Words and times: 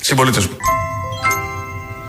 Συμπολίτε 0.00 0.40
μου. 0.40 0.56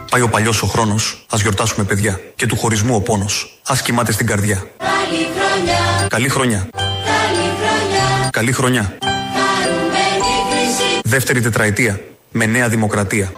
Πάει 0.10 0.22
ο 0.22 0.30
παλιός 0.30 0.62
ο 0.62 0.68
χρόνος, 0.68 1.26
ας 1.30 1.42
γιορτάσουμε 1.42 1.86
παιδιά. 1.86 2.20
Και 2.36 2.46
του 2.46 2.56
χωρισμού 2.56 2.96
ο 2.96 3.02
πόνος, 3.02 3.60
ας 3.68 3.82
κοιμάται 3.82 4.12
στην 4.12 4.26
καρδιά. 4.26 4.68
Καλή 4.78 5.28
χρονιά. 5.38 6.08
Καλή 6.08 6.30
χρονιά. 6.30 6.70
Καλή 6.72 7.52
χρονιά. 7.59 8.29
Καλή 8.31 8.52
χρονιά. 8.52 8.97
Δεύτερη 11.04 11.41
τετραετία. 11.41 12.02
Με 12.31 12.45
νέα 12.45 12.70
δημοκρατία. 12.70 13.31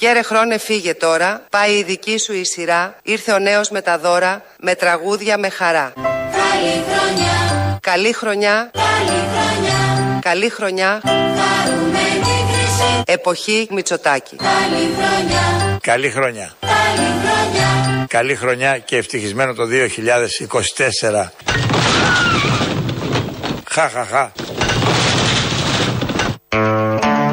Γέρε 0.00 0.22
χρόνε 0.22 0.58
φύγε 0.58 0.94
τώρα, 0.94 1.42
πάει 1.50 1.72
η 1.72 1.82
δική 1.82 2.18
σου 2.18 2.32
η 2.32 2.44
σειρά, 2.44 2.96
ήρθε 3.02 3.32
ο 3.32 3.38
νέος 3.38 3.70
με 3.70 3.80
τα 3.80 3.98
δώρα, 3.98 4.42
με 4.60 4.74
τραγούδια 4.74 5.38
με 5.38 5.48
χαρά. 5.48 5.92
Καλή 5.94 6.82
χρονιά, 6.82 7.80
καλή 7.80 8.12
χρονιά, 8.12 8.70
καλή 8.72 9.28
χρονιά, 9.28 10.20
καλή 10.20 10.48
χρονιά, 10.48 11.00
εποχή 13.04 13.68
Μητσοτάκη. 13.70 14.36
Καλή 14.36 14.90
χρονιά, 14.98 15.78
καλή 15.80 16.10
χρονιά, 16.10 16.52
καλή 16.60 17.18
χρονιά, 17.24 18.06
καλή 18.08 18.34
χρονιά 18.34 18.78
και 18.78 18.96
ευτυχισμένο 18.96 19.54
το 19.54 19.62
2024. 19.64 21.28
Χα, 23.70 23.88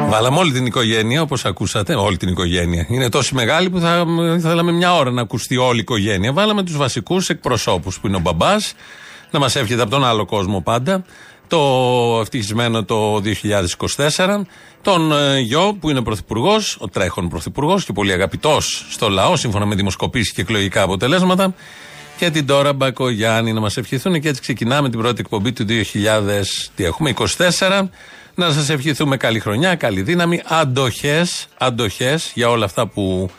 Βάλαμε 0.08 0.38
όλη 0.38 0.52
την 0.52 0.66
οικογένεια, 0.66 1.22
όπως 1.22 1.44
ακούσατε, 1.44 1.94
όλη 1.94 2.16
την 2.16 2.28
οικογένεια. 2.28 2.86
Είναι 2.88 3.08
τόσο 3.08 3.34
μεγάλη 3.34 3.70
που 3.70 3.80
θα 3.80 4.06
θέλαμε 4.40 4.72
μια 4.72 4.94
ώρα 4.94 5.10
να 5.10 5.22
ακουστεί 5.22 5.56
όλη 5.56 5.76
η 5.76 5.80
οικογένεια. 5.80 6.32
Βάλαμε 6.32 6.62
τους 6.62 6.76
βασικούς 6.76 7.28
εκπροσώπους 7.28 8.00
που 8.00 8.06
είναι 8.06 8.16
ο 8.16 8.18
μπαμπάς, 8.18 8.74
να 9.30 9.38
μας 9.38 9.56
εύχεται 9.56 9.82
από 9.82 9.90
τον 9.90 10.04
άλλο 10.04 10.24
κόσμο 10.24 10.60
πάντα. 10.60 11.04
Το 11.46 11.58
ευτυχισμένο 12.20 12.84
το 12.84 13.16
2024. 13.16 14.46
Τον 14.82 15.12
ε, 15.12 15.38
γιο 15.38 15.76
που 15.80 15.90
είναι 15.90 16.02
πρωθυπουργός, 16.02 16.76
ο 16.80 16.88
τρέχον 16.88 17.28
πρωθυπουργός 17.28 17.84
και 17.84 17.92
πολύ 17.92 18.12
αγαπητός 18.12 18.86
στο 18.90 19.08
λαό, 19.08 19.36
σύμφωνα 19.36 19.66
με 19.66 19.74
δημοσκοπήσεις 19.74 20.32
και 20.32 20.40
εκλογικά 20.40 20.82
αποτελέσματα. 20.82 21.54
Και 22.18 22.30
την 22.30 22.46
τώρα 22.46 22.72
Μπακογιάννη 22.72 23.52
να 23.52 23.60
μας 23.60 23.76
ευχηθούν. 23.76 24.20
Και 24.20 24.28
έτσι 24.28 24.40
ξεκινάμε 24.40 24.90
την 24.90 24.98
πρώτη 24.98 25.20
εκπομπή 25.20 25.52
του 25.52 25.64
2024 25.68 27.88
να 28.38 28.52
σας 28.52 28.68
ευχηθούμε 28.68 29.16
καλή 29.16 29.40
χρονιά, 29.40 29.74
καλή 29.74 30.02
δύναμη, 30.02 30.42
αντοχές, 30.44 31.46
αντοχές 31.58 32.30
για 32.34 32.48
όλα 32.48 32.64
αυτά 32.64 32.86
που 32.86 33.30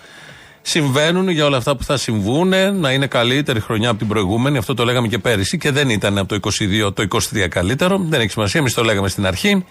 συμβαίνουν, 0.62 1.30
για 1.30 1.46
όλα 1.46 1.58
αυτά 1.58 1.76
που 1.76 1.84
θα 1.84 1.98
συμβούν, 1.98 2.48
να 2.80 2.92
είναι 2.92 3.08
καλύτερη 3.08 3.60
χρονιά 3.60 3.90
από 3.90 3.98
την 3.98 4.08
προηγούμενη. 4.08 4.58
Αυτό 4.58 4.74
το 4.74 4.86
λέγαμε 4.86 5.08
και 5.08 5.18
πέρυσι 5.18 5.58
και 5.58 5.72
δεν 5.72 5.90
ήταν 5.90 6.18
από 6.18 6.40
το 6.40 6.50
22 6.86 6.94
το 6.94 7.06
23 7.34 7.48
καλύτερο. 7.50 7.98
Δεν 8.10 8.20
έχει 8.20 8.30
σημασία, 8.30 8.60
εμείς 8.60 8.74
το 8.74 8.84
λέγαμε 8.84 9.08
στην 9.08 9.26
αρχή. 9.26 9.66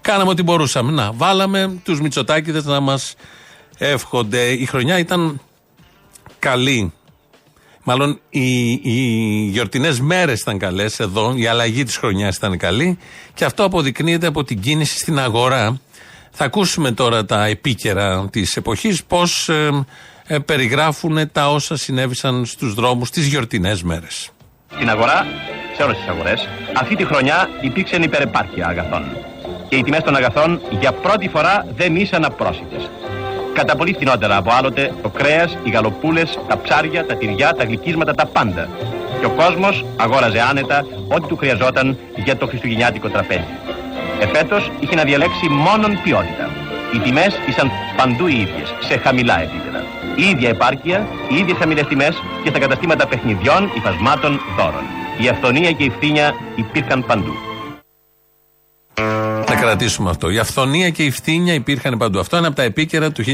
Κάναμε 0.00 0.30
ό,τι 0.30 0.42
μπορούσαμε. 0.42 0.92
Να, 0.92 1.12
βάλαμε 1.12 1.80
τους 1.84 2.00
Μητσοτάκηδες 2.00 2.64
να 2.64 2.80
μας 2.80 3.14
εύχονται. 3.78 4.50
Η 4.50 4.64
χρονιά 4.64 4.98
ήταν 4.98 5.40
καλή. 6.38 6.92
Μάλλον 7.84 8.20
οι, 8.28 8.70
οι 8.72 9.48
γιορτινές 9.50 10.00
μέρες 10.00 10.40
ήταν 10.40 10.58
καλές 10.58 11.00
εδώ, 11.00 11.34
η 11.36 11.46
αλλαγή 11.46 11.82
της 11.82 11.96
χρονιάς 11.96 12.36
ήταν 12.36 12.58
καλή 12.58 12.98
και 13.34 13.44
αυτό 13.44 13.64
αποδεικνύεται 13.64 14.26
από 14.26 14.44
την 14.44 14.60
κίνηση 14.60 14.98
στην 14.98 15.18
αγορά. 15.18 15.80
Θα 16.30 16.44
ακούσουμε 16.44 16.92
τώρα 16.92 17.24
τα 17.24 17.44
επίκαιρα 17.44 18.28
της 18.30 18.56
εποχής, 18.56 19.04
πώς 19.04 19.48
ε, 19.48 19.84
ε, 20.26 20.38
περιγράφουν 20.38 21.32
τα 21.32 21.50
όσα 21.50 21.76
συνέβησαν 21.76 22.44
στους 22.44 22.74
δρόμους 22.74 23.10
τις 23.10 23.26
γιορτινές 23.26 23.82
μέρες. 23.82 24.30
Στην 24.74 24.90
αγορά, 24.90 25.26
σε 25.76 25.82
όλες 25.82 25.96
τις 25.96 26.06
αγορές, 26.06 26.48
αυτή 26.76 26.96
τη 26.96 27.04
χρονιά 27.04 27.48
υπήρξε 27.60 27.96
υπερεπάρκεια 27.96 28.66
αγαθών. 28.66 29.16
Και 29.68 29.76
οι 29.76 29.82
τιμές 29.82 30.02
των 30.02 30.16
αγαθών 30.16 30.60
για 30.80 30.92
πρώτη 30.92 31.28
φορά 31.28 31.66
δεν 31.76 31.96
ήσαν 31.96 32.24
απρόσιτες 32.24 32.90
κατά 33.54 33.76
πολύ 33.76 33.92
φθηνότερα 33.92 34.36
από 34.36 34.50
άλλοτε 34.58 34.92
το 35.02 35.08
κρέας, 35.08 35.58
οι 35.64 35.70
γαλοπούλες, 35.70 36.38
τα 36.48 36.58
ψάρια, 36.60 37.06
τα 37.06 37.14
τυριά, 37.14 37.54
τα 37.54 37.64
γλυκίσματα, 37.64 38.14
τα 38.14 38.26
πάντα. 38.26 38.68
Και 39.20 39.26
ο 39.26 39.30
κόσμος 39.30 39.84
αγόραζε 39.96 40.40
άνετα 40.50 40.86
ό,τι 41.08 41.26
του 41.26 41.36
χρειαζόταν 41.36 41.98
για 42.24 42.36
το 42.36 42.46
χριστουγεννιάτικο 42.46 43.08
τραπέζι. 43.08 43.54
Εφέτος 44.20 44.70
είχε 44.80 44.94
να 44.94 45.04
διαλέξει 45.04 45.48
μόνον 45.48 46.00
ποιότητα. 46.02 46.50
Οι 46.94 46.98
τιμές 46.98 47.38
ήσαν 47.48 47.70
παντού 47.96 48.26
οι 48.26 48.40
ίδιες, 48.40 48.74
σε 48.80 48.98
χαμηλά 48.98 49.40
επίπεδα. 49.40 49.84
Η 50.16 50.28
ίδια 50.28 50.48
επάρκεια, 50.48 51.06
οι 51.30 51.36
ίδιες 51.36 51.56
χαμηλές 51.58 51.86
τιμές 51.86 52.22
και 52.42 52.48
στα 52.48 52.58
καταστήματα 52.58 53.06
παιχνιδιών, 53.06 53.70
υφασμάτων, 53.76 54.40
δώρων. 54.56 54.84
Η 55.18 55.28
αυθονία 55.28 55.72
και 55.72 55.84
η 55.84 55.90
φθήνια 55.90 56.34
υπήρχαν 56.56 57.04
παντού 57.06 57.34
κρατήσουμε 59.64 60.10
αυτό. 60.10 60.30
Η 60.30 60.38
αυθονία 60.38 60.90
και 60.90 61.04
η 61.04 61.10
φθήνια 61.10 61.54
υπήρχαν 61.54 61.98
παντού. 61.98 62.18
Αυτό 62.18 62.36
είναι 62.36 62.46
από 62.46 62.56
τα 62.56 62.62
επίκαιρα 62.62 63.12
του 63.12 63.24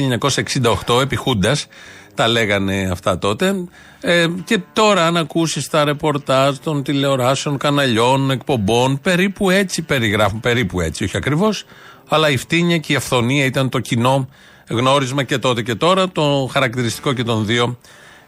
1968 0.86 1.00
επί 1.00 1.16
Χούντας. 1.16 1.66
Τα 2.14 2.28
λέγανε 2.28 2.88
αυτά 2.92 3.18
τότε. 3.18 3.54
Ε, 4.00 4.26
και 4.44 4.58
τώρα, 4.72 5.06
αν 5.06 5.16
ακούσεις 5.16 5.68
τα 5.68 5.84
ρεπορτάζ 5.84 6.56
των 6.56 6.82
τηλεοράσεων, 6.82 7.56
καναλιών, 7.58 8.30
εκπομπών, 8.30 9.00
περίπου 9.00 9.50
έτσι 9.50 9.82
περιγράφουν. 9.82 10.40
Περίπου 10.40 10.80
έτσι, 10.80 11.04
όχι 11.04 11.16
ακριβώς. 11.16 11.64
Αλλά 12.08 12.30
η 12.30 12.36
φτύνια 12.36 12.78
και 12.78 12.92
η 12.92 12.96
αυθονία 12.96 13.44
ήταν 13.44 13.68
το 13.68 13.78
κοινό 13.78 14.28
γνώρισμα 14.68 15.22
και 15.22 15.38
τότε 15.38 15.62
και 15.62 15.74
τώρα, 15.74 16.08
το 16.08 16.50
χαρακτηριστικό 16.52 17.12
και 17.12 17.22
των 17.22 17.46
δύο 17.46 17.78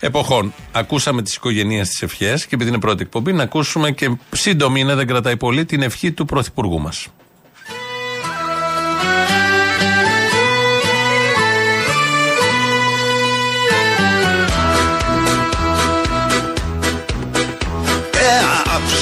εποχών. 0.01 0.53
Ακούσαμε 0.73 1.23
τις 1.23 1.35
οικογένειες 1.35 1.89
της 1.89 2.03
ευχές 2.03 2.47
και 2.47 2.55
επειδή 2.55 2.71
είναι 2.71 2.79
πρώτη 2.79 3.03
εκπομπή, 3.03 3.33
να 3.33 3.43
ακούσουμε 3.43 3.91
και 3.91 4.17
σύντομη 4.31 4.81
είναι, 4.81 4.95
δεν 4.95 5.07
κρατάει 5.07 5.37
πολύ, 5.37 5.65
την 5.65 5.83
ευχή 5.83 6.13
του 6.13 6.25
Πρωθυπουργού 6.25 6.81
μας. 6.81 7.09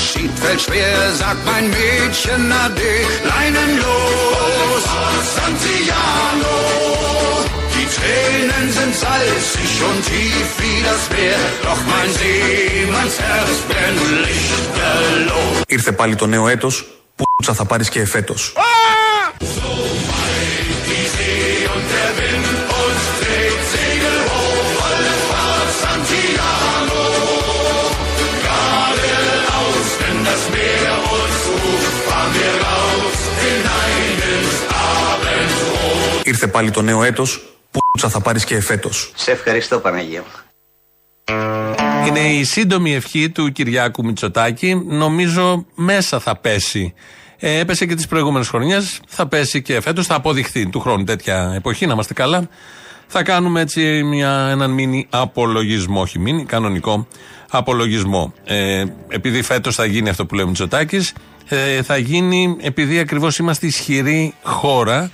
Abschied 0.01 0.35
fällt 0.43 0.61
schwer, 0.67 0.99
sagt 1.23 1.43
mein 1.51 1.67
Mädchen 1.77 2.45
Ade. 2.65 2.95
Leinen 3.31 3.71
los, 3.83 4.85
Santiano. 5.37 6.57
Die 7.75 7.89
Tränen 7.97 8.67
sind 8.79 8.95
salzig 9.05 9.73
und 9.89 10.01
tief 10.11 10.49
wie 10.61 10.79
das 10.89 11.03
Meer. 11.15 11.43
Doch 11.67 11.81
mein 11.93 12.11
Seemanns 12.19 13.17
Herz 13.27 13.59
brennt 13.69 14.03
lichterloh. 14.27 15.63
Ήρθε 15.67 15.93
πάλι 15.93 16.15
το 16.15 16.27
νέο 16.27 16.49
έτος, 16.49 16.85
που 17.17 17.25
θα 17.55 17.65
πάρεις 17.65 17.89
και 17.89 18.01
εφέτος. 18.01 18.53
Ήρθε 36.43 36.53
πάλι 36.53 36.71
το 36.71 36.83
νέο 36.83 37.03
έτος, 37.03 37.43
που 37.71 38.09
θα 38.09 38.21
πάρεις 38.21 38.45
και 38.45 38.55
εφέτος. 38.55 39.13
Σε 39.15 39.31
ευχαριστώ 39.31 39.79
Παναγία 39.79 40.25
Είναι 42.07 42.21
η 42.21 42.45
σύντομη 42.45 42.95
ευχή 42.95 43.31
του 43.31 43.53
Κυριάκου 43.53 44.05
Μητσοτάκη. 44.05 44.75
Νομίζω 44.87 45.67
μέσα 45.75 46.21
θα 46.21 46.37
πέσει. 46.37 46.95
Ε, 47.39 47.59
έπεσε 47.59 47.87
και 47.87 47.95
τις 47.95 48.07
προηγούμενες 48.07 48.49
χρονιές, 48.49 49.01
θα 49.07 49.27
πέσει 49.27 49.63
και 49.63 49.81
φέτος, 49.81 50.07
θα 50.07 50.15
αποδειχθεί 50.15 50.69
του 50.69 50.81
χρόνου 50.81 51.05
τέτοια 51.05 51.53
εποχή, 51.57 51.87
να 51.87 51.93
είμαστε 51.93 52.15
καλά. 52.15 52.49
Θα 53.07 53.23
κάνουμε 53.23 53.61
έτσι 53.61 54.03
μια, 54.03 54.49
έναν 54.51 54.71
μίνι 54.71 55.07
απολογισμό, 55.11 56.01
όχι 56.01 56.19
μίνι, 56.19 56.45
κανονικό 56.45 57.07
απολογισμό. 57.51 58.33
Ε, 58.45 58.85
επειδή 59.09 59.43
φέτος 59.43 59.75
θα 59.75 59.85
γίνει 59.85 60.09
αυτό 60.09 60.27
που 60.27 60.35
λέει 60.35 60.45
ο 60.45 60.49
Μητσοτάκης, 60.49 61.13
ε, 61.49 61.83
θα 61.83 61.97
γίνει 61.97 62.57
επειδή 62.61 62.99
ακριβώς 62.99 63.39
είμαστε 63.39 63.67
ισχυρή 63.67 64.35
χώρα 64.43 65.11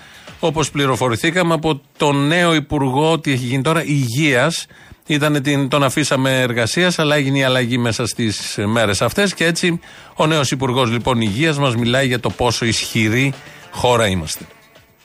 Όπως 0.46 0.70
πληροφορηθήκαμε 0.70 1.54
από 1.54 1.80
τον 1.96 2.26
νέο 2.26 2.54
Υπουργό, 2.54 3.12
ότι 3.12 3.32
έχει 3.32 3.44
γίνει 3.44 3.62
τώρα, 3.62 3.84
Υγείας. 3.84 4.66
Ήταν 5.06 5.42
την, 5.42 5.68
τον 5.68 5.82
αφήσαμε 5.82 6.40
εργασίας, 6.40 6.98
αλλά 6.98 7.16
έγινε 7.16 7.38
η 7.38 7.42
αλλαγή 7.42 7.78
μέσα 7.78 8.06
στις 8.06 8.58
μέρες 8.66 9.02
αυτές. 9.02 9.34
Και 9.34 9.44
έτσι 9.44 9.80
ο 10.16 10.26
νέος 10.26 10.50
Υπουργός 10.50 10.90
λοιπόν 10.90 11.20
Υγείας 11.20 11.58
μας 11.58 11.76
μιλάει 11.76 12.06
για 12.06 12.20
το 12.20 12.30
πόσο 12.30 12.64
ισχυρή 12.64 13.34
χώρα 13.70 14.06
είμαστε. 14.06 14.44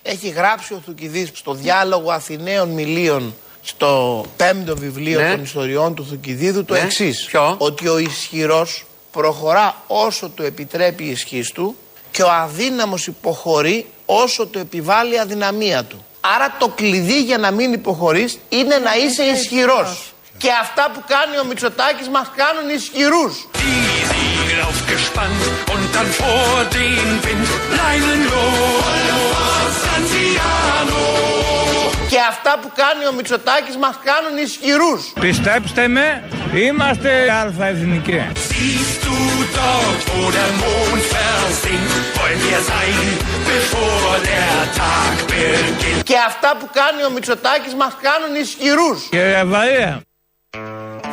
Έχει 0.02 0.30
γράψει 0.30 0.74
ο 0.74 0.82
Θουκυδής 0.86 1.30
στο 1.34 1.54
διάλογο 1.54 2.12
Αθηναίων 2.12 2.70
Μιλίων 2.70 3.34
στο 3.62 4.26
πέμπτο 4.38 4.78
βιβλίο 4.78 5.20
ναι. 5.20 5.32
των 5.32 5.44
ιστοριών 5.44 5.96
του 5.96 6.06
Θουκυδίδου 6.06 6.66
το 6.66 6.74
ναι. 6.74 6.80
εξής. 6.80 7.30
Ότι 7.58 7.88
ο 7.88 7.98
ισχυρός 7.98 8.86
προχωρά 9.12 9.76
όσο 9.88 10.30
το 10.36 10.44
επιτρέπει 10.44 11.04
η 11.04 11.10
ισχύ 11.10 11.44
του 11.54 11.76
και 12.12 12.24
ο 12.24 12.32
αδύναμος 12.32 13.08
υποχωρεί 13.08 13.86
όσο 14.14 14.48
το 14.48 14.60
επιβάλλει 14.60 15.14
η 15.14 15.20
αδυναμία 15.20 15.84
του. 15.84 16.06
Άρα 16.36 16.56
το 16.60 16.68
κλειδί 16.68 17.22
για 17.22 17.38
να 17.38 17.52
μην 17.52 17.74
υποχωρείς 17.74 18.40
είναι 18.50 18.78
να 18.78 18.96
είσαι 18.96 19.24
ισχυρός. 19.24 20.14
Και 20.38 20.50
αυτά 20.62 20.92
που 20.94 21.04
κάνει 21.08 21.40
ο 21.40 21.44
Μητσοτάκης 21.44 22.10
μας 22.10 22.32
κάνουν 22.36 22.70
ισχυρούς. 22.76 23.48
Και 32.10 32.18
αυτά 32.30 32.60
που 32.62 32.72
κάνει 32.76 33.06
ο 33.08 33.14
Μητσοτάκης 33.18 33.78
μας 33.78 33.96
κάνουν 34.04 34.38
ισχυρούς. 34.44 35.14
Πιστέψτε 35.20 35.88
με, 35.88 36.24
είμαστε 36.54 37.32
αλφαεθνικοί. 37.32 38.22
Και 46.04 46.16
αυτά 46.28 46.58
που 46.60 46.70
κάνει 46.74 47.04
ο 47.04 47.10
Μητσοτάκης 47.14 47.76
μας 47.76 47.98
κάνουν 48.02 48.42
ισχυρούς. 48.42 49.08
Κύριε 49.10 49.44
Βαΐα. 49.52 50.00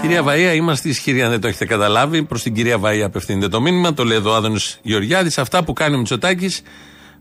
Κυρία 0.00 0.25
Βαΐα, 0.25 0.55
είμαστε 0.55 0.89
ισχυροί 0.89 1.23
αν 1.23 1.31
δεν 1.31 1.41
το 1.41 1.49
έχετε 1.49 1.67
καταλάβει. 1.67 2.23
Προς 2.23 2.43
την 2.43 2.55
κυρία 2.55 2.81
Βαΐα 2.81 3.03
απευθύνεται 3.05 3.49
το 3.49 3.61
μήνυμα. 3.61 3.95
Το 3.95 4.05
λέει 4.05 4.17
εδώ 4.17 4.31
ο 4.31 4.35
Άδωνο 4.35 4.61
Γεωργιάδης. 4.83 5.39
Αυτά 5.39 5.65
που 5.65 5.73
κάνει 5.73 5.95
ο 5.95 5.99
Μητσοτάκης 5.99 6.62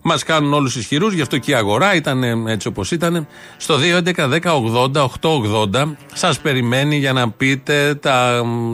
Μας 0.01 0.23
κάνουν 0.23 0.53
όλους 0.53 0.75
ισχυρούς, 0.75 1.13
γι' 1.13 1.21
αυτό 1.21 1.37
και 1.37 1.51
η 1.51 1.53
αγορά 1.53 1.95
ήταν 1.95 2.47
έτσι 2.47 2.67
όπως 2.67 2.91
ήταν. 2.91 3.27
Στο 3.57 3.77
2.11.10.80.880 3.77 5.95
σας 6.13 6.39
περιμένει 6.39 6.97
για 6.97 7.13
να 7.13 7.31
πείτε 7.31 7.99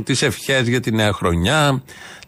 τις 0.03 0.21
ευχές 0.21 0.67
για 0.67 0.79
τη 0.79 0.91
νέα 0.91 1.13
χρονιά, 1.13 1.83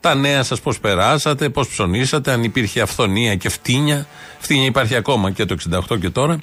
τα 0.05 0.15
νέα 0.15 0.43
σας 0.43 0.59
πώς 0.61 0.79
περάσατε, 0.79 1.49
πώς 1.49 1.67
ψωνίσατε, 1.67 2.31
αν 2.31 2.43
υπήρχε 2.43 2.81
αυθονία 2.81 3.35
και 3.35 3.49
φτύνια. 3.49 4.07
Φτύνια 4.39 4.65
υπάρχει 4.65 4.95
ακόμα 4.95 5.31
και 5.31 5.45
το 5.45 5.55
68 5.89 5.99
και 5.99 6.09
τώρα. 6.09 6.39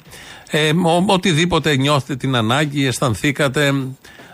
Ε, 0.49 0.69
ο, 0.69 1.03
οτιδήποτε 1.07 1.75
νιώθετε 1.75 2.15
την 2.15 2.35
ανάγκη, 2.35 2.85
αισθανθήκατε, 2.85 3.73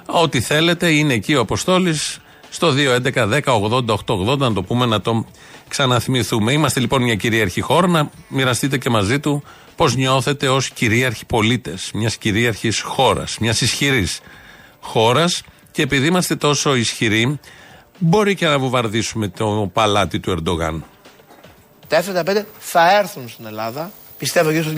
ό,τι 0.06 0.42
θέλετε, 0.42 0.90
είναι 0.90 1.14
εκεί 1.14 1.36
ο 1.36 1.40
Αποστόλης. 1.40 2.20
Στο 2.50 2.74
2.11.10.80.880 3.04 4.38
να 4.38 4.54
το 4.54 4.64
πούμε 4.64 4.86
να 4.86 5.02
το 5.02 5.26
ξαναθυμηθούμε. 5.68 6.52
Είμαστε 6.52 6.80
λοιπόν 6.80 7.02
μια 7.02 7.16
κυρίαρχη 7.16 7.62
χώρα, 7.62 7.88
να 7.88 8.10
μοιραστείτε 8.28 8.78
και 8.78 8.90
μαζί 8.90 9.20
του 9.20 9.44
πώς 9.76 9.96
νιώθετε 9.96 10.48
ως 10.48 10.70
κυρίαρχοι 10.70 11.26
πολίτες 11.26 11.92
μιας 11.94 12.18
κυρίαρχης 12.18 12.82
χώρας, 12.82 13.38
μιας 13.40 13.62
ισχυρής 13.62 14.20
χώρας. 14.80 15.42
Και 15.72 15.82
επειδή 15.82 16.08
είμαστε 16.08 16.36
τόσο 16.36 16.76
ισχυροί, 16.76 17.40
μπορεί 18.00 18.36
και 18.36 18.48
να 18.48 18.60
βουβαρδίσουμε 18.60 19.28
το 19.28 19.70
παλάτι 19.74 20.20
του 20.20 20.32
Ερντογάν. 20.32 20.84
Τα 21.88 22.04
F-35 22.04 22.42
θα 22.60 22.98
έρθουν 22.98 23.30
στην 23.30 23.46
Ελλάδα. 23.46 23.92
Πιστεύω 24.18 24.52
και 24.52 24.62
στο 24.62 24.72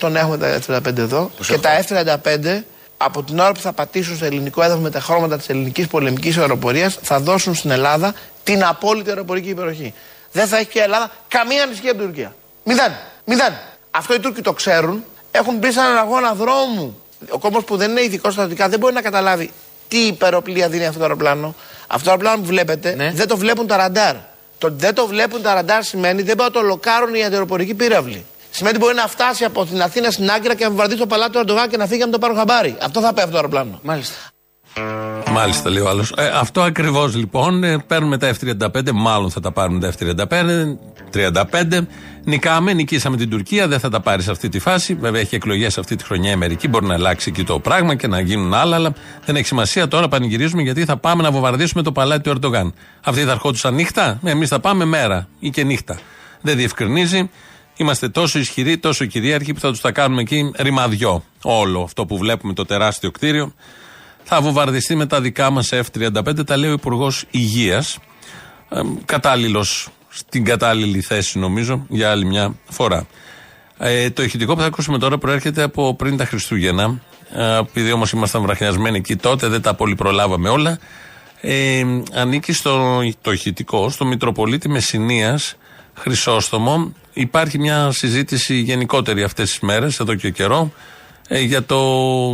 2028 0.00 0.10
να 0.10 0.18
έχουμε 0.18 0.38
τα 0.38 0.58
F-35 0.66 0.96
εδώ. 0.96 1.30
Και 1.46 1.58
τα 1.58 1.84
F-35 1.88 2.62
από 2.96 3.22
την 3.22 3.38
ώρα 3.38 3.52
που 3.52 3.60
θα 3.60 3.72
πατήσουν 3.72 4.16
στο 4.16 4.24
ελληνικό 4.24 4.62
έδαφος 4.62 4.82
με 4.82 4.90
τα 4.90 5.00
χρώματα 5.00 5.38
της 5.38 5.48
ελληνικής 5.48 5.86
πολεμικής 5.86 6.38
αεροπορίας 6.38 6.98
θα 7.02 7.20
δώσουν 7.20 7.54
στην 7.54 7.70
Ελλάδα 7.70 8.14
την 8.42 8.64
απόλυτη 8.64 9.08
αεροπορική 9.08 9.48
υπεροχή 9.48 9.94
δεν 10.32 10.46
θα 10.46 10.56
έχει 10.56 10.66
και 10.66 10.78
η 10.78 10.82
Ελλάδα 10.82 11.10
καμία 11.28 11.62
ανησυχία 11.62 11.90
από 11.90 11.98
την 11.98 12.08
Τουρκία. 12.08 12.34
Μηδέν. 12.64 12.92
Μηδέν. 13.24 13.52
Αυτό 13.90 14.14
οι 14.14 14.20
Τούρκοι 14.20 14.42
το 14.42 14.52
ξέρουν. 14.52 15.04
Έχουν 15.30 15.56
μπει 15.56 15.72
σε 15.72 15.80
έναν 15.80 15.96
αγώνα 15.96 16.34
δρόμου. 16.34 17.02
Ο 17.30 17.38
κόμμα 17.38 17.60
που 17.60 17.76
δεν 17.76 17.90
είναι 17.90 18.02
ειδικός 18.02 18.32
στρατιωτικά 18.32 18.68
δεν 18.68 18.78
μπορεί 18.78 18.94
να 18.94 19.02
καταλάβει 19.02 19.50
τι 19.88 19.98
υπεροπλία 19.98 20.68
δίνει 20.68 20.86
αυτό 20.86 20.98
το 20.98 21.04
αεροπλάνο. 21.04 21.54
Αυτό 21.94 22.04
το 22.04 22.10
αεροπλάνο 22.10 22.40
που 22.40 22.46
βλέπετε 22.46 22.94
ναι. 22.94 23.10
δεν 23.14 23.28
το 23.28 23.36
βλέπουν 23.36 23.66
τα 23.66 23.76
ραντάρ. 23.76 24.14
Το 24.58 24.66
ότι 24.66 24.76
δεν 24.78 24.94
το 24.94 25.06
βλέπουν 25.06 25.42
τα 25.42 25.54
ραντάρ 25.54 25.82
σημαίνει 25.82 26.22
δεν 26.22 26.36
μπορεί 26.36 26.50
να 26.54 26.60
το 26.60 26.66
λοκάρουν 26.66 27.14
οι 27.14 27.24
αντιεροπορικοί 27.24 27.74
πύραυλοι. 27.74 28.26
Σημαίνει 28.50 28.76
ότι 28.76 28.84
μπορεί 28.84 28.96
να 28.96 29.08
φτάσει 29.08 29.44
από 29.44 29.66
την 29.66 29.82
Αθήνα 29.82 30.10
στην 30.10 30.30
Άγκυρα 30.30 30.54
και 30.54 30.64
να 30.64 30.70
βαρδίσει 30.70 30.98
το 30.98 31.06
παλάτι 31.06 31.32
του 31.32 31.38
Ερντογάν 31.38 31.68
και 31.68 31.76
να 31.76 31.86
φύγει 31.86 32.00
να 32.00 32.10
το 32.10 32.18
πάρουν 32.18 32.36
χαμπάρι. 32.36 32.76
Αυτό 32.82 33.00
θα 33.00 33.12
πει 33.12 33.18
αυτό 33.20 33.30
το 33.30 33.36
αεροπλάνο. 33.36 33.78
Μάλιστα. 33.82 34.14
Μάλιστα, 35.32 35.70
λέει 35.70 35.82
ο 35.82 35.88
άλλος. 35.88 36.12
Ε, 36.16 36.26
αυτό 36.34 36.62
ακριβώς 36.62 37.14
λοιπόν. 37.14 37.64
Ε, 37.64 37.78
παίρνουμε 37.86 38.18
τα 38.18 38.34
F35, 38.40 38.90
μάλλον 38.92 39.30
θα 39.30 39.40
τα 39.40 39.52
πάρουν 39.52 39.80
τα 39.80 39.92
F35. 39.98 40.76
35. 41.12 41.86
Νικάμε, 42.24 42.72
νικήσαμε 42.72 43.16
την 43.16 43.30
Τουρκία, 43.30 43.68
δεν 43.68 43.80
θα 43.80 43.88
τα 43.88 44.00
πάρεις 44.00 44.24
σε 44.24 44.30
αυτή 44.30 44.48
τη 44.48 44.58
φάση. 44.58 44.94
Βέβαια 44.94 45.20
έχει 45.20 45.34
εκλογές 45.34 45.78
αυτή 45.78 45.96
τη 45.96 46.04
χρονιά 46.04 46.30
η 46.30 46.32
Αμερική, 46.32 46.68
μπορεί 46.68 46.86
να 46.86 46.94
αλλάξει 46.94 47.28
εκεί 47.28 47.44
το 47.44 47.58
πράγμα 47.58 47.94
και 47.94 48.06
να 48.06 48.20
γίνουν 48.20 48.54
άλλα, 48.54 48.76
αλλά 48.76 48.92
δεν 49.24 49.36
έχει 49.36 49.46
σημασία. 49.46 49.88
Τώρα 49.88 50.08
πανηγυρίζουμε 50.08 50.62
γιατί 50.62 50.84
θα 50.84 50.96
πάμε 50.96 51.22
να 51.22 51.30
βομβαρδίσουμε 51.30 51.82
το 51.82 51.92
παλάτι 51.92 52.22
του 52.22 52.30
Ερντογάν. 52.30 52.74
Αυτοί 53.04 53.22
θα 53.22 53.30
ερχόντουσαν 53.30 53.74
νύχτα, 53.74 54.20
ε, 54.24 54.30
εμείς 54.30 54.48
θα 54.48 54.60
πάμε 54.60 54.84
μέρα 54.84 55.28
ή 55.38 55.50
και 55.50 55.64
νύχτα. 55.64 55.98
Δεν 56.40 56.56
διευκρινίζει. 56.56 57.30
Είμαστε 57.76 58.08
τόσο 58.08 58.38
ισχυροί, 58.38 58.78
τόσο 58.78 59.04
κυρίαρχοι 59.04 59.52
που 59.52 59.60
θα 59.60 59.68
τους 59.68 59.80
τα 59.80 59.92
κάνουμε 59.92 60.20
εκεί 60.20 60.52
ρημαδιό. 60.56 61.24
Όλο 61.42 61.82
αυτό 61.82 62.06
που 62.06 62.18
βλέπουμε 62.18 62.52
το 62.52 62.64
τεράστιο 62.64 63.10
κτίριο 63.10 63.52
θα 64.24 64.40
βομβαρδιστεί 64.40 64.94
με 64.94 65.06
τα 65.06 65.20
δικά 65.20 65.50
μας 65.50 65.70
F-35, 65.72 66.46
τα 66.46 66.56
λέει 66.56 66.70
ο 66.70 66.72
Υπουργός 66.72 67.24
Υγείας. 67.30 67.98
Ε, 68.68 68.80
Κατάλληλος 69.04 69.88
στην 70.08 70.44
κατάλληλη 70.44 71.00
θέση, 71.00 71.38
νομίζω, 71.38 71.86
για 71.88 72.10
άλλη 72.10 72.24
μια 72.24 72.54
φορά. 72.68 73.06
Ε, 73.78 74.10
το 74.10 74.22
ηχητικό 74.22 74.54
που 74.54 74.60
θα 74.60 74.66
ακούσουμε 74.66 74.98
τώρα 74.98 75.18
προέρχεται 75.18 75.62
από 75.62 75.94
πριν 75.94 76.16
τα 76.16 76.24
Χριστούγεννα. 76.24 77.00
Ε, 77.34 77.58
επειδή 77.58 77.92
όμως 77.92 78.10
ήμασταν 78.12 78.42
βραχνιασμένοι 78.42 78.96
εκεί 78.96 79.16
τότε, 79.16 79.46
δεν 79.48 79.62
τα 79.62 79.74
πολύ 79.74 79.94
προλάβαμε 79.94 80.48
όλα. 80.48 80.78
Ε, 81.40 81.82
ανήκει 82.14 82.52
στο 82.52 83.00
το 83.20 83.32
ηχητικό, 83.32 83.90
στο 83.90 84.04
Μητροπολίτη 84.04 84.68
Μεσσηνίας 84.68 85.56
Χρυσόστομο. 85.94 86.92
Υπάρχει 87.12 87.58
μια 87.58 87.90
συζήτηση 87.90 88.54
γενικότερη 88.54 89.22
αυτές 89.22 89.48
τις 89.50 89.60
μέρες, 89.60 90.00
εδώ 90.00 90.14
και 90.14 90.30
καιρό, 90.30 90.60
ε, 90.62 90.70
για 91.38 91.62
το 91.62 91.76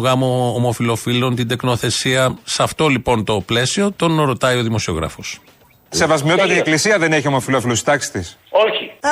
γάμο 0.03 0.53
ομοφιλοφίλων, 0.57 1.35
την 1.35 1.49
τεκνοθεσία. 1.49 2.39
Σε 2.45 2.63
αυτό 2.63 2.89
λοιπόν 2.89 3.25
το 3.25 3.41
πλαίσιο 3.47 3.93
τον 3.97 4.21
ρωτάει 4.23 4.59
ο 4.59 4.63
δημοσιογράφος. 4.63 5.41
Σεβασμιότατη 5.89 6.55
η 6.55 6.59
Εκκλησία 6.59 6.99
δεν 6.99 7.13
έχει 7.13 7.27
ομοφιλόφιλου 7.29 7.75
στη 7.75 7.85
τάξη 7.85 8.11
της. 8.13 8.39
Όχι. 8.51 8.93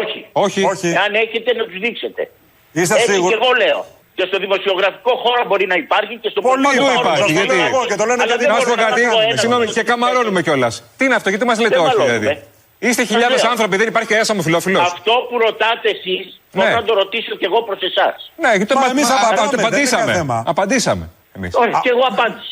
Όχι. 0.00 0.26
Όχι. 0.32 0.62
Όχι. 0.64 0.88
Αν 0.96 1.14
έχετε 1.14 1.54
να 1.54 1.64
τους 1.64 1.78
δείξετε. 1.78 2.30
Είστε 2.72 2.94
Έτσι 2.94 3.12
σίγουροι; 3.12 3.34
και 3.34 3.38
εγώ 3.42 3.52
λέω. 3.64 3.86
Και 4.14 4.24
στο 4.28 4.38
δημοσιογραφικό 4.38 5.12
χώρο 5.24 5.42
μπορεί 5.48 5.66
να 5.66 5.74
υπάρχει 5.74 6.14
και 6.22 6.28
στο 6.32 6.40
Πολύ 6.40 6.62
πολιτικό 6.62 6.84
χώρο. 6.84 7.00
υπάρχει, 7.00 7.22
Το 7.22 7.28
γιατί- 7.38 7.56
λέω 7.56 7.66
εγώ 7.66 7.80
και 7.90 7.94
το 8.00 8.04
λένε 8.10 8.22
Αλλά 8.22 8.32
γιατί- 8.32 8.44
δεν 8.44 8.52
Να 8.54 8.58
σου 8.60 8.66
πω 8.68 8.74
μπορώ 8.74 8.82
κάτι. 8.88 9.00
πω 9.02 9.20
ένα 9.20 9.36
Συγγνώμη, 9.42 9.64
μόνο. 9.64 9.76
και 9.76 9.82
καμαρώνουμε 9.90 10.40
κιόλας. 10.46 10.74
Τι 10.96 11.02
είναι 11.06 11.14
αυτό, 11.20 11.28
γιατί 11.32 11.44
μας 11.50 11.58
λέτε 11.62 11.74
Δεν 11.76 11.84
όχι 11.86 11.96
μαλώνουμε. 11.96 12.18
δηλαδή; 12.18 12.42
Είστε 12.78 13.02
Σας 13.02 13.10
χιλιάδες 13.10 13.42
λέω. 13.42 13.50
άνθρωποι, 13.50 13.76
δεν 13.76 13.88
υπάρχει 13.88 14.08
κανένας 14.08 14.30
ομοφιλόφιλος. 14.30 14.82
Αυτό 14.82 15.12
που 15.30 15.38
ρωτάτε 15.38 15.88
εσείς, 15.96 16.40
Ναι. 16.52 16.62
μπορώ 16.64 16.74
να 16.74 16.82
το 16.84 16.94
ρωτήσω 16.94 17.34
και 17.36 17.44
εγώ 17.44 17.62
προς 17.62 17.80
εσάς. 17.82 18.32
Ναι, 18.36 18.52
γιατί 18.56 18.74
Μα 18.74 18.80
το 18.82 18.88
εμείς 18.90 19.10
α- 19.10 19.14
α- 19.14 19.16
απαντάμε, 19.16 19.48
δεν 19.50 19.58
είναι 19.58 19.66
απαντήσαμε. 19.66 20.12
θέμα. 20.12 20.42
Απαντήσαμε. 20.46 21.08
Εμείς. 21.36 21.54
Όχι, 21.54 21.70
και 21.82 21.88
εγώ 21.94 22.04
απάντησα. 22.10 22.50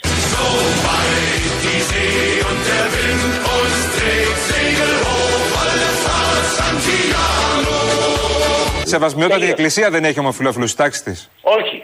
Σεβασμιότατη 8.84 9.44
η 9.44 9.48
Εκκλησία 9.48 9.90
δεν 9.90 10.04
έχει 10.04 10.18
ομοφιλόφιλου 10.18 10.66
στη 10.66 10.76
τάξη 10.76 11.02
της. 11.02 11.28
Όχι. 11.42 11.82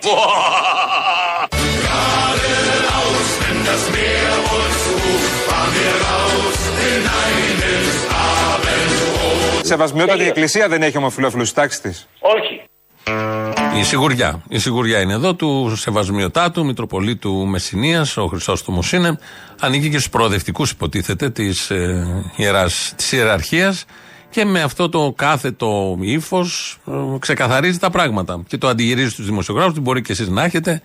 Σεβασμιότατη 9.63 10.23
η 10.23 10.27
Εκκλησία 10.27 10.69
δεν 10.69 10.83
έχει 10.83 10.97
ομοφιλόφιλου 10.97 11.45
στη 11.45 11.55
τάξη 11.55 11.83
της. 11.83 12.07
Όχι. 12.19 12.63
Η 13.79 13.83
σιγουριά. 13.83 14.43
Η 14.49 14.59
σιγουριά 14.59 15.01
είναι 15.01 15.13
εδώ 15.13 15.35
του 15.35 15.75
Σεβασμιωτάτου, 15.77 16.65
Μητροπολίτου 16.65 17.47
Μεσσηνίας, 17.47 18.17
ο 18.17 18.27
Χρυσόστομο 18.27 18.83
είναι. 18.93 19.19
Ανήκει 19.61 19.91
και 19.91 19.99
στους 19.99 20.11
προοδευτικούς, 20.11 20.71
υποτίθεται, 20.71 21.31
της 21.31 21.71
ε, 21.71 22.07
της 22.97 23.13
ιεραρχίας. 23.13 23.85
Και 24.31 24.45
με 24.45 24.63
αυτό 24.63 24.89
το 24.89 25.13
κάθετο 25.17 25.97
ύφος 26.01 26.79
ε, 26.87 27.19
ξεκαθαρίζει 27.19 27.79
τα 27.79 27.91
πράγματα. 27.91 28.43
Και 28.47 28.59
το 28.59 28.69
αντιγυρίζει 28.69 29.11
στους 29.11 29.27
δημοσιογράφους, 29.27 29.73
την 29.73 29.83
μπορεί 29.83 30.03
και 30.03 30.13
εσείς 30.13 30.29
να 30.29 30.45
έχετε. 30.45 30.83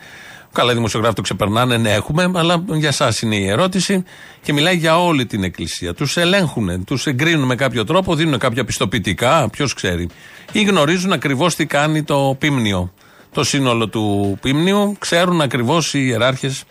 Καλά, 0.51 0.71
οι 0.71 0.75
δημοσιογράφοι 0.75 1.15
το 1.15 1.21
ξεπερνάνε, 1.21 1.77
ναι, 1.77 1.93
έχουμε, 1.93 2.31
αλλά 2.35 2.63
για 2.67 2.87
εσά 2.87 3.13
είναι 3.21 3.35
η 3.35 3.47
ερώτηση. 3.47 4.03
Και 4.41 4.53
μιλάει 4.53 4.75
για 4.75 5.03
όλη 5.03 5.25
την 5.25 5.43
Εκκλησία. 5.43 5.93
Τους 5.93 6.17
ελέγχουν, 6.17 6.83
τους 6.83 7.05
εγκρίνουν 7.05 7.45
με 7.45 7.55
κάποιο 7.55 7.83
τρόπο, 7.83 8.15
δίνουν 8.15 8.39
κάποια 8.39 8.65
πιστοποιητικά, 8.65 9.49
ποιος 9.49 9.73
ξέρει. 9.73 10.09
Ή 10.51 10.63
γνωρίζουν 10.63 11.11
ακριβώς 11.11 11.55
τι 11.55 11.65
κάνει 11.65 12.03
το 12.03 12.35
πίμνιο. 12.39 12.93
Το 13.31 13.43
σύνολο 13.43 13.87
του 13.87 14.37
πίμνιου 14.41 14.95
ξέρουν 14.99 15.41
ακριβώς 15.41 15.93
οι 15.93 15.99
ιεράρχες 16.01 16.63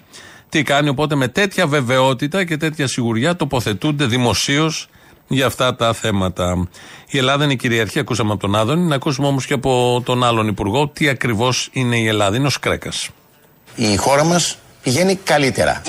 τι 0.48 0.62
κάνει. 0.62 0.88
Οπότε 0.88 1.14
με 1.14 1.28
τέτοια 1.28 1.66
βεβαιότητα 1.66 2.44
και 2.44 2.56
τέτοια 2.56 2.86
σιγουριά 2.86 3.36
τοποθετούνται 3.36 4.06
δημοσίως 4.06 4.88
για 5.28 5.46
αυτά 5.46 5.74
τα 5.74 5.92
θέματα. 5.92 6.68
Η 7.08 7.18
Ελλάδα 7.18 7.44
είναι 7.44 7.52
η 7.52 7.56
κυριαρχία, 7.56 8.00
ακούσαμε 8.00 8.32
από 8.32 8.40
τον 8.40 8.54
Άδωνη. 8.54 8.82
Να 8.82 8.94
ακούσουμε 8.94 9.26
όμως 9.26 9.46
και 9.46 9.54
από 9.54 10.02
τον 10.04 10.24
άλλον 10.24 10.46
Υπουργό 10.46 10.88
τι 10.88 11.08
ακριβώς 11.08 11.68
είναι 11.72 11.96
η 11.96 12.06
Ελλάδα. 12.06 12.36
Είναι 12.36 12.46
ο 12.46 12.50
Σκρέκας. 12.50 13.10
Η 13.76 13.96
χώρα 13.96 14.24
μας 14.24 14.58
πηγαίνει 14.82 15.14
καλύτερα. 15.14 15.82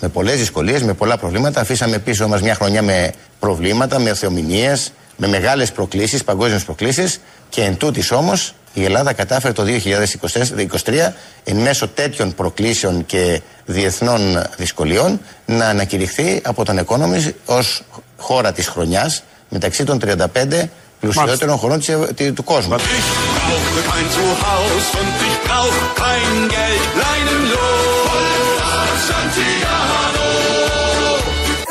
με 0.00 0.08
πολλές 0.08 0.38
δυσκολίες, 0.38 0.82
με 0.82 0.92
πολλά 0.94 1.16
προβλήματα. 1.16 1.60
Αφήσαμε 1.60 1.98
πίσω 1.98 2.28
μας 2.28 2.42
μια 2.42 2.54
χρονιά 2.54 2.82
με 2.82 3.12
προβλήματα, 3.38 3.98
με 3.98 4.14
θεομηνίες, 4.14 4.92
με 5.16 5.26
μεγάλε 5.26 5.66
προκλήσει, 5.66 6.24
παγκόσμιε 6.24 6.58
προκλήσει 6.58 7.14
και 7.48 7.62
εν 7.62 7.76
τούτης 7.76 8.10
όμως 8.10 8.54
η 8.74 8.84
Ελλάδα 8.84 9.12
κατάφερε 9.12 9.52
το 9.52 9.64
2023 10.82 11.12
εν 11.44 11.56
μέσω 11.56 11.88
τέτοιων 11.88 12.34
προκλήσεων 12.34 13.06
και 13.06 13.40
διεθνών 13.64 14.42
δυσκολιών 14.56 15.20
να 15.46 15.68
ανακηρυχθεί 15.68 16.40
από 16.44 16.64
τον 16.64 16.86
Economist 16.86 17.32
ως 17.44 17.82
χώρα 18.16 18.52
της 18.52 18.68
χρονιάς 18.68 19.22
μεταξύ 19.48 19.84
των 19.84 20.00
35 20.04 20.68
πλουσιότερων 21.00 21.56
χωρών 21.56 21.78
της, 21.78 22.32
του 22.34 22.44
κόσμου. 22.44 22.74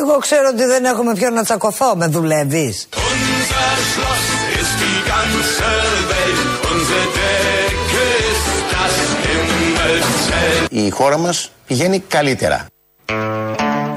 Εγώ 0.01 0.17
ξέρω 0.17 0.49
ότι 0.53 0.65
δεν 0.65 0.85
έχουμε 0.85 1.13
ποιον 1.13 1.33
να 1.33 1.43
τσακωθώ, 1.43 1.95
με 1.95 2.07
δουλεύεις. 2.07 2.87
Η 10.69 10.89
χώρα 10.89 11.17
μας 11.17 11.51
πηγαίνει 11.67 11.99
καλύτερα. 11.99 12.65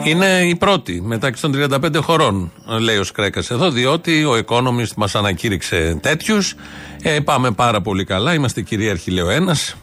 Είναι 0.04 0.40
η 0.46 0.56
πρώτη 0.56 1.00
μεταξύ 1.02 1.42
των 1.42 1.52
35 1.54 2.02
χωρών, 2.02 2.52
λέει 2.80 2.96
ο 2.96 3.04
Σκρέκας 3.04 3.50
εδώ, 3.50 3.70
διότι 3.70 4.24
ο 4.24 4.38
Economist 4.46 4.94
μας 4.96 5.14
ανακήρυξε 5.14 5.98
τέτοιους. 6.02 6.54
Ε, 7.02 7.20
πάμε 7.20 7.50
πάρα 7.50 7.80
πολύ 7.80 8.04
καλά. 8.04 8.34
Είμαστε 8.34 8.62
κυρίαρχοι, 8.62 9.10
λέει 9.10 9.24
ο 9.24 9.30
ένας. 9.30 9.76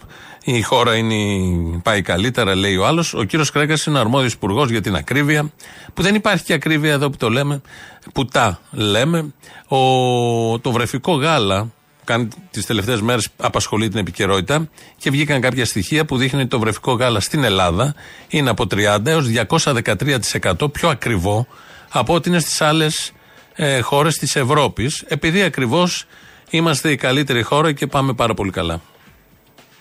Η 0.47 0.61
χώρα 0.61 0.95
είναι, 0.95 1.15
πάει 1.83 2.01
καλύτερα, 2.01 2.55
λέει 2.55 2.77
ο 2.77 2.85
άλλος. 2.85 3.13
Ο 3.13 3.23
κύριος 3.23 3.51
Κρέκα 3.51 3.75
είναι 3.87 3.99
αρμόδιος 3.99 4.33
υπουργός 4.33 4.69
για 4.69 4.81
την 4.81 4.95
ακρίβεια, 4.95 5.51
που 5.93 6.01
δεν 6.01 6.15
υπάρχει 6.15 6.43
και 6.43 6.53
ακρίβεια 6.53 6.91
εδώ 6.91 7.09
που 7.09 7.17
το 7.17 7.29
λέμε, 7.29 7.61
που 8.13 8.25
τα 8.25 8.59
λέμε. 8.71 9.33
Ο, 9.67 9.79
το 10.59 10.71
βρεφικό 10.71 11.13
γάλα, 11.13 11.71
κάνει 12.05 12.27
τις 12.51 12.65
τελευταίες 12.65 13.01
μέρες 13.01 13.27
απασχολεί 13.37 13.89
την 13.89 13.99
επικαιρότητα 13.99 14.69
και 14.97 15.09
βγήκαν 15.09 15.41
κάποια 15.41 15.65
στοιχεία 15.65 16.05
που 16.05 16.17
δείχνουν 16.17 16.41
ότι 16.41 16.49
το 16.49 16.59
βρεφικό 16.59 16.93
γάλα 16.93 17.19
στην 17.19 17.43
Ελλάδα 17.43 17.95
είναι 18.27 18.49
από 18.49 18.63
30 18.63 19.05
έως 19.05 19.25
213% 20.53 20.71
πιο 20.71 20.89
ακριβό 20.89 21.47
από 21.89 22.13
ό,τι 22.13 22.29
είναι 22.29 22.39
στις 22.39 22.61
άλλες 22.61 23.11
ε, 23.55 23.79
χώρες 23.79 24.17
της 24.17 24.35
Ευρώπης, 24.35 25.03
επειδή 25.07 25.41
ακριβώς 25.41 26.05
είμαστε 26.49 26.91
η 26.91 26.95
καλύτερη 26.95 27.41
χώρα 27.41 27.71
και 27.71 27.87
πάμε 27.87 28.13
πάρα 28.13 28.33
πολύ 28.33 28.51
καλά. 28.51 28.81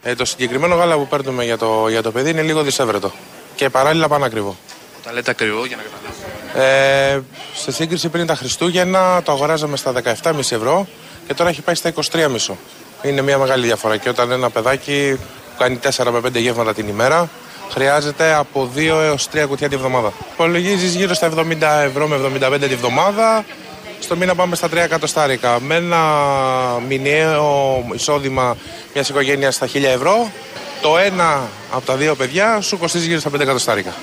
Ε, 0.03 0.15
το 0.15 0.25
συγκεκριμένο 0.25 0.75
γάλα 0.75 0.95
που 0.95 1.07
παίρνουμε 1.09 1.45
για 1.45 1.59
το, 1.59 1.89
για 1.89 2.03
το 2.03 2.11
παιδί 2.11 2.31
είναι 2.31 2.43
λίγο 2.43 2.63
δυσέβρετο 2.63 3.13
και 3.55 3.69
παράλληλα 3.69 4.09
πανακριβό. 4.09 4.57
Τα 5.05 5.13
λέτε 5.13 5.31
ακριβό 5.31 5.67
για 5.67 5.77
να 5.77 5.83
καταλάβω. 5.83 6.05
Ε, 6.55 7.23
σε 7.55 7.73
σύγκριση 7.73 8.09
πριν 8.09 8.27
τα 8.27 8.35
Χριστούγεννα 8.35 9.23
το 9.23 9.33
αγοράζαμε 9.33 9.77
στα 9.77 9.93
17,5 10.23 10.39
ευρώ 10.39 10.87
και 11.27 11.35
τώρα 11.35 11.51
έχει 11.51 11.63
πάει 11.63 11.75
στα 11.75 11.93
23,5. 12.13 12.55
Είναι 13.03 13.23
μια 13.23 13.39
μεγάλη 13.39 13.67
διαφορά 13.67 13.97
και 13.97 14.09
όταν 14.09 14.31
ένα 14.31 14.51
παιδάκι 14.51 15.19
που 15.19 15.59
κάνει 15.59 15.79
4 15.97 16.11
με 16.13 16.19
5 16.19 16.33
γεύματα 16.35 16.75
την 16.75 16.89
ημέρα 16.89 17.29
χρειάζεται 17.71 18.35
από 18.35 18.71
2 18.77 18.79
έως 18.87 19.29
3 19.35 19.45
κουτιά 19.49 19.69
τη 19.69 19.77
βδομάδα. 19.77 20.13
Υπολογίζεις 20.33 20.95
γύρω 20.95 21.15
στα 21.15 21.31
70 21.37 21.61
ευρώ 21.85 22.07
με 22.09 22.17
75 22.41 22.69
τη 22.69 22.75
βδομάδα. 22.75 23.45
Στο 24.01 24.17
μήνα 24.17 24.35
πάμε 24.35 24.57
στα 24.57 24.69
3 24.69 24.77
εκατοστάρικα. 24.77 25.61
Με 25.61 25.75
ένα 25.75 26.01
μηνιαίο 26.89 27.85
εισόδημα 27.95 28.57
μιας 28.95 29.09
οικογένειας 29.09 29.55
στα 29.55 29.67
1000 29.67 29.83
ευρώ, 29.83 30.31
το 30.81 30.99
ένα 30.99 31.49
από 31.73 31.87
τα 31.87 31.97
δύο 31.97 32.15
παιδιά 32.15 32.61
σου 32.61 32.79
κοστίζει 32.79 33.07
γύρω 33.07 33.21
στα 33.21 33.31
5 33.31 33.41
εκατοστάρικα. 33.41 33.95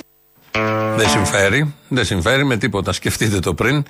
Δεν 0.96 1.08
συμφέρει, 1.08 1.74
δεν 1.88 2.04
συμφέρει 2.04 2.44
με 2.44 2.56
τίποτα. 2.56 2.92
Σκεφτείτε 2.92 3.38
το 3.38 3.54
πριν. 3.54 3.84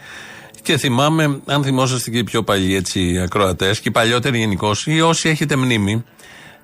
Και 0.63 0.77
θυμάμαι, 0.77 1.41
αν 1.47 1.63
θυμόσαστε 1.65 2.11
και 2.11 2.19
οι 2.19 2.25
πιο 2.25 2.43
παλιοί 2.43 2.75
έτσι 2.79 3.21
ακροατές 3.25 3.81
και 3.81 3.89
οι 3.89 3.93
παλιότεροι 3.93 4.39
γενικώς, 4.39 4.87
ή 4.87 5.01
όσοι 5.01 5.29
έχετε 5.29 5.57
μνήμη, 5.57 6.05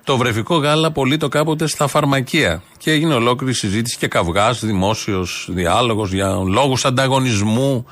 το 0.03 0.17
βρεφικό 0.17 0.55
γάλα 0.55 0.91
το 1.19 1.27
κάποτε 1.27 1.67
στα 1.67 1.87
φαρμακεία. 1.87 2.63
Και 2.77 2.91
έγινε 2.91 3.13
ολόκληρη 3.13 3.53
συζήτηση 3.53 3.97
και 3.97 4.07
καυγάς, 4.07 4.65
δημόσιος 4.65 5.47
διάλογος 5.51 6.13
για 6.13 6.29
λόγους 6.47 6.85
ανταγωνισμού 6.85 7.85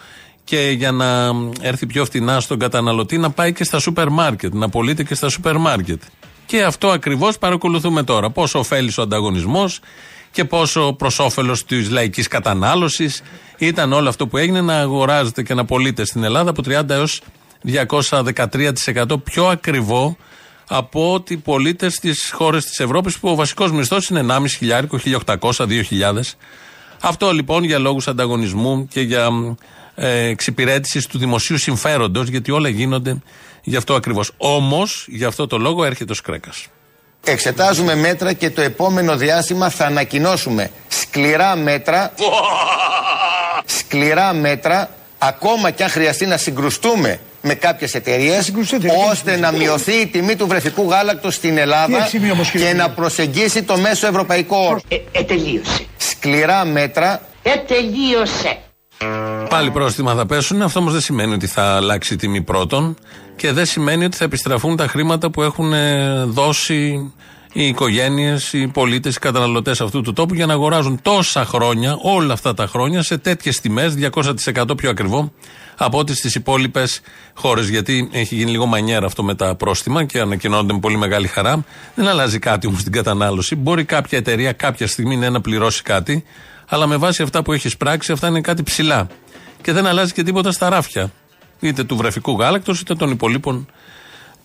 και 0.44 0.74
για 0.78 0.92
να 0.92 1.32
έρθει 1.62 1.86
πιο 1.86 2.06
φτηνά 2.06 2.40
στον 2.40 2.60
καταναλωτή 2.60 3.18
να 3.18 3.30
πάει 3.30 3.54
και 3.54 3.64
στα 3.64 3.80
σούπερ 3.80 4.10
μάρκετ, 4.10 4.54
να 4.54 4.70
πωλείται 4.70 5.04
και 5.04 5.16
στα 5.16 5.30
σούπερ 5.30 5.58
μάρκετ. 5.58 6.02
Και 6.46 6.64
αυτό 6.64 6.90
ακριβώς 6.90 7.38
παρακολουθούμε 7.38 8.04
τώρα. 8.04 8.30
Πόσο 8.30 8.60
ωφέλει 8.60 8.92
ο 8.98 9.02
ανταγωνισμός 9.02 9.80
και 10.38 10.46
πόσο 10.46 10.94
προς 10.94 11.20
όφελος 11.20 11.66
της 11.66 11.90
λαϊκής 11.90 12.28
κατανάλωσης 12.28 13.22
ήταν 13.58 13.94
όλο 13.94 14.10
αυτό 14.10 14.28
που 14.28 14.38
έγινε 14.38 14.62
να 14.62 14.78
αγοράζεται 14.78 15.44
και 15.44 15.54
να 15.54 15.66
πωλείται 15.66 16.06
στην 16.06 16.24
Ελλάδα 16.24 16.50
από 16.50 16.62
30 16.66 16.90
έως 16.90 17.22
213% 17.66 19.24
πιο 19.24 19.48
ακριβό 19.48 20.18
από 20.68 21.14
ότι 21.14 21.38
πωλείται 21.38 21.90
στις 21.90 22.32
χώρες 22.34 22.66
της 22.66 22.80
Ευρώπης 22.80 23.20
που 23.20 23.30
ο 23.30 23.36
βασικός 23.36 23.72
μισθός 23.72 24.10
είναι 24.10 24.26
1,5 24.30 24.46
χιλιάρικο, 24.58 25.00
1.800, 25.04 25.52
2.000. 25.52 26.36
Αυτό 27.02 27.32
λοιπόν 27.32 27.64
για 27.64 27.80
λόγους 27.80 28.08
ανταγωνισμού 28.08 28.88
και 28.88 29.02
για 29.02 29.30
ε, 29.96 30.28
εξυπηρέτησης 30.28 31.08
του 31.08 31.18
δημοσίου 31.18 31.58
συμφέροντος, 31.58 32.28
γιατί 32.28 32.52
όλα 32.52 32.70
γίνονται 32.70 33.18
γι' 33.64 33.76
αυτό 33.76 33.96
ακριβώς. 33.96 34.32
Όμως, 34.38 35.08
γι' 35.10 35.26
αυτό 35.26 35.48
το 35.48 35.58
λόγο 35.58 35.84
έρχεται 35.84 36.12
ο 36.12 36.16
Σκρέκας. 36.16 36.68
Εξετάζουμε 37.24 37.96
μέτρα 37.96 38.34
και 38.34 38.50
το 38.50 38.62
επόμενο 38.62 39.16
διάστημα 39.16 39.70
θα 39.70 39.86
ανακοινώσουμε 39.86 40.72
σκληρά 40.88 41.56
μέτρα. 41.56 42.14
σκληρά 43.66 44.34
μέτρα, 44.34 44.90
ακόμα 45.18 45.72
και 45.72 45.84
αν 45.84 45.90
χρειαστεί 45.90 46.26
να 46.26 46.38
συγκρουστούμε 46.38 47.20
με 47.42 47.54
κάποιες 47.54 47.96
εταιρείες, 47.96 48.54
ώστε 49.12 49.38
να 49.38 49.52
μειωθεί 49.52 49.94
η 49.94 50.08
τιμή 50.08 50.36
του 50.36 50.48
βρεφικού 50.48 50.90
γάλακτος 50.90 51.36
στην 51.36 51.58
Ελλάδα 51.58 52.10
και 52.52 52.74
να 52.74 52.90
προσεγγίσει 52.90 53.64
το 53.64 53.78
μέσο 53.78 54.08
ευρωπαϊκό 54.08 54.58
όρο. 54.58 54.82
Ε, 54.88 54.96
ε, 55.12 55.24
τελείωσε. 55.24 55.86
Σκληρά 55.98 56.66
μέτρα. 56.66 57.22
Ε, 57.44 57.56
τελείωσε. 57.56 58.58
Πάλι 59.50 59.72
πρόστιμα 59.72 60.16
θα 60.16 60.26
πέσουν. 60.26 60.62
Αυτό 60.62 60.80
όμως 60.80 60.92
δεν 60.92 61.02
σημαίνει 61.02 61.34
ότι 61.34 61.48
θα 61.48 61.76
αλλάξει 61.76 62.14
η 62.14 62.18
τιμή 62.18 62.42
πρώτον 62.42 62.98
και 63.36 63.52
δεν 63.52 63.66
σημαίνει 63.66 64.06
ότι 64.06 64.18
θα 64.18 64.24
επιστραφούν 64.24 64.76
τα 64.76 64.88
χρήματα 64.88 65.30
που 65.30 65.42
έχουν 65.42 65.74
ε, 65.74 66.24
δώσει 66.24 67.12
οι 67.54 67.68
οικογένειες, 67.68 68.54
οι 68.54 68.68
πολίτες, 68.68 69.16
οι 69.16 69.20
καταναλωτές 69.20 69.82
αυτού 69.82 70.02
του 70.02 70.14
τόπου 70.14 70.34
για 70.34 70.46
να 70.46 70.54
αγοράζουν 70.54 71.00
τόσα 71.02 71.46
χρόνια, 71.46 71.98
όλα 72.02 72.34
αυτά 72.34 72.54
τα 72.54 72.68
χρόνια, 72.68 73.04
σε 73.04 73.18
τέτοιες 73.18 73.60
τιμές, 73.60 73.94
200% 74.54 74.78
πιο 74.78 74.90
ακριβό 74.90 75.32
από 75.78 75.98
ό,τι 75.98 76.16
στις 76.16 76.36
υπόλοιπες 76.36 77.02
χώρες. 77.34 77.70
Γιατί 77.70 78.10
έχει 78.12 78.36
γίνει 78.36 78.52
λίγο 78.52 78.66
μανιέρα 78.66 79.06
αυτό 79.06 79.24
με 79.24 79.36
τα 79.36 79.56
πρόστιμα 79.56 80.04
και 80.04 80.20
ανακοινώνονται 80.20 80.74
με 80.74 80.80
πολύ 80.80 80.98
μεγάλη 80.98 81.28
χαρά. 81.28 81.64
Δεν 81.96 82.08
αλλάζει 82.08 82.40
κάτι 82.40 82.68
όμως 82.68 82.80
στην 82.80 82.92
κατανάλωση. 82.92 83.56
Μπορεί 83.56 83.84
κάποια 83.84 84.18
εταιρεία 84.18 84.52
κάποια 84.52 84.88
στιγμή 84.88 85.16
να 85.16 85.42
πληρώσει 85.42 85.82
κάτι, 85.82 86.24
αλλά 86.68 86.88
με 86.88 86.98
βάση 86.98 87.24
αυτά 87.24 87.44
που 87.44 87.54
έχεις 87.54 87.78
πράξει, 87.78 88.12
αυτά 88.12 88.28
είναι 88.28 88.42
κάτι 88.42 88.64
ψηλά. 88.64 89.08
Και 89.62 89.72
δεν 89.72 89.86
αλλάζει 89.86 90.14
και 90.14 90.24
τίποτα 90.24 90.52
στα 90.52 90.70
ράφια. 90.70 91.12
Είτε 91.60 91.84
του 91.84 91.96
βρεφικού 91.96 92.40
γάλακτος, 92.40 92.80
είτε 92.80 92.96
των 92.96 93.12
υπολείπων 93.12 93.68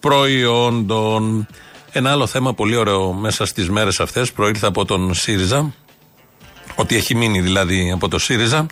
προϊόντων. 0.01 1.47
Ένα 1.93 2.11
άλλο 2.11 2.27
θέμα 2.27 2.55
πολύ 2.55 2.77
ωραίο 2.77 3.13
μέσα 3.13 3.47
στις 3.47 3.71
μέρες 3.71 4.01
αυτές 4.01 4.33
προήλθε 4.33 4.67
από 4.67 4.85
τον 4.85 5.15
ΣΥΡΙΖΑ, 5.15 5.75
ότι 6.75 6.97
έχει 6.97 7.15
μείνει 7.15 7.41
δηλαδή 7.41 7.91
από 7.91 8.09
το 8.09 8.19
ΣΥΡΙΖΑ, 8.19 8.67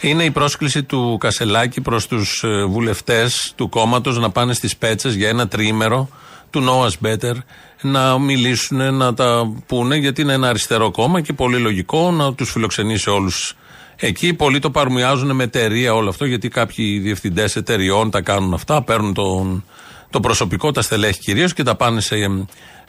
είναι 0.00 0.24
η 0.24 0.30
πρόσκληση 0.30 0.82
του 0.82 1.16
Κασελάκη 1.20 1.80
προς 1.80 2.06
τους 2.06 2.42
ε, 2.44 2.64
βουλευτές 2.64 3.52
του 3.56 3.68
κόμματος 3.68 4.18
να 4.18 4.30
πάνε 4.30 4.54
στις 4.54 4.76
πέτσες 4.76 5.14
για 5.14 5.28
ένα 5.28 5.48
τρίμερο 5.48 6.08
του 6.50 6.64
Noah's 6.68 7.06
Better 7.06 7.34
να 7.86 8.18
μιλήσουν, 8.18 8.94
να 8.94 9.14
τα 9.14 9.52
πούνε, 9.66 9.96
γιατί 9.96 10.22
είναι 10.22 10.32
ένα 10.32 10.48
αριστερό 10.48 10.90
κόμμα 10.90 11.20
και 11.20 11.32
πολύ 11.32 11.58
λογικό 11.58 12.10
να 12.10 12.34
τους 12.34 12.50
φιλοξενήσει 12.50 13.10
όλους 13.10 13.56
εκεί. 13.96 14.34
Πολλοί 14.34 14.58
το 14.58 14.70
παρομοιάζουν 14.70 15.34
με 15.34 15.44
εταιρεία 15.44 15.94
όλο 15.94 16.08
αυτό, 16.08 16.24
γιατί 16.24 16.48
κάποιοι 16.48 16.98
διευθυντές 16.98 17.56
εταιριών 17.56 18.10
τα 18.10 18.20
κάνουν 18.20 18.54
αυτά, 18.54 18.82
παίρνουν 18.82 19.14
τον, 19.14 19.64
το 20.10 20.20
προσωπικό, 20.20 20.70
τα 20.70 20.82
στελέχη 20.82 21.20
κυρίως 21.20 21.52
και 21.54 21.62
τα 21.62 21.74
πάνε 21.74 22.00
σε 22.00 22.16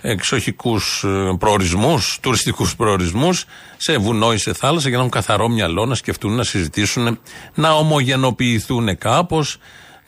εξοχικούς 0.01 1.03
ε, 1.03 1.35
προορισμούς, 1.39 2.17
τουριστικούς 2.21 2.75
προορισμούς, 2.75 3.45
σε 3.77 3.97
βουνό 3.97 4.33
ή 4.33 4.37
σε 4.37 4.53
θάλασσα 4.53 4.87
για 4.87 4.97
να 4.97 5.03
έχουν 5.03 5.13
καθαρό 5.13 5.47
μυαλό, 5.47 5.85
να 5.85 5.95
σκεφτούν, 5.95 6.35
να 6.35 6.43
συζητήσουν, 6.43 7.19
να 7.53 7.71
ομογενοποιηθούν 7.71 8.97
κάπως, 8.97 9.57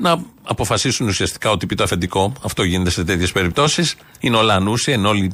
να 0.02 0.24
αποφασίσουν 0.44 1.08
ουσιαστικά 1.08 1.52
ότι 1.52 1.66
πει 1.66 1.76
το 1.76 1.84
αφεντικό. 1.84 2.34
Αυτό 2.44 2.64
γίνεται 2.64 2.90
σε 2.90 3.04
τέτοιες 3.04 3.32
περιπτώσεις. 3.32 3.96
Είναι 4.20 4.38
όλα 4.38 4.54
ανούσια, 4.56 4.94
είναι 4.94 5.08
όλοι 5.08 5.34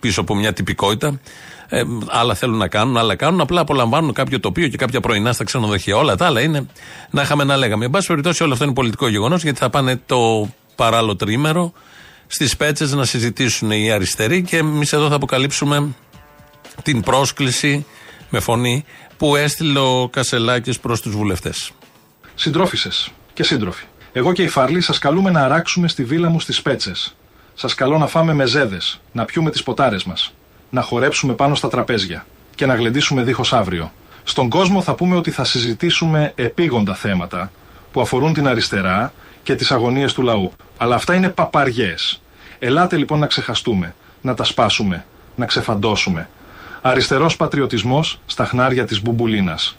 πίσω 0.00 0.20
από 0.20 0.34
μια 0.34 0.52
τυπικότητα. 0.52 1.20
Ε, 1.68 1.82
άλλα 2.06 2.34
θέλουν 2.34 2.56
να 2.56 2.68
κάνουν, 2.68 2.96
άλλα 2.96 3.16
κάνουν. 3.16 3.40
Απλά 3.40 3.60
απολαμβάνουν 3.60 4.12
κάποιο 4.12 4.40
τοπίο 4.40 4.68
και 4.68 4.76
κάποια 4.76 5.00
πρωινά 5.00 5.32
στα 5.32 5.44
ξενοδοχεία. 5.44 5.96
Όλα 5.96 6.16
τα 6.16 6.26
άλλα 6.26 6.40
είναι 6.40 6.66
να 7.10 7.22
είχαμε 7.22 7.44
να 7.44 7.56
λέγαμε. 7.56 7.84
Εν 7.84 7.90
πάση 7.90 8.06
περιπτώσει, 8.06 8.42
όλο 8.42 8.52
αυτό 8.52 8.64
είναι 8.64 8.74
πολιτικό 8.74 9.08
γεγονός 9.08 9.42
γιατί 9.42 9.58
θα 9.58 9.70
πάνε 9.70 10.00
το 10.06 10.48
παράλληλο 10.74 11.16
τρίμερο 11.16 11.72
στις 12.26 12.56
πέτσες 12.56 12.92
να 12.92 13.04
συζητήσουν 13.04 13.70
οι 13.70 13.90
αριστεροί 13.90 14.42
και 14.42 14.56
εμείς 14.56 14.92
εδώ 14.92 15.08
θα 15.08 15.14
αποκαλύψουμε 15.14 15.94
την 16.82 17.00
πρόσκληση 17.00 17.86
με 18.30 18.40
φωνή 18.40 18.84
που 19.16 19.36
έστειλε 19.36 19.78
ο 19.78 20.08
Κασελάκης 20.08 20.78
προς 20.78 21.00
τους 21.00 21.16
βουλευτές. 21.16 21.70
Συντρόφισε 22.34 22.90
και 23.32 23.42
σύντροφοι. 23.42 23.84
Εγώ 24.14 24.32
και 24.32 24.42
η 24.42 24.48
Φαρλή 24.48 24.80
σας 24.80 24.98
καλούμε 24.98 25.30
να 25.30 25.40
αράξουμε 25.40 25.88
στη 25.88 26.04
βίλα 26.04 26.28
μου 26.28 26.40
στις 26.40 26.62
Πέτσες. 26.62 27.16
Σας 27.54 27.74
καλώ 27.74 27.98
να 27.98 28.06
φάμε 28.06 28.32
μεζέδε, 28.34 28.78
να 29.12 29.24
πιούμε 29.24 29.50
τις 29.50 29.62
ποτάρες 29.62 30.04
μας, 30.04 30.34
να 30.70 30.80
χορέψουμε 30.80 31.32
πάνω 31.32 31.54
στα 31.54 31.68
τραπέζια 31.68 32.26
και 32.54 32.66
να 32.66 32.74
γλεντήσουμε 32.74 33.22
δίχως 33.22 33.52
αύριο. 33.52 33.92
Στον 34.24 34.48
κόσμο 34.48 34.82
θα 34.82 34.94
πούμε 34.94 35.16
ότι 35.16 35.30
θα 35.30 35.44
συζητήσουμε 35.44 36.32
επίγοντα 36.34 36.94
θέματα 36.94 37.50
που 37.92 38.00
αφορούν 38.00 38.32
την 38.32 38.48
αριστερά 38.48 39.12
και 39.42 39.54
τις 39.54 39.70
αγωνίες 39.70 40.12
του 40.12 40.22
λαού. 40.22 40.52
Αλλά 40.76 40.94
αυτά 40.94 41.14
είναι 41.14 41.28
παπαριές. 41.28 42.20
Ελάτε 42.58 42.96
λοιπόν 42.96 43.18
να 43.18 43.26
ξεχαστούμε, 43.26 43.94
να 44.20 44.34
τα 44.34 44.44
σπάσουμε, 44.44 45.04
να 45.34 45.46
ξεφαντώσουμε. 45.46 46.28
Αριστερός 46.82 47.36
πατριωτισμός 47.36 48.20
στα 48.26 48.44
χνάρια 48.44 48.84
της 48.84 49.02
Μπουμπουλίνας. 49.02 49.74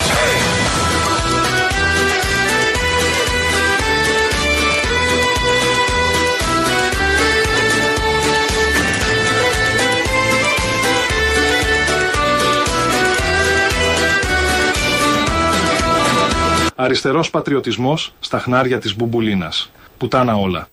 Αριστερός 16.76 17.30
πατριωτισμός 17.30 18.14
στα 18.20 18.40
χνάρια 18.40 18.80
της 18.80 18.96
Μπουμπουλίνας. 18.96 19.72
Πουτάνα 19.98 20.36
όλα. 20.36 20.68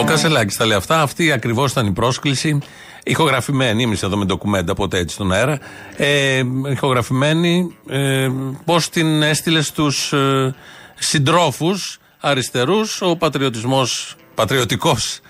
Ο 0.00 0.04
Κασελάκης 0.04 0.56
τα 0.56 0.66
λέει 0.66 0.76
αυτά. 0.76 1.02
Αυτή 1.02 1.32
ακριβώς 1.32 1.70
ήταν 1.70 1.86
η 1.86 1.92
πρόσκληση. 1.92 2.58
Ηχογραφημένη, 3.04 3.82
εμείς 3.82 4.02
εδώ 4.02 4.16
με 4.16 4.24
ντοκουμέντα 4.24 4.74
ποτέ 4.74 4.98
έτσι 4.98 5.14
στον 5.14 5.32
αέρα. 5.32 5.58
Ε, 5.96 6.42
ηχογραφημένη, 6.70 7.76
ε, 7.88 8.28
πώς 8.64 8.88
την 8.88 9.22
έστειλε 9.22 9.62
στους 9.62 10.12
ε, 10.12 10.54
συντρόφους 10.98 11.98
αριστερούς, 12.20 13.00
ο 13.02 13.16
πατριωτισμός, 13.16 14.16
πατριωτικός, 14.34 15.20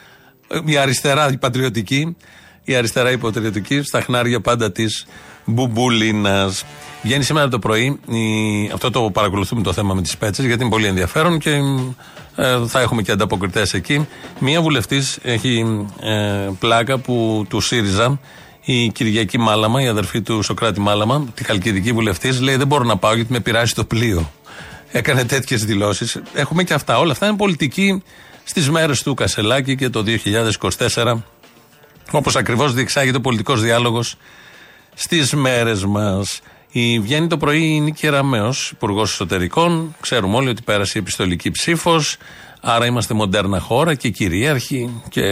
η 0.64 0.76
αριστερά 0.76 1.32
η 1.32 1.38
πατριωτική, 1.38 2.16
η 2.64 2.74
αριστερά 2.74 3.10
η 3.10 3.18
πατριωτική, 3.18 3.82
στα 3.82 4.00
χνάρια 4.00 4.40
πάντα 4.40 4.72
της 4.72 5.06
Μπουμπούλινα. 5.44 6.52
Βγαίνει 7.02 7.24
σήμερα 7.24 7.48
το 7.48 7.58
πρωί, 7.58 8.00
η, 8.08 8.70
αυτό 8.74 8.90
το 8.90 9.10
παρακολουθούμε 9.10 9.62
το 9.62 9.72
θέμα 9.72 9.94
με 9.94 10.02
τις 10.02 10.16
πέτσες, 10.16 10.44
γιατί 10.44 10.62
είναι 10.62 10.70
πολύ 10.70 10.86
ενδιαφέρον 10.86 11.38
και 11.38 11.50
ε, 12.36 12.66
θα 12.66 12.80
έχουμε 12.80 13.02
και 13.02 13.12
ανταποκριτές 13.12 13.74
εκεί. 13.74 14.08
Μία 14.38 14.62
βουλευτής 14.62 15.18
έχει 15.22 15.86
ε, 16.00 16.48
πλάκα 16.58 16.98
που 16.98 17.46
του 17.48 17.60
ΣΥΡΙΖΑ, 17.60 18.20
η 18.64 18.88
Κυριακή 18.88 19.38
Μάλαμα, 19.38 19.82
η 19.82 19.86
αδερφή 19.86 20.22
του 20.22 20.42
Σοκράτη 20.42 20.80
Μάλαμα, 20.80 21.26
τη 21.34 21.44
χαλκιδική 21.44 21.92
βουλευτής, 21.92 22.40
λέει: 22.40 22.56
Δεν 22.56 22.66
μπορώ 22.66 22.84
να 22.84 22.96
πάω 22.96 23.14
γιατί 23.14 23.32
με 23.32 23.40
πειράζει 23.40 23.72
το 23.72 23.84
πλοίο. 23.84 24.30
Έκανε 24.90 25.24
τέτοιες 25.24 25.64
δηλώσεις. 25.64 26.20
Έχουμε 26.34 26.62
και 26.62 26.74
αυτά. 26.74 26.98
Όλα 26.98 27.12
αυτά 27.12 27.26
είναι 27.26 27.36
πολιτική 27.36 28.02
στις 28.44 28.70
μέρες 28.70 29.02
του 29.02 29.14
Κασελάκη 29.14 29.76
και 29.76 29.88
το 29.88 30.04
2024. 30.92 31.14
Όπως 32.10 32.36
ακριβώς 32.36 32.74
διεξάγεται 32.74 33.16
ο 33.16 33.20
πολιτικός 33.20 33.60
διάλογος 33.60 34.16
στις 34.94 35.34
μέρες 35.34 35.84
μας. 35.84 36.40
Η 36.72 36.98
βγαίνει 36.98 37.26
το 37.26 37.36
πρωί 37.36 37.62
η 37.62 37.80
Νίκη 37.80 38.08
Ραμαίο, 38.08 38.54
Υπουργός 38.72 39.12
Εσωτερικών. 39.12 39.94
Ξέρουμε 40.00 40.36
όλοι 40.36 40.48
ότι 40.48 40.62
πέρασε 40.62 40.92
η 40.98 41.00
επιστολική 41.00 41.50
ψήφος. 41.50 42.16
Άρα 42.60 42.86
είμαστε 42.86 43.14
μοντέρνα 43.14 43.60
χώρα 43.60 43.94
και 43.94 44.08
κυρίαρχη 44.08 45.02
και 45.08 45.22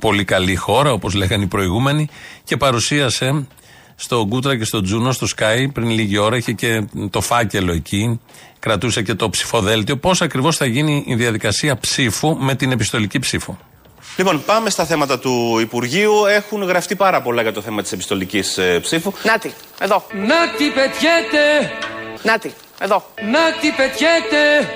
πολύ 0.00 0.24
καλή 0.24 0.56
χώρα, 0.56 0.92
όπως 0.92 1.14
λέγανε 1.14 1.44
οι 1.44 1.46
προηγούμενοι. 1.46 2.08
Και 2.44 2.56
παρουσίασε 2.56 3.46
στο 3.94 4.24
Γκούτρα 4.26 4.56
και 4.56 4.64
στο 4.64 4.82
Τζούνο, 4.82 5.12
στο 5.12 5.26
Sky, 5.36 5.66
πριν 5.72 5.90
λίγη 5.90 6.18
ώρα, 6.18 6.36
είχε 6.36 6.52
και 6.52 6.86
το 7.10 7.20
φάκελο 7.20 7.72
εκεί, 7.72 8.20
κρατούσε 8.58 9.02
και 9.02 9.14
το 9.14 9.30
ψηφοδέλτιο. 9.30 9.96
Πώς 9.96 10.22
ακριβώς 10.22 10.56
θα 10.56 10.66
γίνει 10.66 11.04
η 11.06 11.14
διαδικασία 11.14 11.78
ψήφου 11.78 12.36
με 12.36 12.54
την 12.54 12.70
επιστολική 12.70 13.18
ψήφο. 13.18 13.58
Λοιπόν, 14.16 14.44
πάμε 14.44 14.70
στα 14.70 14.84
θέματα 14.84 15.18
του 15.18 15.58
Υπουργείου. 15.60 16.26
Έχουν 16.26 16.62
γραφτεί 16.62 16.96
πάρα 16.96 17.22
πολλά 17.22 17.42
για 17.42 17.52
το 17.52 17.60
θέμα 17.60 17.82
της 17.82 17.92
επιστολικής 17.92 18.58
ε, 18.58 18.80
ψήφου. 18.80 19.12
Νάτι, 19.22 19.54
εδώ. 19.80 20.04
Νάτι, 20.12 20.70
πετιέται. 20.70 21.72
Νάτι, 22.22 22.54
εδώ. 22.80 23.04
Νάτι, 23.30 23.70
πετιέται. 23.76 24.74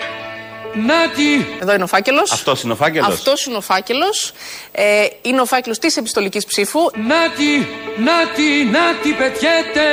Νάτι. 0.75 1.57
Εδώ 1.61 1.75
είναι 1.75 1.83
ο 1.83 1.87
φάκελος. 1.87 2.33
Αυτός 2.33 2.63
είναι 2.63 2.73
ο 2.73 2.77
φάκελος. 2.77 3.09
Αυτός 3.09 3.47
είναι 3.47 3.57
ο 3.57 3.61
φάκελος. 3.61 4.33
Ε, 4.73 5.07
είναι 5.23 5.41
ο 5.41 5.45
φάκελος 5.45 5.79
της 5.79 5.97
επιστολικής 5.97 6.45
ψήφου. 6.45 6.81
Νάτι, 6.81 7.69
νάτι, 7.97 8.65
νάτι, 8.71 9.13
πετιέται. 9.13 9.85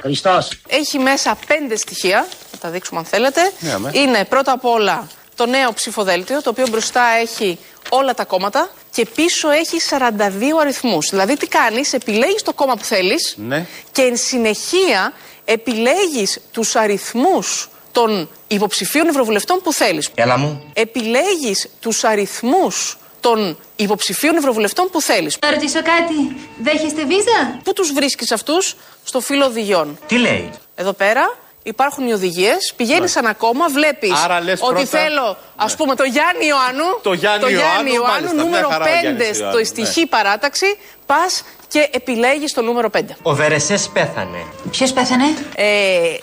Χριστός. 0.00 0.48
Έχει 0.68 0.98
μέσα 0.98 1.38
πέντε 1.46 1.76
στοιχεία. 1.76 2.26
Θα 2.50 2.58
τα 2.58 2.68
δείξουμε 2.68 2.98
αν 2.98 3.06
θέλετε. 3.06 3.52
Ναι, 3.58 3.90
είναι 3.92 4.24
πρώτα 4.24 4.52
απ' 4.52 4.64
όλα 4.64 5.08
το 5.34 5.46
νέο 5.46 5.72
ψηφοδέλτιο, 5.72 6.42
το 6.42 6.50
οποίο 6.50 6.66
μπροστά 6.70 7.04
έχει 7.20 7.58
όλα 7.88 8.14
τα 8.14 8.24
κόμματα 8.24 8.70
και 8.90 9.06
πίσω 9.14 9.50
έχει 9.50 9.76
42 9.90 10.60
αριθμούς. 10.60 11.08
Δηλαδή 11.10 11.36
τι 11.36 11.46
κάνεις, 11.46 11.92
επιλέγεις 11.92 12.42
το 12.42 12.52
κόμμα 12.52 12.76
που 12.76 12.84
θέλεις 12.84 13.34
ναι. 13.38 13.66
και 13.92 14.02
εν 14.02 14.16
συνεχεία 14.16 15.12
επιλέγεις 15.44 16.40
τους 16.52 16.76
αριθμούς 16.76 17.68
των 17.92 18.28
υποψηφίων 18.46 19.08
ευρωβουλευτών 19.08 19.60
που 19.62 19.72
θέλεις. 19.72 20.10
Έλα 20.14 20.38
μου. 20.38 20.70
Επιλέγεις 20.72 21.68
τους 21.80 22.04
αριθμούς 22.04 22.96
των 23.20 23.58
υποψηφίων 23.76 24.36
ευρωβουλευτών 24.36 24.88
που 24.90 25.00
θέλεις. 25.00 25.38
Να 25.42 25.50
ρωτήσω 25.50 25.82
κάτι. 25.82 26.36
Δέχεστε 26.62 27.04
βίζα; 27.04 27.60
Πού 27.64 27.72
τους 27.72 27.92
βρίσκεις 27.92 28.32
αυτούς; 28.32 28.76
Στο 29.04 29.20
φύλλο 29.20 29.44
οδηγιών. 29.44 29.98
Τι 30.06 30.18
λέει; 30.18 30.50
Εδώ 30.74 30.92
πέρα 30.92 31.38
υπάρχουν 31.64 32.06
οι 32.06 32.12
οδηγίες. 32.12 32.72
Πηγαίνεις 32.76 33.00
ναι. 33.00 33.06
σαν 33.06 33.26
ακόμα, 33.26 33.68
βλέπεις 33.68 34.12
ότι 34.60 34.86
θέλω, 34.86 35.36
ας 35.56 35.70
ναι. 35.70 35.76
πούμε, 35.76 35.94
το 35.94 36.04
Γιάννη 36.04 36.46
Ιωάννου. 36.46 37.00
Το 37.02 37.12
Γιάννη, 37.12 37.52
Ιωάννου, 37.52 37.92
Ιωάννου 37.92 38.34
νούμερο 38.34 38.68
5 38.68 39.34
στο 39.34 39.64
στοιχή 39.64 40.00
ναι. 40.00 40.06
παράταξη. 40.06 40.78
Πας 41.06 41.42
και 41.68 41.88
επιλέγεις 41.92 42.52
το 42.52 42.62
νούμερο 42.62 42.88
5. 42.90 43.00
Ο 43.22 43.34
Βερεσές 43.34 43.88
πέθανε. 43.92 44.38
Ποιος 44.70 44.92
πέθανε; 44.92 45.24
Ε, 45.54 45.64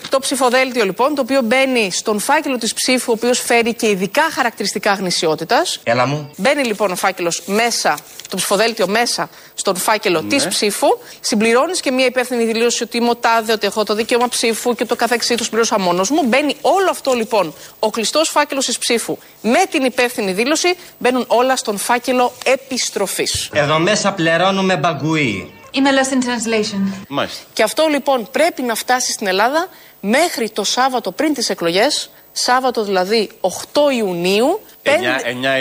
το 0.09 0.19
ψηφοδέλτιο 0.19 0.85
λοιπόν, 0.85 1.15
το 1.15 1.21
οποίο 1.21 1.41
μπαίνει 1.41 1.91
στον 1.91 2.19
φάκελο 2.19 2.57
της 2.57 2.73
ψήφου, 2.73 3.11
ο 3.11 3.15
οποίος 3.17 3.39
φέρει 3.39 3.73
και 3.73 3.87
ειδικά 3.89 4.21
χαρακτηριστικά 4.31 4.93
γνησιότητας. 4.93 5.79
Έλα 5.83 6.05
μου. 6.05 6.31
Μπαίνει 6.37 6.63
λοιπόν 6.63 6.91
ο 6.91 6.95
φάκελος 6.95 7.41
μέσα, 7.45 7.97
το 8.29 8.35
ψηφοδέλτιο 8.37 8.87
μέσα 8.87 9.29
στον 9.53 9.75
φάκελο 9.75 10.21
Ναι. 10.21 10.27
της 10.27 10.47
ψήφου. 10.47 10.87
Συμπληρώνεις 11.19 11.79
και 11.79 11.91
μια 11.91 12.05
υπεύθυνη 12.05 12.43
δηλώση 12.43 12.83
ότι 12.83 12.97
είμαι 12.97 13.09
ο 13.09 13.15
τάδε, 13.15 13.51
ότι 13.51 13.67
έχω 13.67 13.83
το 13.83 13.93
δικαίωμα 13.95 14.27
ψήφου 14.27 14.75
και 14.75 14.85
το 14.85 14.95
καθεξή 14.95 15.35
τους 15.35 15.49
πλήρωσα 15.49 15.79
μόνο 15.79 16.05
μου. 16.09 16.23
Μπαίνει 16.25 16.55
όλο 16.61 16.89
αυτό 16.89 17.13
λοιπόν, 17.13 17.53
ο 17.79 17.89
κλειστός 17.89 18.29
φάκελος 18.29 18.65
της 18.65 18.77
ψήφου 18.77 19.17
με 19.41 19.59
την 19.71 19.83
υπεύθυνη 19.83 20.31
δήλωση, 20.31 20.73
μπαίνουν 20.97 21.23
όλα 21.27 21.55
στον 21.55 21.77
φάκελο 21.77 22.31
επιστροφής. 22.43 23.49
Εδώ 23.53 23.79
μέσα 23.79 24.11
πληρώνουμε 24.11 24.70
μπαγκουί. 24.77 25.53
Είμαι 25.71 25.89
lost 25.91 26.13
in 26.13 26.17
translation. 26.17 27.03
Μάλιστα. 27.07 27.43
Και 27.53 27.63
αυτό 27.63 27.87
λοιπόν 27.87 28.27
πρέπει 28.31 28.61
να 28.61 28.75
φτάσει 28.75 29.11
στην 29.11 29.27
Ελλάδα 29.27 29.67
μέχρι 29.99 30.49
το 30.49 30.63
Σάββατο 30.63 31.11
πριν 31.11 31.33
τις 31.33 31.49
εκλογές, 31.49 32.09
Σάββατο 32.31 32.83
δηλαδή 32.83 33.29
8 33.41 33.49
Ιουνίου, 33.97 34.59
9 34.83 34.89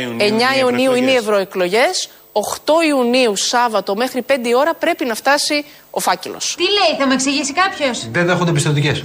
Ιουνίου 0.03 0.17
9 0.19 0.23
είναι 0.23 0.45
οι 0.55 0.59
Ιουνίου 0.59 0.95
είναι 0.95 1.11
οι 1.11 1.15
ευρωεκλογές. 1.15 1.81
ευρωεκλογές, 1.81 2.09
8 2.33 2.83
Ιουνίου 2.87 3.37
Σάββατο 3.37 3.97
μέχρι 3.97 4.23
5 4.23 4.49
η 4.49 4.55
ώρα 4.55 4.75
πρέπει 4.75 5.05
να 5.05 5.15
φτάσει 5.15 5.65
ο 5.91 6.01
φάκελος. 6.01 6.55
Τι 6.57 6.63
λέει, 6.63 6.99
θα 6.99 7.07
με 7.07 7.15
εξηγήσει 7.15 7.53
κάποιος; 7.53 8.09
Δεν 8.11 8.27
δέχονται 8.27 8.53
πιστοτικές. 8.53 9.03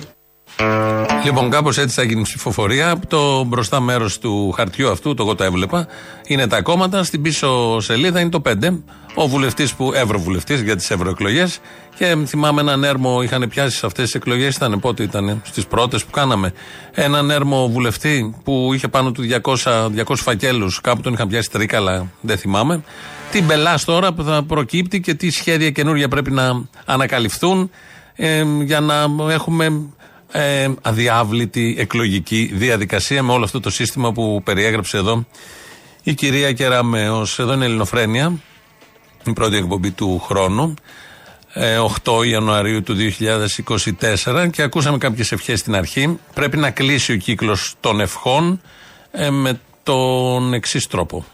Λοιπόν, 1.25 1.49
κάπως 1.49 1.77
έτσι 1.77 1.95
θα 1.95 2.03
γίνει 2.03 2.19
η 2.19 2.23
ψηφοφορία. 2.23 2.99
Το 3.07 3.43
μπροστά 3.43 3.79
μέρος 3.79 4.19
του 4.19 4.51
χαρτιού 4.51 4.89
αυτού, 4.89 5.13
το 5.13 5.23
εγώ 5.23 5.35
το 5.35 5.43
έβλεπα, 5.43 5.87
είναι 6.27 6.47
τα 6.47 6.61
κόμματα. 6.61 7.03
Στην 7.03 7.21
πίσω 7.21 7.79
σελίδα 7.79 8.19
είναι 8.19 8.29
το 8.29 8.41
5. 8.45 8.83
Ο 9.15 9.27
βουλευτής 9.27 9.73
που, 9.73 9.91
ευρωβουλευτής 9.93 10.61
για 10.61 10.75
τις 10.75 10.91
ευρωεκλογές. 10.91 11.59
Και 11.97 12.17
θυμάμαι 12.25 12.61
έναν 12.61 12.83
έρμο 12.83 13.21
είχαν 13.21 13.47
πιάσει 13.49 13.77
σε 13.77 13.85
αυτές 13.85 14.03
τις 14.03 14.15
εκλογές. 14.15 14.55
Ήταν 14.55 14.79
πότε 14.79 15.03
ήταν, 15.03 15.41
στις 15.45 15.65
πρώτες 15.65 16.05
που 16.05 16.11
κάναμε. 16.11 16.53
Έναν 16.91 17.29
έρμο 17.29 17.69
βουλευτή 17.69 18.35
που 18.43 18.71
είχε 18.73 18.87
πάνω 18.87 19.11
του 19.11 19.23
200, 19.23 19.89
200 19.95 20.15
φακέλους. 20.15 20.81
Κάπου 20.81 21.01
τον 21.01 21.13
είχαν 21.13 21.27
πιάσει 21.27 21.49
τρίκαλα, 21.51 22.07
δεν 22.21 22.37
θυμάμαι. 22.37 22.83
Τι 23.31 23.41
μπελά 23.41 23.79
τώρα 23.85 24.13
που 24.13 24.23
θα 24.23 24.43
προκύπτει 24.43 24.99
και 24.99 25.13
τι 25.13 25.29
σχέδια 25.29 25.69
καινούργια 25.69 26.07
πρέπει 26.07 26.31
να 26.31 26.61
ανακαλυφθούν 26.85 27.69
ε, 28.15 28.43
για 28.63 28.79
να 28.79 29.05
έχουμε 29.31 29.89
ε, 30.35 30.69
αδιάβλητη 30.81 31.75
εκλογική 31.79 32.51
διαδικασία 32.53 33.23
με 33.23 33.31
όλο 33.31 33.43
αυτό 33.43 33.59
το 33.59 33.69
σύστημα 33.69 34.11
που 34.11 34.41
περιέγραψε 34.43 34.97
εδώ 34.97 35.25
η 36.03 36.13
κυρία 36.13 36.53
Κεραμέως. 36.53 37.39
Εδώ 37.39 37.53
είναι 37.53 37.63
η 37.63 37.67
Ελληνοφρένεια, 37.67 38.39
η 39.25 39.33
πρώτη 39.33 39.57
εκπομπή 39.57 39.91
του 39.91 40.19
χρόνου, 40.19 40.73
ε, 41.53 41.77
8 42.03 42.23
Ιανουαρίου 42.25 42.83
του 42.83 42.95
2024 42.95 44.49
και 44.51 44.61
ακούσαμε 44.61 44.97
κάποιες 44.97 45.31
ευχές 45.31 45.59
στην 45.59 45.75
αρχή. 45.75 46.19
Πρέπει 46.33 46.57
να 46.57 46.71
κλείσει 46.71 47.11
ο 47.11 47.17
κύκλος 47.17 47.73
των 47.79 47.99
ευχών 47.99 48.61
ε, 49.11 49.29
με 49.29 49.59
τον 49.83 50.53
εξής 50.53 50.87
τρόπο. 50.87 51.25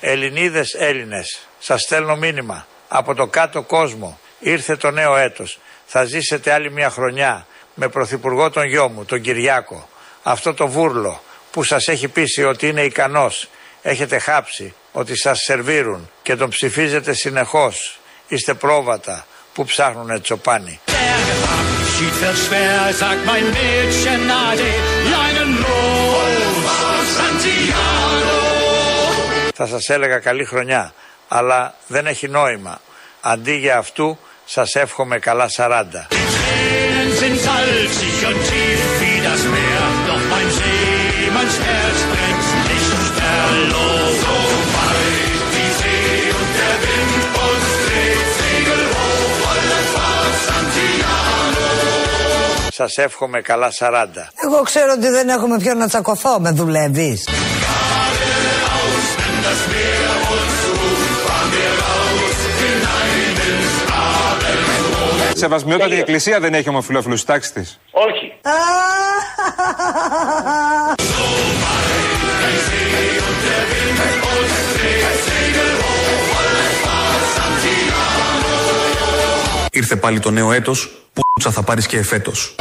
Ελληνίδες, 0.00 0.74
Έλληνες, 0.74 1.46
σας 1.58 1.80
στέλνω 1.80 2.16
μήνυμα. 2.16 2.66
Από 2.88 3.14
το 3.14 3.26
κάτω 3.26 3.62
κόσμο 3.62 4.18
ήρθε 4.38 4.76
το 4.76 4.90
νέο 4.90 5.16
έτος. 5.16 5.58
Θα 5.86 6.04
ζήσετε 6.04 6.52
άλλη 6.52 6.72
μια 6.72 6.90
χρονιά 6.90 7.46
με 7.78 7.88
πρωθυπουργό 7.88 8.50
τον 8.50 8.64
γιο 8.64 8.88
μου, 8.88 9.04
τον 9.04 9.20
Κυριάκο. 9.20 9.88
αυτό 10.22 10.54
το 10.54 10.66
βούρλο 10.66 11.22
που 11.50 11.62
σας 11.62 11.88
έχει 11.88 12.08
πείσει 12.08 12.44
ότι 12.44 12.68
είναι 12.68 12.82
ικανός, 12.82 13.48
έχετε 13.82 14.18
χάψει, 14.18 14.74
ότι 14.92 15.16
σας 15.16 15.40
σερβίρουν 15.40 16.10
και 16.22 16.36
τον 16.36 16.48
ψηφίζετε 16.48 17.12
συνεχώς, 17.12 17.98
είστε 18.28 18.54
πρόβατα 18.54 19.26
που 19.52 19.64
ψάχνουνε 19.64 20.20
τσοπάνι. 20.20 20.80
Schied 21.98 22.16
wird 22.22 22.38
schwer, 22.44 22.92
sagt 23.02 23.22
mein 23.30 23.46
Mädchen 23.56 24.22
Ade, 24.46 24.70
leinen 25.12 25.50
los, 25.64 27.06
Santiano. 27.16 28.36
Θα 29.54 29.66
σας 29.66 29.88
έλεγα 29.88 30.18
καλή 30.18 30.44
χρονιά, 30.44 30.94
αλλά 31.28 31.74
δεν 31.86 32.06
έχει 32.06 32.28
νόημα. 32.28 32.80
Αντί 33.20 33.52
για 33.52 33.78
αυτού, 33.78 34.18
σας 34.44 34.74
εύχομαι 34.74 35.18
καλά 35.18 35.48
40. 35.48 36.06
Tränen 37.56 37.88
sind 37.88 38.12
salzig 38.16 38.18
und 38.28 38.38
tief 38.48 38.82
wie 39.00 39.18
das 39.28 39.42
Meer, 39.54 39.84
doch 40.08 40.22
mein 40.32 40.48
Seemannsherz 40.58 41.98
brennt 42.10 42.46
nicht 42.68 42.92
verloren. 43.18 44.14
So 44.24 44.36
weit 44.76 45.42
die 45.54 45.70
See 45.78 46.22
und 46.38 46.50
der 46.58 46.76
Wind 46.84 47.24
uns 47.48 47.68
trägt, 47.84 48.28
Segel 48.40 48.82
hoch, 48.94 49.32
volle 49.44 49.80
Fahrt, 49.94 50.36
Santiano. 50.48 51.66
Σας 52.70 52.96
εύχομαι 52.98 53.40
καλά 53.40 53.70
40. 53.70 54.30
Εγώ 54.44 54.62
ξέρω 54.62 54.92
ότι 54.92 55.08
δεν 55.08 55.28
έχω 55.28 55.46
με 55.46 55.58
ποιον 55.58 55.76
να 55.76 55.88
τσακωθώ, 55.88 56.40
με 56.40 56.50
δουλεύεις. 56.50 57.24
Σεβασμιότατη 65.36 65.94
η 65.94 65.98
Εκκλησία 65.98 66.40
δεν 66.40 66.54
έχει 66.54 66.68
ομοφυλόφιλου 66.68 67.16
στη 67.16 67.26
τάξη 67.26 67.52
της. 67.52 67.80
Όχι. 67.90 68.32
Ήρθε 79.70 79.96
πάλι 79.96 80.20
το 80.20 80.30
νέο 80.30 80.52
έτος, 80.52 80.90
που 81.12 81.22
θα 81.50 81.62
πάρεις 81.62 81.86
και 81.86 81.98
εφέτος. 81.98 82.54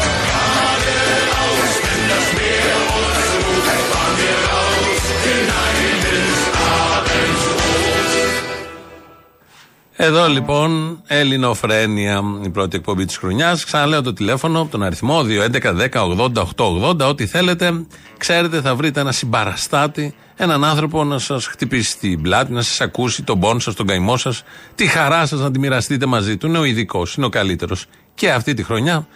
Εδώ 9.98 10.28
λοιπόν 10.28 11.02
Ελληνοφρένια, 11.08 12.22
η 12.44 12.50
πρώτη 12.50 12.76
εκπομπή 12.76 13.06
της 13.06 13.18
χρονιάς. 13.18 13.66
Ξαναλέω 13.66 14.02
το 14.02 14.14
τηλέφωνο, 14.14 14.68
τον 14.72 14.84
αριθμό 14.84 15.22
2.11.10.80.880. 15.24 17.00
Ό,τι 17.00 17.26
θέλετε, 17.26 17.86
ξέρετε, 18.18 18.62
θα 18.62 18.76
βρείτε 18.76 19.00
ένα 19.00 19.12
συμπαραστάτη, 19.12 20.16
έναν 20.36 20.64
άνθρωπο 20.64 21.04
να 21.04 21.20
σας 21.20 21.46
χτυπήσει 21.48 21.98
την 21.98 22.22
πλάτη, 22.22 22.54
να 22.54 22.62
σας 22.62 22.82
ακούσει 22.82 23.24
τον 23.24 23.40
πόνο 23.40 23.60
σας, 23.60 23.74
τον 23.74 23.86
καημό 23.86 24.18
σας, 24.18 24.44
τη 24.76 24.88
χαρά 24.88 25.26
σας 25.26 25.40
να 25.40 25.52
τη 25.52 25.60
μοιραστείτε 25.60 26.06
μαζί 26.06 26.38
του. 26.38 26.48
Είναι 26.48 26.58
ο 26.58 26.64
ειδικός, 26.64 27.16
είναι 27.16 27.26
ο 27.26 27.30
καλύτερος. 27.30 27.86
Και 28.14 28.32
αυτή 28.32 28.54
τη 28.54 28.64
χρονιά 28.64 29.08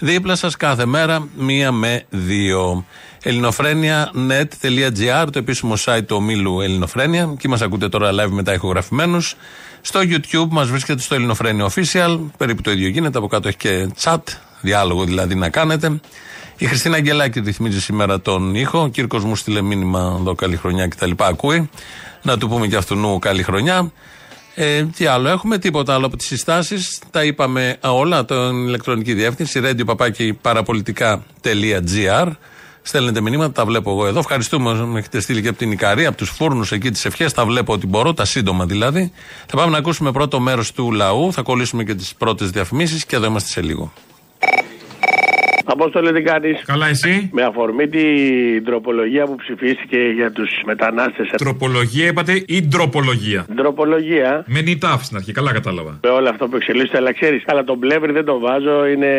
δίπλα 0.00 0.36
σας 0.36 0.56
κάθε 0.56 0.86
μέρα, 0.86 1.28
μία 1.36 1.72
με 1.72 2.04
δύο. 2.10 2.84
ελληνοφρένια.net.gr, 3.22 5.26
το 5.32 5.38
επίσημο 5.38 5.74
site 5.84 6.02
του 6.06 6.16
ομίλου 6.16 6.60
Ελληνοφρένια. 6.60 7.30
Εκεί 7.32 7.48
μας 7.48 7.62
ακούτε 7.62 7.88
τώρα 7.88 8.10
live 8.10 8.30
μετά 8.30 8.54
ηχογραφημένους. 8.54 9.34
Στο 9.80 10.00
YouTube 10.00 10.48
μας 10.48 10.68
βρίσκεται 10.68 11.00
στο 11.00 11.14
Ελληνοφρένια 11.14 11.70
Official. 11.70 12.18
Περίπου 12.36 12.62
το 12.62 12.70
ίδιο 12.70 12.88
γίνεται. 12.88 13.18
Από 13.18 13.26
κάτω 13.26 13.48
έχει 13.48 13.56
και 13.56 13.88
chat, 14.02 14.18
διάλογο 14.60 15.04
δηλαδή 15.04 15.34
να 15.34 15.48
κάνετε. 15.48 16.00
Η 16.56 16.66
Χριστίνα 16.66 16.96
Αγγελάκη 16.96 17.40
ρυθμίζει 17.40 17.80
σήμερα 17.80 18.20
τον 18.20 18.54
ήχο. 18.54 18.80
Ο 18.80 18.88
Κύρκος 18.88 19.24
μου 19.24 19.36
στείλε 19.36 19.60
μήνυμα 19.60 20.16
εδώ 20.20 20.34
καλή 20.34 20.56
χρονιά 20.56 20.88
κτλ. 20.88 21.10
Ακούει. 21.16 21.70
Να 22.22 22.38
του 22.38 22.48
πούμε 22.48 22.66
και 22.66 22.76
αυτού 22.76 22.94
νου 22.94 23.18
καλή 23.18 23.42
χρονιά. 23.42 23.92
Ε, 24.54 24.84
τι 24.84 25.06
άλλο 25.06 25.28
έχουμε, 25.28 25.58
τίποτα 25.58 25.94
άλλο 25.94 26.06
από 26.06 26.16
τις 26.16 26.26
συστάσεις. 26.26 27.00
Τα 27.10 27.24
είπαμε 27.24 27.76
όλα. 27.80 28.24
Την 28.24 28.66
ηλεκτρονική 28.66 29.14
διεύθυνση 29.14 29.60
radio.parapolitica.gr. 29.64 32.28
Στέλνετε 32.88 33.20
μηνύματα, 33.20 33.52
τα 33.52 33.64
βλέπω 33.64 33.90
εγώ 33.90 34.06
εδώ. 34.06 34.18
Ευχαριστούμε, 34.18 34.74
με 34.74 34.98
έχετε 34.98 35.20
στείλει 35.20 35.42
και 35.42 35.48
από 35.48 35.58
την 35.58 35.72
Ικαρία, 35.72 36.08
από 36.08 36.16
τους 36.16 36.30
φούρνους 36.30 36.72
εκεί 36.72 36.90
τις 36.90 37.04
ευχές. 37.04 37.32
Τα 37.32 37.44
βλέπω 37.44 37.72
ότι 37.72 37.86
μπορώ, 37.86 38.14
τα 38.14 38.24
σύντομα 38.24 38.66
δηλαδή. 38.66 39.12
Θα 39.46 39.56
πάμε 39.56 39.70
να 39.70 39.78
ακούσουμε 39.78 40.12
πρώτο 40.12 40.40
μέρος 40.40 40.72
του 40.72 40.92
λαού. 40.92 41.32
Θα 41.32 41.42
κολλήσουμε 41.42 41.84
και 41.84 41.94
τις 41.94 42.14
πρώτες 42.14 42.50
διαφημίσεις 42.50 43.04
και 43.04 43.16
εδώ 43.16 43.26
είμαστε 43.26 43.48
σε 43.48 43.62
λίγο. 43.62 43.92
Απόστολε 45.72 46.12
τι 46.12 46.22
κάνεις; 46.22 46.62
Καλά, 46.66 46.86
εσύ; 46.88 47.30
Με 47.32 47.42
αφορμή 47.42 47.88
την 47.88 48.64
τροπολογία 48.64 49.24
που 49.24 49.34
ψηφίστηκε 49.34 49.98
για 50.14 50.30
τους 50.32 50.50
μετανάστες. 50.66 51.30
Τροπολογία 51.36 52.06
είπατε 52.06 52.44
ή 52.46 52.62
ντροπολογία; 52.62 53.46
Τροπολογία. 53.56 54.44
Με 54.46 54.60
νητάφ 54.60 55.04
στην 55.04 55.16
αρχή, 55.16 55.32
καλά 55.32 55.52
κατάλαβα. 55.52 55.98
Με 56.02 56.10
όλο 56.10 56.28
αυτό 56.28 56.48
που 56.48 56.56
εξελίσσεται, 56.56 56.96
αλλά 56.96 57.12
ξέρεις, 57.12 57.42
αλλά 57.46 57.64
τον 57.64 57.78
πλεύρη 57.78 58.12
δεν 58.12 58.24
τον 58.24 58.40
βάζω, 58.40 58.86
είναι 58.86 59.10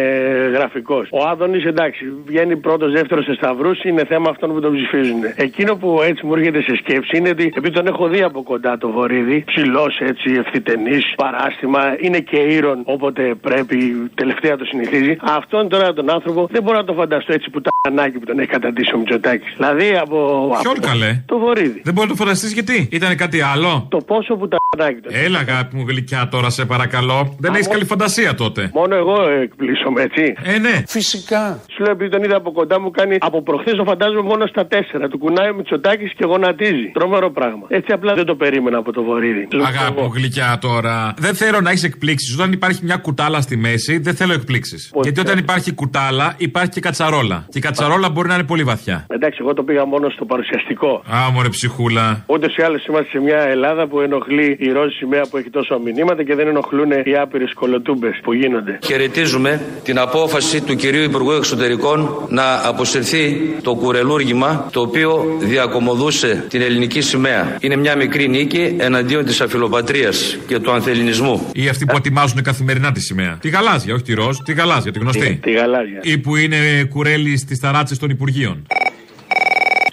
γραφικός. 0.53 1.07
Ο 1.11 1.27
Άδωνης 1.27 1.65
εντάξει, 1.65 2.03
βγαίνει 2.25 2.55
πρώτος, 2.57 2.91
δεύτερος 2.91 3.25
σε 3.25 3.33
σταυρούς, 3.33 3.83
είναι 3.83 4.05
θέμα 4.05 4.29
αυτών 4.29 4.53
που 4.53 4.59
τον 4.59 4.73
ψηφίζουν. 4.73 5.21
Εκείνο 5.35 5.75
που 5.75 6.01
έτσι 6.03 6.25
μου 6.25 6.33
έρχεται 6.33 6.61
σε 6.61 6.75
σκέψη 6.75 7.17
είναι 7.17 7.29
ότι 7.29 7.43
επειδή 7.55 7.75
τον 7.75 7.87
έχω 7.87 8.07
δει 8.07 8.21
από 8.21 8.43
κοντά 8.43 8.77
το 8.77 8.91
βορίδι, 8.91 9.43
ψηλός 9.45 9.99
έτσι, 9.99 10.31
ευθυτενής, 10.39 11.13
παράστημα, 11.15 11.81
είναι 11.99 12.19
και 12.19 12.37
ήρων 12.37 12.81
όποτε 12.83 13.35
πρέπει, 13.41 13.77
τελευταία 14.15 14.57
το 14.57 14.65
συνηθίζει. 14.65 15.17
Αυτόν 15.21 15.69
τώρα 15.69 15.93
τον 15.93 16.09
άνθρωπο 16.09 16.38
δεν 16.51 16.63
μπορώ 16.63 16.77
να 16.77 16.83
το 16.83 16.93
φανταστώ 16.93 17.33
έτσι 17.33 17.49
που 17.49 17.61
τα 17.61 17.69
ανάγκη 17.81 18.17
που 18.19 18.25
τον 18.25 18.39
έχει 18.39 18.47
καταντήσει 18.49 18.93
ο 18.95 18.97
Μητσοτάκης. 18.97 19.53
Δηλαδή 19.57 19.97
από. 19.97 20.17
Ποιον 20.61 20.77
από- 20.77 20.87
καλέ; 20.87 21.23
Το 21.25 21.37
βορίδι. 21.37 21.81
Δεν 21.83 21.93
μπορεί 21.93 22.07
να 22.07 22.13
το 22.15 22.23
φανταστείς 22.23 22.51
γιατί; 22.53 22.87
Ήταν 22.91 23.15
κάτι 23.15 23.41
άλλο; 23.41 23.85
Το 23.89 23.97
πόσο 23.97 24.35
που 24.35 24.47
τα 24.47 24.57
ανάγκη 24.77 24.99
τον. 25.01 25.11
Έλα, 25.15 25.39
αγάπη 25.39 25.75
μου 25.75 25.83
γλυκιά 25.87 26.27
τώρα, 26.31 26.49
σε 26.49 26.65
παρακαλώ. 26.65 27.35
Δεν 27.39 27.53
έχεις 27.53 27.67
καλή 27.67 27.85
φαντασία 27.85 28.35
τότε. 28.35 28.71
Μόνο 28.73 28.95
εγώ 28.95 29.29
εκπλήσωμαι, 29.29 30.01
έτσι. 30.01 30.33
Ε, 30.43 30.57
ναι. 30.57 30.83
Φυσικά. 30.87 31.59
Σου 31.73 31.83
λέω 31.83 31.91
επειδή 31.91 32.09
τον 32.09 32.23
είδα 32.23 32.35
από 32.35 32.51
κοντά 32.51 32.79
μου 32.79 32.91
κάνει 32.91 33.17
από 33.19 33.41
προχθές 33.43 33.73
το 33.75 33.83
φαντάζομαι 33.83 34.21
μόνο 34.21 34.45
στα 34.47 34.67
τέσσερα. 34.67 35.07
Του 35.07 35.17
κουνάει 35.17 35.49
ο 35.49 35.53
Μητσοτάκης 35.55 36.13
και 36.13 36.25
γονατίζει. 36.25 36.91
Τρομερό 36.93 37.31
πράγμα. 37.31 37.65
Έτσι 37.67 37.91
απλά 37.91 38.13
δεν 38.13 38.25
το 38.25 38.35
περίμενα 38.35 38.77
από 38.77 38.91
το 38.91 39.03
βορίδι. 39.03 39.47
Αγάπη 39.65 40.01
μου 40.01 40.11
γλυκιά 40.13 40.57
τώρα. 40.61 41.13
Δεν 41.17 41.33
θέλω 41.35 41.61
να 41.61 41.69
έχεις 41.69 41.83
εκπλήξεις. 41.83 42.33
Όταν 42.33 42.51
υπάρχει 42.51 42.85
μια 42.85 42.95
κουτάλα 42.97 43.41
στη 43.41 43.57
μέση, 43.57 43.97
δεν 43.97 44.15
θέλω 44.15 44.33
εκπλήξεις. 44.33 44.91
Γιατί 45.01 45.19
όταν 45.19 45.37
υπάρχει 45.37 45.73
κουτάλα, 45.73 46.28
υπάρχει 46.37 46.69
και 46.69 46.79
κατσαρόλα. 46.79 47.45
Και 47.49 47.57
η 47.57 47.61
κατσαρόλα 47.61 48.09
μπορεί 48.09 48.27
να 48.27 48.33
είναι 48.33 48.43
πολύ 48.43 48.63
βαθιά. 48.63 49.05
Εντάξει, 49.07 49.37
εγώ 49.41 49.53
το 49.53 49.63
πήγα 49.63 49.85
μόνο 49.85 50.09
στο 50.09 50.25
παρουσιαστικό. 50.25 51.03
Α, 51.15 51.31
μωρέ 51.33 51.49
ψυχούλα. 51.49 52.23
Ούτε 52.25 52.47
ή 52.57 52.63
άλλω 52.63 52.79
είμαστε 52.89 53.09
σε 53.09 53.19
μια 53.19 53.39
Ελλάδα 53.39 53.87
που 53.87 53.99
ενοχλεί 53.99 54.57
η 54.59 54.71
ροζ 54.71 54.93
σημαία 54.93 55.21
που 55.29 55.37
έχει 55.37 55.49
τόσο 55.49 55.79
μηνύματα 55.79 56.23
και 56.23 56.35
δεν 56.35 56.47
ενοχλούν 56.47 56.91
οι 56.91 57.15
άπειρε 57.21 57.45
κολοτούμπε 57.53 58.09
που 58.23 58.33
γίνονται. 58.33 58.79
Χαιρετίζουμε 58.83 59.61
την 59.83 59.99
απόφαση 59.99 60.61
του 60.61 60.75
κυρίου 60.75 61.03
Υπουργού 61.03 61.31
Εξωτερικών 61.31 62.27
να 62.29 62.67
αποσυρθεί 62.67 63.55
το 63.61 63.75
κουρελούργημα 63.75 64.69
το 64.71 64.81
οποίο 64.81 65.37
διακομωδούσε 65.39 66.45
την 66.49 66.61
ελληνική 66.61 67.01
σημαία. 67.01 67.57
Είναι 67.59 67.75
μια 67.75 67.95
μικρή 67.95 68.27
νίκη 68.27 68.75
εναντίον 68.79 69.25
της 69.25 69.41
αφιλοπατρίας 69.41 70.37
και 70.47 70.59
του 70.59 70.71
ανθεληνισμού. 70.71 71.49
Ή 71.53 71.67
αυτοί 71.67 71.85
που 71.85 71.95
ετοιμάζουν 71.97 72.41
καθημερινά 72.41 72.91
τη 72.91 72.99
σημαία. 72.99 73.37
Τη 73.41 73.49
γαλάζια, 73.49 73.93
όχι 73.93 74.03
τη 74.03 74.13
ροζ, 74.13 74.37
τη 74.45 74.53
γαλάζια, 74.53 74.91
τη 74.91 74.99
γνωστή. 74.99 75.39
Τη 75.41 75.51
γαλάζια. 75.51 75.99
Ή 76.01 76.17
που 76.19 76.35
είναι 76.35 76.83
κουρέλι 76.89 77.37
στις 77.37 77.59
ταράτσες 77.59 77.97
των 77.97 78.09
Υπουργείων. 78.09 78.65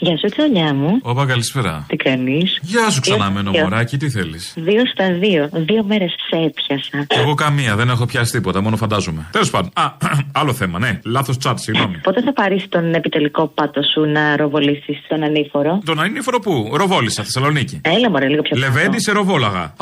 Γεια 0.00 0.16
σου, 0.16 0.28
τσολιά 0.28 0.74
μου. 0.74 0.98
Όπα, 1.02 1.26
καλησπέρα. 1.26 1.84
Τι 1.88 1.96
κάνεις; 1.96 2.58
Γεια 2.62 2.90
σου 2.90 3.00
ξανά, 3.00 3.30
μένο 3.30 3.50
μωράκι, 3.50 3.96
τι 3.96 4.10
θέλεις; 4.10 4.52
Δύο 4.56 4.82
στα 4.86 5.12
δύο. 5.12 5.48
Δύο 5.52 5.84
μέρες 5.84 6.14
σε 6.30 6.36
έπιασα. 6.36 7.06
Εγώ 7.08 7.34
καμία, 7.34 7.76
δεν 7.76 7.88
έχω 7.88 8.06
πιάσει 8.06 8.32
τίποτα, 8.32 8.60
μόνο 8.60 8.76
φαντάζομαι. 8.76 9.28
Τέλος 9.32 9.50
πάντων. 9.50 9.70
Α, 9.74 9.92
άλλο 10.40 10.52
θέμα, 10.52 10.78
ναι. 10.78 10.98
Λάθος 11.04 11.38
τσάτ, 11.38 11.58
συγγνώμη. 11.58 11.98
Πότε 11.98 12.22
θα 12.22 12.32
πάρεις 12.32 12.68
τον 12.68 12.94
επιτελικό 12.94 13.46
πάτο 13.46 13.80
σου 13.82 14.00
να 14.00 14.36
ροβολήσεις 14.36 14.98
τον 15.08 15.22
ανήφορο; 15.22 15.80
Τον 15.84 16.00
ανήφορο 16.00 16.38
πού, 16.40 16.70
Ροβόλησα, 16.72 17.22
Θεσσαλονίκη. 17.22 17.80
Έλα, 17.84 18.10
μωρέ, 18.10 18.28
λίγο 18.28 18.42
πιο 18.42 18.56
Λεβέντη 18.58 19.00
σε 19.00 19.12
ροβόλαγα. 19.12 19.74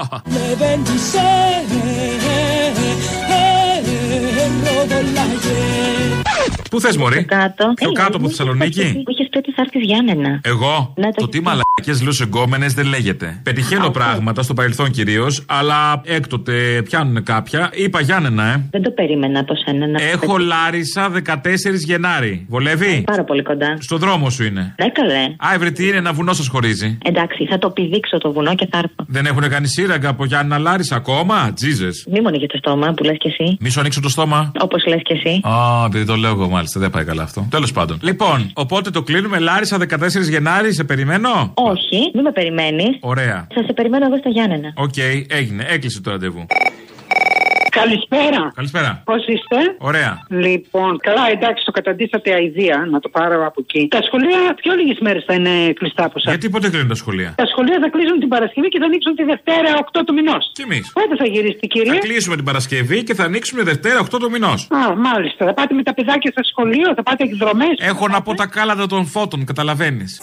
Πού 6.75 6.81
θες, 6.81 6.97
Μωρή; 6.97 7.25
Κάτω. 7.25 7.73
Πιο 7.75 7.89
Έλα, 7.89 7.99
κάτω 7.99 8.17
από 8.17 8.19
μην 8.19 8.29
Θεσσαλονίκη. 8.29 9.03
Που 9.05 9.11
είχες 9.11 9.29
πει 9.31 9.39
ότι 9.39 9.53
θα 9.53 9.63
έρθεις 9.63 9.83
Γιάννενα. 9.83 10.41
Εγώ; 10.43 10.93
Ναι, 10.97 11.11
το 11.13 11.29
τι 11.29 11.41
μαλακές 11.43 12.03
λουσεγκόμενε 12.03 12.67
δεν 12.67 12.87
λέγεται. 12.87 13.41
Πετυχαίνω 13.43 13.91
πράγματα 13.91 14.43
στο 14.43 14.55
παρελθόν 14.55 14.91
κυρίως, 14.91 15.45
αλλά 15.49 16.01
έκτοτε 16.05 16.83
πιάνουν 16.85 17.23
κάποια. 17.23 17.71
Είπα 17.73 18.01
Γιάννενα, 18.01 18.45
ε. 18.53 18.69
Δεν 18.71 18.83
το 18.83 18.91
περίμενα 18.91 19.41
από 19.41 19.55
σένα 19.65 19.87
να 19.87 20.03
Έχω 20.03 20.39
Λάρισα 20.39 21.11
14 21.11 21.75
Γενάρη. 21.87 22.47
Βολεύει; 22.49 23.03
Πάρα 23.07 23.25
πολύ 23.25 23.43
κοντά. 23.43 23.77
Στο 23.81 23.97
δρόμο 23.97 24.31
σου 24.31 24.45
είναι. 24.45 24.75
Ναι, 24.79 24.89
καλέ. 24.91 25.35
Άιβρε, 25.39 25.71
τι 25.71 25.89
είναι, 25.89 25.97
ένα 25.97 26.13
βουνό 26.13 26.33
σας 26.33 26.49
χωρίζει. 26.49 26.99
Εντάξει, 27.05 27.47
θα 27.51 27.59
το 27.59 27.71
πηδήξω 27.71 28.19
το 28.19 28.33
βουνό 28.33 28.55
και 28.55 28.67
θα 28.71 28.79
έρθω. 28.79 29.05
Δεν 29.07 29.27
έχουν 29.27 29.49
κάνει 29.49 29.69
σύραγγα 29.69 30.09
από 30.09 30.25
Γιάννα 30.25 30.59
Λάρισα 30.59 30.97
ακόμα; 30.97 31.53
Τζίζε. 31.53 31.89
Μη 32.11 32.21
μου 32.21 32.29
ανοίγεις 32.29 32.49
το 32.49 32.57
στόμα 32.57 32.93
που 32.97 33.05
λες 33.05 33.17
κι 33.19 33.29
εσύ. 33.29 33.57
Μη 33.61 33.71
σου 33.71 33.81
ανοίξω 33.81 34.01
το 34.01 34.09
στόμα. 34.09 34.53
Όπως 34.61 34.87
λες 34.87 35.01
κι 35.03 35.13
εσύ. 35.13 35.41
Α, 35.49 35.85
επειδή 35.87 36.05
το 36.05 36.17
λέω 36.17 36.31
εγώ 36.31 36.49
μάλιστα. 36.49 36.63
Μάλιστα, 36.65 36.81
δεν 36.81 36.91
πάει 36.91 37.05
καλά 37.05 37.23
αυτό. 37.23 37.47
Τέλος 37.51 37.73
πάντων. 37.73 37.99
Λοιπόν, 38.03 38.51
οπότε 38.55 38.91
το 38.91 39.03
κλείνουμε. 39.03 39.39
Λάρισα 39.39 39.79
14 39.79 40.29
Γενάρη, 40.29 40.75
σε 40.75 40.85
περιμένω; 40.85 41.53
Όχι, 41.55 42.11
μην 42.15 42.23
με 42.23 42.33
περιμένεις. 42.33 42.97
Ωραία. 43.01 43.47
Θα 43.55 43.63
σε 43.63 43.73
περιμένω 43.73 44.07
εγώ 44.07 44.17
στα 44.17 44.31
Γιάννενα. 44.31 44.73
Οκ, 44.75 44.97
έγινε. 45.29 45.65
Έκλεισε 45.69 46.01
το 46.01 46.11
ραντεβού. 46.11 46.47
Καλησπέρα. 47.81 48.41
Καλησπέρα. 48.55 49.03
Πώς 49.05 49.23
είστε; 49.27 49.59
Ωραία. 49.79 50.13
Λοιπόν, 50.29 50.99
καλά, 50.99 51.25
εντάξει, 51.31 51.65
το 51.65 51.73
καταντήσατε 51.79 52.29
αηδία, 52.35 52.87
να 52.91 52.99
το 53.01 53.09
πάρω 53.09 53.47
από 53.47 53.61
εκεί. 53.65 53.89
Τα 53.91 54.03
σχολεία 54.07 54.41
πιο 54.63 54.73
λίγες 54.75 54.99
μέρες 55.01 55.25
θα 55.27 55.35
είναι 55.35 55.73
κλειστά 55.73 56.05
από 56.05 56.15
εσάς. 56.17 56.31
Γιατί 56.33 56.51
πότε 56.51 56.69
κλείνουν 56.71 56.89
τα 56.89 56.95
σχολεία; 56.95 57.35
Τα 57.37 57.47
σχολεία 57.47 57.79
θα 57.83 57.89
κλείσουν 57.95 58.19
την 58.19 58.29
Παρασκευή 58.29 58.69
και 58.69 58.79
θα 58.79 58.85
ανοίξουν 58.85 59.15
τη 59.15 59.25
Δευτέρα 59.33 59.71
8 59.79 60.05
του 60.07 60.15
μηνός. 60.15 60.51
Και 60.53 60.63
εμείς; 60.63 60.93
Πότε 60.93 61.17
θα 61.17 61.27
γυρίσετε, 61.27 61.59
Θα 61.61 61.67
κύριε; 61.67 61.99
κλείσουμε 61.99 62.37
την 62.37 62.45
Παρασκευή 62.45 63.03
και 63.03 63.15
θα 63.15 63.25
ανοίξουμε 63.25 63.63
Δευτέρα 63.63 63.99
8 64.01 64.19
το 64.19 64.31
μηνός. 64.31 64.69
Α, 64.71 64.97
μάλιστα. 64.97 65.45
Θα 65.47 65.55
πάτε 65.55 65.75
με 65.75 65.83
τα 65.83 65.95
παιδάκια 65.95 66.31
στο 66.31 66.43
σχολείο, 66.51 66.95
θα 66.97 67.03
πάτε 67.03 67.25
εκδρομές. 67.25 67.75
Έχω 67.79 68.09
να 68.09 68.23
πω 68.23 68.35
τα 68.35 68.47
κάλατα 68.47 68.87
των 68.87 69.07
φώτων, 69.07 69.45
καταλαβαίνεις. 69.45 70.21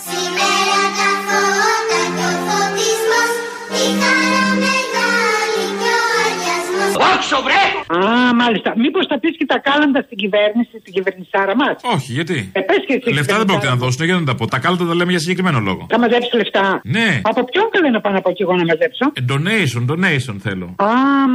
Όξο, 7.09 7.37
βρε! 7.47 7.63
Α, 7.99 8.33
μάλιστα. 8.41 8.69
Μήπως 8.83 9.05
θα 9.11 9.19
πεις 9.19 9.33
και 9.39 9.45
τα 9.53 9.57
κάλαντα 9.67 10.01
στην 10.07 10.17
κυβέρνηση, 10.23 10.73
στην 10.83 10.93
κυβερνησάρα 10.95 11.53
μας; 11.61 11.75
Όχι, 11.95 12.11
γιατί; 12.17 12.37
Ε, 12.53 12.59
πες 12.69 12.81
και 12.87 12.93
εσύ, 12.99 13.09
Λεφτά 13.17 13.35
δεν 13.37 13.45
πρόκειται 13.45 13.67
να 13.75 13.75
δώσουν, 13.83 14.05
για 14.05 14.15
να 14.15 14.23
τα 14.29 14.35
πω. 14.35 14.43
Τα 14.53 14.59
κάλατα 14.63 14.85
τα 14.89 14.95
λέμε 14.95 15.11
για 15.15 15.19
συγκεκριμένο 15.19 15.59
λόγο. 15.59 15.83
Θα 15.89 15.99
μαζέψεις 15.99 16.33
λεφτά; 16.33 16.81
Ναι. 16.83 17.09
Από 17.31 17.41
ποιον 17.49 17.65
καλέ 17.73 17.89
να 17.89 18.01
πάω 18.01 18.13
να 18.13 18.21
πω 18.21 18.31
και 18.37 18.43
εγώ 18.45 18.53
να 18.61 18.65
μαζέψω; 18.71 19.05
Ε, 19.19 19.21
Donation, 19.31 19.83
donation 19.91 20.35
θέλω. 20.45 20.67
Α, 20.75 20.87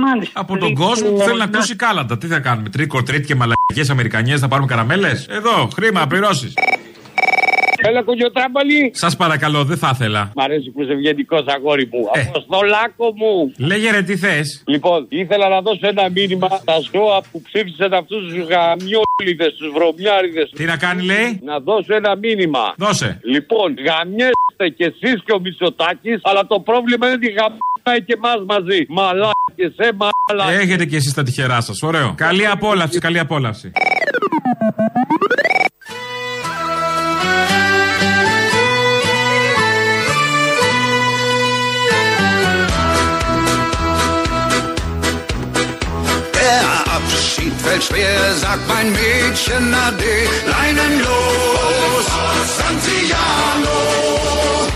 μάλιστα. 0.05 0.41
Από 0.41 0.53
τον 0.59 0.69
Λοιπόν, 0.69 0.87
κόσμο 0.87 1.09
που 1.11 1.19
θέλει 1.27 1.39
να 1.39 1.47
να- 1.47 1.51
ακούσει 1.59 1.77
κάλαντα. 1.77 2.19
Τι 2.19 2.27
θα 2.27 2.39
κάνουμε, 2.47 2.69
τρίκο, 2.69 3.03
τρίτη 3.03 3.27
και 3.27 3.35
μαλακίε 3.35 3.85
Αμερικανιές, 3.91 4.41
θα 4.41 4.49
πάρουμε 4.49 4.69
καραμέλες; 4.69 5.27
Εδώ, 5.31 5.69
χρήμα, 5.75 6.07
πληρώσεις. 6.07 6.55
Έλα 7.77 8.03
κονιοτράμπαλι. 8.03 8.91
Σας 8.95 9.17
παρακαλώ, 9.17 9.65
δεν 9.65 9.77
θα 9.77 9.91
ήθελα. 9.95 10.33
Μ' 10.35 10.41
αρέσει 10.41 10.71
που 10.71 10.83
είσαι 10.83 10.93
ευγενικός 10.93 11.45
αγόρι 11.47 11.89
μου. 11.93 12.03
Ε. 12.15 12.21
Αποστολάκο 12.21 13.07
μου. 13.21 13.53
Λέγε 13.59 13.91
ρε, 13.91 14.03
τι 14.03 14.17
θες. 14.17 14.63
Λοιπόν, 14.67 15.07
ήθελα 15.09 15.49
να 15.49 15.61
δώσω 15.61 15.87
ένα 15.87 16.11
μήνυμα 16.11 16.49
στα 16.49 16.77
ζώα 16.93 17.19
που 17.31 17.43
ψήφισαν 17.43 17.93
αυτούς 17.93 18.21
τους 18.27 18.35
γαμιόλιδες, 18.51 19.53
τους 19.59 19.71
βρωμιάριδες. 19.77 20.51
Τι 20.57 20.65
να 20.65 20.77
κάνει, 20.77 21.03
λέει; 21.03 21.41
Να 21.45 21.59
δώσω 21.59 21.95
ένα 21.95 22.17
μήνυμα. 22.17 22.75
Δώσε. 22.77 23.21
Λοιπόν, 23.23 23.69
γαμιέστε 23.87 24.67
κι 24.77 24.83
εσείς 24.91 25.17
και 25.25 25.33
ο 25.33 25.41
Μητσοτάκης, 25.41 26.21
αλλά 26.23 26.47
το 26.47 26.61
πρόβλημα 26.61 27.07
είναι 27.07 27.15
ότι 27.21 27.29
γαμιάει 27.39 28.01
και 28.07 28.15
εμάς 28.21 28.41
μαζί. 28.53 28.81
Μαλάκες, 28.89 29.73
ε, 29.77 29.89
μαλάκες. 30.01 30.63
Έχετε 30.63 30.85
κι 30.85 30.97
εσείς 30.97 31.15
τα 31.15 31.23
τυχερά 31.23 31.61
σας. 31.61 31.83
Ωραίο. 31.83 32.15
Καλή 32.17 32.47
απόλαυση, 32.47 32.99
καλή 32.99 33.19
απόλαυση. 33.19 33.73
Abschied 47.27 47.57
fällt 47.65 47.83
schwer, 47.89 48.21
sagt 48.45 48.65
mein 48.73 48.89
Mädchen 48.99 49.67
Ade. 49.87 50.17
Leinenlos, 50.55 52.07
Santiano. 52.59 53.79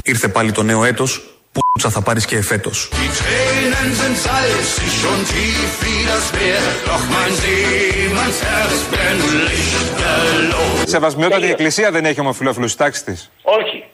Ήρθε 0.02 0.28
πάλι 0.28 0.52
το 0.52 0.62
νέο 0.62 0.84
έτος, 0.84 1.22
που 1.52 1.90
θα 1.90 2.00
πάρεις 2.00 2.24
και 2.24 2.36
εφέτος. 2.36 2.88
Die 2.92 3.10
Tränen 3.18 3.88
sind 4.00 4.16
salzig 4.26 4.94
und 5.12 5.22
tief 5.32 5.70
wie 5.82 6.02
das 6.10 6.26
Meer. 6.38 6.62
Doch 6.90 7.04
mein 7.14 7.32
Seemannsherz 7.42 8.80
brennt 8.90 9.24
lichterloh. 9.48 10.86
Σεβασμιότατη 10.86 11.46
η 11.46 11.50
Εκκλησία 11.50 11.90
δεν 11.90 12.04
έχει 12.04 12.20
ομοφυλόφιλου 12.20 12.68
στη 12.68 12.78
τάξη 12.78 13.04
τη. 13.04 13.12
Όχι. 13.42 13.84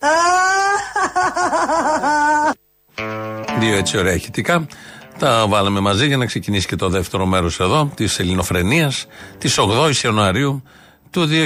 Δύο 3.58 3.76
έτσι 3.76 3.98
ωραία 3.98 4.14
ηχητικά. 4.14 4.66
Τα 5.18 5.46
βάλαμε 5.48 5.80
μαζί 5.80 6.06
για 6.06 6.16
να 6.16 6.26
ξεκινήσει 6.26 6.66
και 6.66 6.76
το 6.76 6.88
δεύτερο 6.88 7.26
μέρος 7.26 7.60
εδώ 7.60 7.90
της 7.94 8.18
Ελληνοφρενεία 8.18 8.92
της 9.38 9.58
8η 9.58 9.94
Ιανουαρίου 10.04 10.62
του 11.10 11.28
2024. 11.28 11.38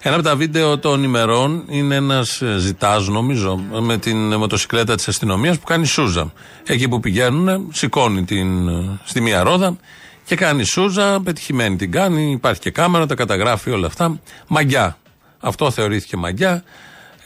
Ένα 0.00 0.14
από 0.14 0.22
τα 0.22 0.36
βίντεο 0.36 0.78
των 0.78 1.02
ημερών 1.02 1.64
είναι 1.68 1.94
ένας 1.94 2.42
ζητάς, 2.58 3.08
νομίζω, 3.08 3.56
με 3.80 3.98
την 3.98 4.34
μοτοσυκλέτα 4.34 4.94
της 4.94 5.08
αστυνομίας 5.08 5.58
που 5.58 5.64
κάνει 5.64 5.86
σούζα. 5.86 6.32
Εκεί 6.66 6.88
που 6.88 7.00
πηγαίνουν, 7.00 7.68
σηκώνει 7.72 8.24
την, 8.24 8.70
στη 9.04 9.20
μία 9.20 9.42
ρόδα 9.42 9.76
και 10.24 10.36
κάνει 10.36 10.64
σούζα, 10.64 11.20
πετυχημένη 11.20 11.76
την 11.76 11.90
κάνει, 11.90 12.30
υπάρχει 12.30 12.60
και 12.60 12.70
κάμερα, 12.70 13.06
τα 13.06 13.14
καταγράφει 13.14 13.70
όλα 13.70 13.86
αυτά. 13.86 14.20
Μαγιά. 14.48 14.98
Αυτό 15.40 15.70
θεωρήθηκε 15.70 16.16
μαγιά. 16.16 16.64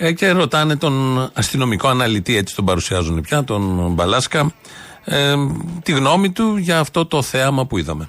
Ε, 0.00 0.12
και 0.12 0.30
ρωτάνε 0.30 0.76
τον 0.76 1.30
αστυνομικό 1.34 1.88
αναλυτή, 1.88 2.36
έτσι 2.36 2.54
τον 2.54 2.64
παρουσιάζουν 2.64 3.20
πια, 3.20 3.44
τον 3.44 3.92
Μπαλάσκα, 3.92 4.52
ε, 5.04 5.34
τη 5.82 5.92
γνώμη 5.92 6.30
του 6.30 6.56
για 6.56 6.78
αυτό 6.78 7.06
το 7.06 7.22
θέαμα 7.22 7.66
που 7.66 7.78
είδαμε. 7.78 8.08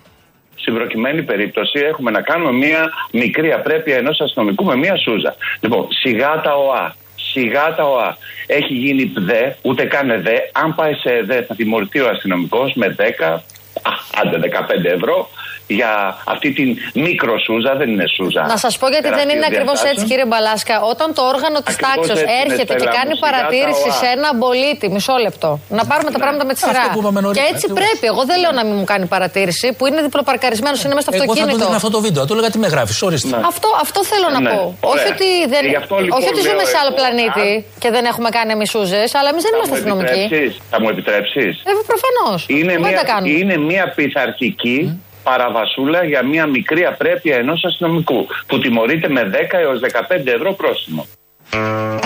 Στην 0.56 0.73
προκειμένη 0.73 1.23
περίπτωση 1.23 1.80
έχουμε 1.80 2.12
να 2.12 2.21
κάνουμε 2.21 2.52
μία 2.52 2.89
μικρή 3.12 3.52
απρέπεια 3.52 3.95
ενός 3.97 4.19
αστυνομικού 4.19 4.65
με 4.65 4.75
μία 4.75 4.97
σούζα. 4.97 5.36
Λοιπόν, 5.60 5.88
σιγά 5.89 6.41
τα 6.41 6.56
ΟΑ. 6.56 6.95
Σιγά 7.32 7.75
τα 7.75 7.84
ΟΑ. 7.84 8.17
Έχει 8.47 8.73
γίνει 8.73 9.06
ΠΔΕ, 9.06 9.58
ούτε 9.62 9.84
καν 9.86 10.10
ΕΔΕ. 10.10 10.49
Αν 10.54 10.75
πάει 10.75 10.93
σε 10.93 11.10
ΕΔΕ 11.10 11.45
θα 11.47 11.56
τιμωρηθεί 11.56 11.99
ο 11.99 12.10
αστυνομικός 12.10 12.73
με 12.73 12.95
10, 12.99 13.43
α, 13.82 13.91
άντε 14.21 14.38
15 14.38 14.89
ευρώ 14.95 15.30
για 15.77 15.91
αυτή 16.34 16.49
την 16.58 16.69
μικροσούζα, 17.08 17.71
δεν 17.79 17.88
είναι 17.93 18.08
σούζα. 18.15 18.41
Να 18.53 18.58
σας 18.65 18.73
πω 18.79 18.86
γιατί 18.93 19.03
δεν 19.03 19.12
τεράστιων 19.12 19.36
είναι 19.36 19.47
ακριβώς 19.51 19.77
έτσι, 19.79 19.84
διαστάσεων. 19.86 20.10
κύριε 20.10 20.25
Μπαλάσκα. 20.32 20.75
Όταν 20.93 21.08
το 21.17 21.21
όργανο 21.34 21.58
της 21.67 21.75
Ακριβώς 21.75 21.93
τάξης 21.95 22.10
έτσι 22.12 22.23
είναι, 22.23 22.41
έρχεται 22.43 22.73
και 22.79 22.86
Στέλλα 22.86 22.97
κάνει 22.97 23.12
μου, 23.13 23.19
σιγά 23.19 23.27
παρατήρηση 23.27 23.88
τα 23.91 23.97
σε 24.01 24.08
ΟΑ. 24.10 24.15
έναν 24.15 24.32
πολίτη, 24.43 24.86
μισό 24.95 25.15
λεπτό. 25.25 25.49
Να 25.79 25.84
πάρουμε 25.91 26.10
τα 26.15 26.19
πράγματα 26.23 26.43
με 26.49 26.53
τη 26.55 26.62
Αυτό 26.63 26.69
σειρά. 26.73 26.86
που 26.95 26.99
είπαμε 27.01 27.19
νωρίτερα, 27.25 27.45
Και 27.45 27.51
έτσι 27.53 27.65
ακριβώς. 27.69 27.79
πρέπει. 27.82 28.05
Εγώ 28.13 28.21
δεν 28.29 28.38
λέω 28.43 28.51
να 28.60 28.63
μην 28.67 28.75
μου 28.79 28.88
κάνει 28.91 29.05
παρατήρηση, 29.15 29.67
που 29.77 29.84
είναι 29.89 29.99
διπλοπαρκαρισμένος, 30.08 30.77
είναι 30.84 30.95
μέσα 30.97 31.05
στο 31.08 31.13
Εγώ 31.15 31.21
θα 31.23 31.27
του 31.27 31.34
αυτοκίνητο. 31.39 31.63
δίνω 31.65 31.77
αυτό 31.82 31.89
το 31.95 31.99
βίντεο. 32.05 32.21
Του 32.27 32.34
έλεγα 32.36 32.49
τι 32.53 32.60
με 32.65 32.69
γράφεις, 32.73 32.95
ορίστε. 33.10 33.36
Αυτό, 33.51 33.69
αυτό 33.86 33.99
θέλω 34.12 34.27
να 34.36 34.39
Ναι, 34.45 34.49
πω. 34.53 34.62
ωραία. 34.91 34.91
Όχι 34.93 35.05
ότι, 35.15 35.29
δεν, 35.53 35.62
Και 35.65 35.71
γι' 35.75 35.82
αυτό, 35.84 35.95
λοιπόν, 36.03 36.15
όχι 36.17 36.27
ότι 36.34 36.41
ζούμε 36.47 36.63
λέω 36.63 36.71
σε 36.73 36.77
άλλο 36.82 36.91
εγώ, 36.93 36.99
πλανήτη 36.99 37.49
και 37.84 37.89
δεν 37.95 38.03
έχουμε 38.12 38.29
κάνει 38.38 38.51
μισούζε, 38.62 39.01
αλλά 39.19 39.29
εμείς 39.34 39.43
δεν 39.45 39.51
Θα 39.53 39.58
είμαστε 39.58 39.73
μου 39.75 39.79
αστυνομικοί. 39.82 40.19
επιτρέψεις; 40.23 40.51
Θα 40.73 40.77
μου 40.82 40.88
επιτρέψεις; 40.93 41.53
Ε, 41.69 41.71
προφανώς. 41.91 42.39
Είναι 42.58 42.73
Δεν 42.73 42.82
τα 42.99 43.03
μια, 43.03 43.03
κάνουμε. 43.12 43.29
είναι 43.39 43.55
μια 43.71 43.86
πειθαρχική 43.97 44.77
παραβασούλα 45.23 46.03
για 46.03 46.23
μια 46.23 46.45
μικρή 46.45 46.86
απρέπεια 46.86 47.38
ενός 47.38 47.63
αστυνομικού 47.63 48.27
που 48.47 48.60
τιμωρείται 48.60 49.10
με 49.10 49.29
10 49.34 49.36
έως 49.51 49.79
15 50.10 50.25
ευρώ 50.25 50.53
πρόστιμο. 50.53 51.08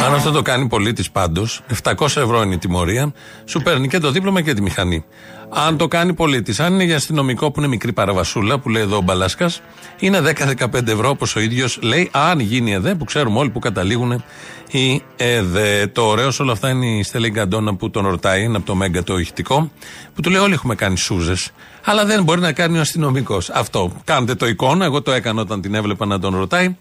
Αν 0.06 0.14
αυτό 0.14 0.32
το 0.32 0.42
κάνει 0.42 0.68
πολίτης 0.68 1.12
πάντως, 1.12 1.62
700 1.84 2.06
ευρώ 2.06 2.42
είναι 2.42 2.54
η 2.54 2.58
τιμωρία, 2.58 3.14
σου 3.46 3.62
παίρνει 3.62 3.88
και 3.88 3.98
το 3.98 4.12
δίπλωμα 4.12 4.42
και 4.42 4.54
τη 4.54 4.62
μηχανή. 4.62 5.06
Αν 5.50 5.78
το 5.78 5.88
κάνει 5.88 6.14
πολίτης, 6.14 6.60
αν 6.60 6.74
είναι 6.74 6.84
για 6.84 6.96
αστυνομικό 6.96 7.52
που 7.52 7.60
είναι 7.60 7.70
μικρή 7.70 7.94
παραβασούλα, 7.94 8.60
που 8.60 8.70
λέει 8.70 8.82
εδώ 8.82 8.98
ο 8.98 9.02
Μπαλάσκας, 9.02 9.62
είναι 10.00 10.20
10-15 10.20 10.88
ευρώ 10.88 11.10
όπως 11.10 11.36
ο 11.36 11.40
ίδιος 11.40 11.80
λέει. 11.82 12.10
Αν 12.12 12.40
γίνει 12.40 12.74
ΕΔΕ, 12.74 12.96
που 12.96 13.06
ξέρουμε 13.06 13.40
όλοι 13.40 13.50
που 13.50 13.60
καταλήγουν 13.60 14.24
οι 14.72 15.02
ΕΔΕ. 15.16 15.88
Το 15.88 16.02
ωραίο 16.02 16.32
σε 16.32 16.42
όλα 16.42 16.52
αυτά 16.52 16.70
είναι 16.70 16.86
η 16.86 17.04
Στέλλα 17.04 17.28
Γκαντόνα 17.28 17.76
που 17.76 17.90
τον 17.90 18.08
ρωτάει, 18.08 18.44
είναι 18.44 18.58
από 18.58 18.66
το 18.66 18.76
Μέγκα 18.76 19.04
το 19.04 19.18
ηχητικό, 19.18 19.72
που 20.16 20.22
του 20.22 20.30
λέει: 20.30 20.42
Όλοι 20.42 20.54
έχουμε 20.54 20.76
κάνει 20.76 20.98
σούζες. 20.98 21.52
Αλλά 21.86 22.06
δεν 22.06 22.24
μπορεί 22.24 22.42
να 22.42 22.52
κάνει 22.52 22.78
ο 22.78 22.82
αστυνομικός. 22.82 23.50
Αυτό. 23.50 23.92
Κάντε 24.04 24.36
το 24.36 24.48
εικόνα. 24.48 24.86
Εγώ 24.86 25.02
το 25.02 25.12
έκανα 25.12 25.42
όταν 25.42 25.62
την 25.62 25.74
έβλεπα 25.76 26.06
να 26.06 26.20
τον 26.20 26.36
ρωτάει. 26.36 26.76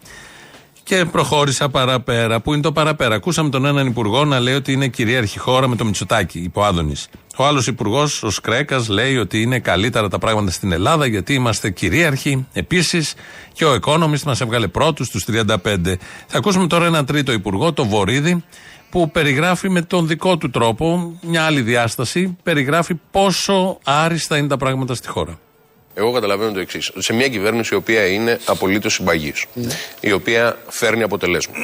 Και 0.85 1.05
προχώρησα 1.05 1.69
παραπέρα. 1.69 2.41
Πού 2.41 2.53
είναι 2.53 2.63
το 2.63 2.73
παραπέρα; 2.73 3.15
Ακούσαμε 3.15 3.49
τον 3.49 3.65
έναν 3.65 3.87
υπουργό 3.87 4.25
να 4.25 4.41
λέει 4.41 4.55
ότι 4.55 4.73
είναι 4.73 4.89
κυρίαρχη 4.89 5.39
χώρα 5.39 5.69
με 5.69 5.77
το 5.77 5.85
Μητσοτάκι, 5.85 6.39
είπε 6.39 6.59
ο 6.59 6.65
Άδωνης. 6.65 7.09
Ο 7.37 7.45
άλλος 7.45 7.67
υπουργός, 7.67 8.23
ο 8.23 8.31
Σκρέκας, 8.31 8.89
λέει 8.89 9.17
ότι 9.17 9.43
είναι 9.43 9.59
καλύτερα 9.59 10.09
τα 10.09 10.19
πράγματα 10.19 10.51
στην 10.51 10.73
Ελλάδα 10.73 11.07
γιατί 11.07 11.35
είμαστε 11.35 11.71
κυρίαρχοι. 11.71 12.47
Επίσης 12.53 13.15
και 13.53 13.65
ο 13.65 13.79
Economist 13.85 14.23
μας 14.23 14.41
έβγαλε 14.41 14.69
πρώτους 14.69 15.07
στου 15.07 15.21
35. 15.21 15.99
Θα 16.27 16.39
ακούσουμε 16.39 16.67
τώρα 16.67 16.87
έναν 16.87 17.07
τρίτο 17.07 17.33
υπουργό, 17.33 17.73
το 17.73 17.87
Βορύδη, 17.87 18.45
που 18.91 19.11
περιγράφει 19.11 19.69
με 19.69 19.83
τον 19.83 20.07
δικό 20.07 20.37
του 20.37 20.51
τρόπο 20.51 21.19
μια 21.21 21.45
άλλη 21.45 21.61
διάσταση. 21.61 22.37
Περιγράφει 22.43 22.95
πόσο 23.11 23.79
άριστα 23.85 24.37
είναι 24.37 24.49
τα 24.49 24.57
πράγματα 24.57 24.95
στη 24.95 25.09
χώρα. 25.09 25.39
Εγώ 25.95 26.13
καταλαβαίνω 26.13 26.53
το 26.53 26.61
εξής. 26.61 26.89
Ότι 26.89 27.03
σε 27.03 27.13
μια 27.13 27.29
κυβέρνηση 27.29 27.75
η 27.75 27.77
οποία 27.77 28.07
είναι 28.07 28.39
απολύτως 28.45 28.95
συμπαγής, 28.95 29.45
η 30.01 30.13
οποία 30.13 30.57
φέρνει 30.69 31.03
αποτελέσματα, 31.03 31.59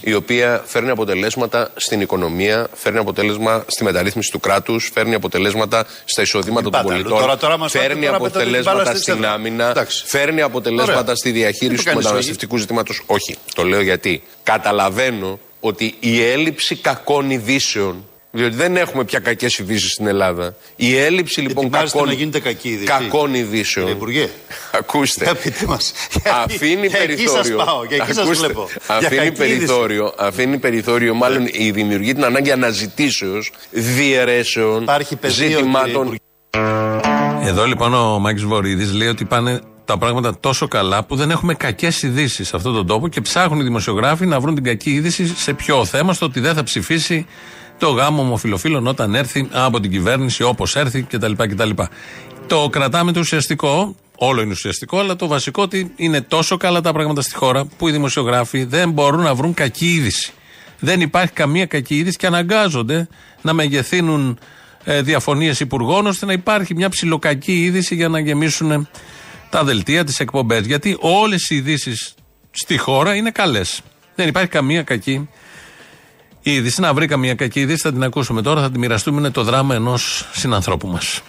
η 0.00 0.14
οποία 0.14 0.62
φέρνει 0.66 0.90
αποτελέσματα 0.90 1.70
στην 1.76 2.00
οικονομία, 2.00 2.66
φέρνει 2.74 2.98
αποτέλεσμα 2.98 3.64
στη 3.66 3.84
μεταρρύθμιση 3.84 4.30
του 4.30 4.40
κράτους, 4.40 4.90
φέρνει 4.94 5.14
αποτελέσματα 5.14 5.86
στα 6.04 6.22
εισοδήματα 6.22 6.62
των 6.62 6.72
Πάτε, 6.72 6.84
πολιτών, 6.84 7.18
τώρα- 7.18 7.36
τώρα 7.36 7.56
μας 7.56 7.70
φέρνει 7.72 7.88
πάτε, 7.94 8.06
τώρα 8.06 8.18
πετάτε 8.18 8.44
την 8.44 8.50
μπάλα 8.52 8.60
αποτελέσματα 8.70 8.90
στη 8.90 9.00
στην 9.02 9.14
σέντρα. 9.14 9.32
άμυνα, 9.32 9.70
Εντάξει. 9.70 10.04
φέρνει 10.06 10.40
αποτελέσματα 10.42 11.00
Ωραία. 11.00 11.14
στη 11.14 11.30
Δεν 11.30 11.40
διαχείριση 11.40 11.76
το 11.76 11.76
του 11.82 11.84
κάνεις 11.88 12.04
μεταναστευτικού 12.04 12.56
ζητήματος. 12.56 13.02
Όχι. 13.06 13.36
Το 13.54 13.62
λέω 13.64 13.80
γιατί 13.80 14.22
καταλαβαίνω 14.42 15.38
ότι 15.60 15.94
η 16.00 16.22
έλλειψη 16.22 16.76
κακών 16.76 17.30
ειδήσεων 17.30 18.07
Διότι 18.30 18.54
δεν 18.56 18.76
έχουμε 18.76 19.04
πια 19.04 19.18
κακές 19.18 19.58
ειδήσεις 19.58 19.92
στην 19.92 20.06
Ελλάδα. 20.06 20.54
Η 20.76 20.96
έλλειψη 20.96 21.40
λοιπόν 21.40 21.64
Ετοιμάζεστε 21.64 21.98
κακών, 21.98 22.12
να 22.12 22.18
γίνετε 22.18 22.40
κακή 22.40 22.68
είδηση. 22.68 22.84
κακών 22.86 23.34
ειδήσεων. 23.34 23.86
Κύριε 23.86 24.00
Υπουργέ. 24.00 24.28
Ακούστε. 24.72 25.24
Για 25.24 25.34
πείτε 25.34 25.66
μας. 25.66 25.92
Αφήνει 26.44 26.86
Για 26.86 26.98
εκεί 27.00 27.26
σας 27.26 27.32
περιθώριο. 27.32 27.56
πάω, 27.56 27.84
για 27.84 27.96
εκεί 27.96 28.12
σας 28.12 28.24
Ακούστε. 28.24 28.46
βλέπω. 28.46 28.68
Για 28.70 28.96
Αφήνει 28.96 29.16
κακή 29.16 29.36
περιθώριο, 29.36 30.14
αφήνει 30.18 30.58
περιθώριο, 30.58 31.14
μάλλον 31.14 31.46
η 31.52 31.70
δημιουργεί 31.70 32.14
την 32.14 32.24
ανάγκη 32.24 32.50
αναζητήσεως 32.50 33.50
διαιρέσεων 33.70 34.84
πεδίο, 35.20 35.48
ζητημάτων. 35.48 36.16
Εδώ 37.42 37.66
λοιπόν 37.66 37.94
ο 37.94 38.18
Μάκης 38.18 38.44
Βορύδης 38.44 38.92
λέει 38.92 39.08
ότι 39.08 39.24
πάνε 39.24 39.60
τα 39.84 39.98
πράγματα 39.98 40.40
τόσο 40.40 40.68
καλά 40.68 41.04
που 41.04 41.16
δεν 41.16 41.30
έχουμε 41.30 41.54
κακές 41.54 42.02
ειδήσεις 42.02 42.48
σε 42.48 42.56
αυτόν 42.56 42.74
τον 42.74 42.86
τόπο 42.86 43.08
και 43.08 43.20
ψάχνουν 43.20 43.60
οι 43.60 43.62
δημοσιογράφοι 43.62 44.26
να 44.26 44.40
βρουν 44.40 44.54
την 44.54 44.64
κακή 44.64 44.90
είδηση 44.90 45.26
σε 45.36 45.52
ποιο 45.52 45.84
θέμα, 45.84 46.12
στο 46.12 46.26
ότι 46.26 46.40
δεν 46.40 46.54
θα 46.54 46.62
ψηφίσει 46.62 47.26
το 47.78 47.88
γάμο 47.88 48.22
ομοφιλοφίλων 48.22 48.86
όταν 48.86 49.14
έρθει 49.14 49.48
από 49.52 49.80
την 49.80 49.90
κυβέρνηση, 49.90 50.42
όπως 50.42 50.76
έρθει 50.76 51.02
κτλ. 51.02 51.32
κτλ. 51.32 51.70
Το 52.46 52.68
κρατάμε 52.70 53.12
το 53.12 53.20
ουσιαστικό, 53.20 53.96
όλο 54.16 54.40
είναι 54.40 54.52
ουσιαστικό, 54.52 54.98
αλλά 54.98 55.16
το 55.16 55.26
βασικό 55.26 55.62
ότι 55.62 55.92
είναι 55.96 56.20
τόσο 56.20 56.56
καλά 56.56 56.80
τα 56.80 56.92
πράγματα 56.92 57.22
στη 57.22 57.34
χώρα 57.34 57.64
που 57.64 57.88
οι 57.88 57.92
δημοσιογράφοι 57.92 58.64
δεν 58.64 58.90
μπορούν 58.90 59.22
να 59.22 59.34
βρουν 59.34 59.54
κακή 59.54 59.86
είδηση. 59.86 60.32
Δεν 60.78 61.00
υπάρχει 61.00 61.32
καμία 61.32 61.66
κακή 61.66 61.96
είδηση 61.96 62.16
και 62.16 62.26
αναγκάζονται 62.26 63.08
να 63.42 63.52
μεγεθύνουν 63.52 64.38
ε, 64.84 65.02
διαφωνίες 65.02 65.60
υπουργών 65.60 66.06
ώστε 66.06 66.26
να 66.26 66.32
υπάρχει 66.32 66.74
μια 66.74 66.88
ψιλοκακή 66.88 67.64
είδηση 67.64 67.94
για 67.94 68.08
να 68.08 68.18
γεμίσουν 68.18 68.88
τα 69.50 69.64
δελτία, 69.64 70.04
τις 70.04 70.20
εκπομπές. 70.20 70.66
Γιατί 70.66 70.96
όλες 71.00 71.50
οι 71.50 71.54
ειδήσεις 71.54 72.14
στη 72.50 72.76
χώρα 72.76 73.14
είναι 73.14 73.30
καλές. 73.30 73.80
Δεν 74.14 74.28
υπάρχει 74.28 74.48
καμία 74.48 74.82
κακή 74.82 75.28
είδηση. 76.54 76.80
Να 76.80 76.94
βρει 76.94 77.06
καμία 77.06 77.34
κακή 77.34 77.60
είδηση, 77.60 77.82
θα 77.82 77.92
την 77.92 78.02
ακούσουμε 78.02 78.42
τώρα, 78.42 78.60
θα 78.60 78.70
τη 78.70 78.78
μοιραστούμε. 78.78 79.18
Είναι 79.20 79.30
το 79.30 79.42
δράμα 79.42 79.74
ενός 79.74 80.28
συνανθρώπου 80.32 80.86
μας. 80.88 81.20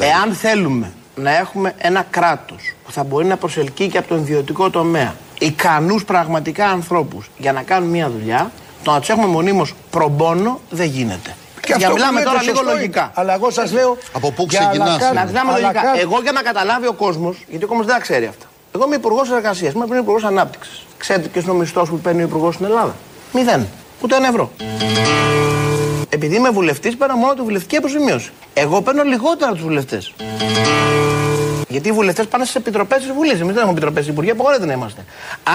Εάν 0.00 0.32
θέλουμε 0.34 0.92
να 1.16 1.36
έχουμε 1.36 1.74
ένα 1.78 2.06
κράτος 2.10 2.74
που 2.84 2.92
θα 2.92 3.04
μπορεί 3.04 3.26
να 3.26 3.36
προσελκύει 3.36 3.88
και 3.88 3.98
από 3.98 4.08
τον 4.08 4.18
ιδιωτικό 4.18 4.70
τομέα 4.70 5.14
ικανούς 5.38 6.04
πραγματικά 6.04 6.66
ανθρώπους 6.66 7.30
για 7.38 7.52
να 7.52 7.62
κάνουν 7.62 7.88
μια 7.88 8.10
δουλειά, 8.10 8.50
το 8.82 8.90
να 8.90 8.98
τους 9.00 9.08
έχουμε 9.08 9.26
μονίμως 9.26 9.74
προμπόνο 9.90 10.60
δεν 10.70 10.86
γίνεται. 10.88 11.36
Και 11.60 11.74
για 11.76 11.86
αυτό 11.86 11.92
μιλάμε 11.92 12.20
που 12.20 12.24
λέτε 12.24 12.30
τώρα 12.30 12.42
λίγο 12.42 12.54
σωστό 12.56 12.70
είναι. 12.70 12.80
λογικά. 12.80 13.10
Αλλά 13.14 13.34
εγώ 13.34 13.50
σας 13.50 13.72
λέω. 13.72 13.96
Από 14.12 14.32
πού 14.32 14.46
για 14.50 14.58
ξεκινάς, 14.60 14.88
αλακάρ- 14.88 15.14
Να 15.14 15.24
μιλάμε 15.24 15.50
λογικά. 15.50 15.68
αλακάρ- 15.68 15.98
Εγώ 16.00 16.20
για 16.22 16.32
να 16.32 16.42
καταλάβει 16.42 16.86
ο 16.86 16.92
κόσμος, 16.92 17.44
γιατί 17.48 17.64
ο 17.64 17.66
κόσμος 17.66 17.86
δεν 17.86 17.94
τα 17.94 18.00
ξέρει 18.00 18.26
αυτά. 18.26 18.46
Εγώ 18.74 18.84
είμαι 18.86 18.94
υπουργός 18.96 19.30
εργασίας, 19.30 19.72
είμαι 19.72 19.84
υπουργός 19.98 20.24
ανάπτυξης. 20.24 20.86
Ξέρετε 20.98 21.28
ποιος 21.28 21.44
είναι 21.44 21.52
ο 21.52 21.56
μισθός 21.56 21.88
που 21.88 21.98
παίρνει 21.98 22.22
ο 22.22 22.24
υπουργός 22.24 22.54
στην 22.54 22.66
Ελλάδα; 22.66 22.94
Μηδέν. 23.32 23.66
Ούτε 24.00 24.16
ένα 24.16 24.28
ευρώ. 24.28 24.52
Επειδή 26.08 26.36
είμαι 26.36 26.50
βουλευτής, 26.50 26.96
παίρνω 26.96 27.16
μόνο 27.16 27.34
τη 27.34 27.42
βουλευτική 27.42 27.76
αποζημίωση. 27.76 28.30
Εγώ 28.54 28.82
παίρνω 28.82 29.02
λιγότερα 29.02 29.46
από 29.46 29.54
τους 29.54 29.64
βουλευτές. 29.64 30.12
Γιατί 31.68 31.88
οι 31.88 31.92
βουλευτές 31.92 32.26
πάνε 32.26 32.44
στις 32.44 32.56
επιτροπές 32.56 32.98
της 32.98 33.12
Βουλής. 33.12 33.40
Εμείς 33.40 33.54
δεν 33.54 33.56
έχουμε 33.56 33.70
επιτροπές 33.70 34.04
τη 34.04 34.10
Υπουργεία, 34.10 34.32
απογορεύεται 34.32 34.66
να 34.66 34.72
είμαστε. 34.72 35.04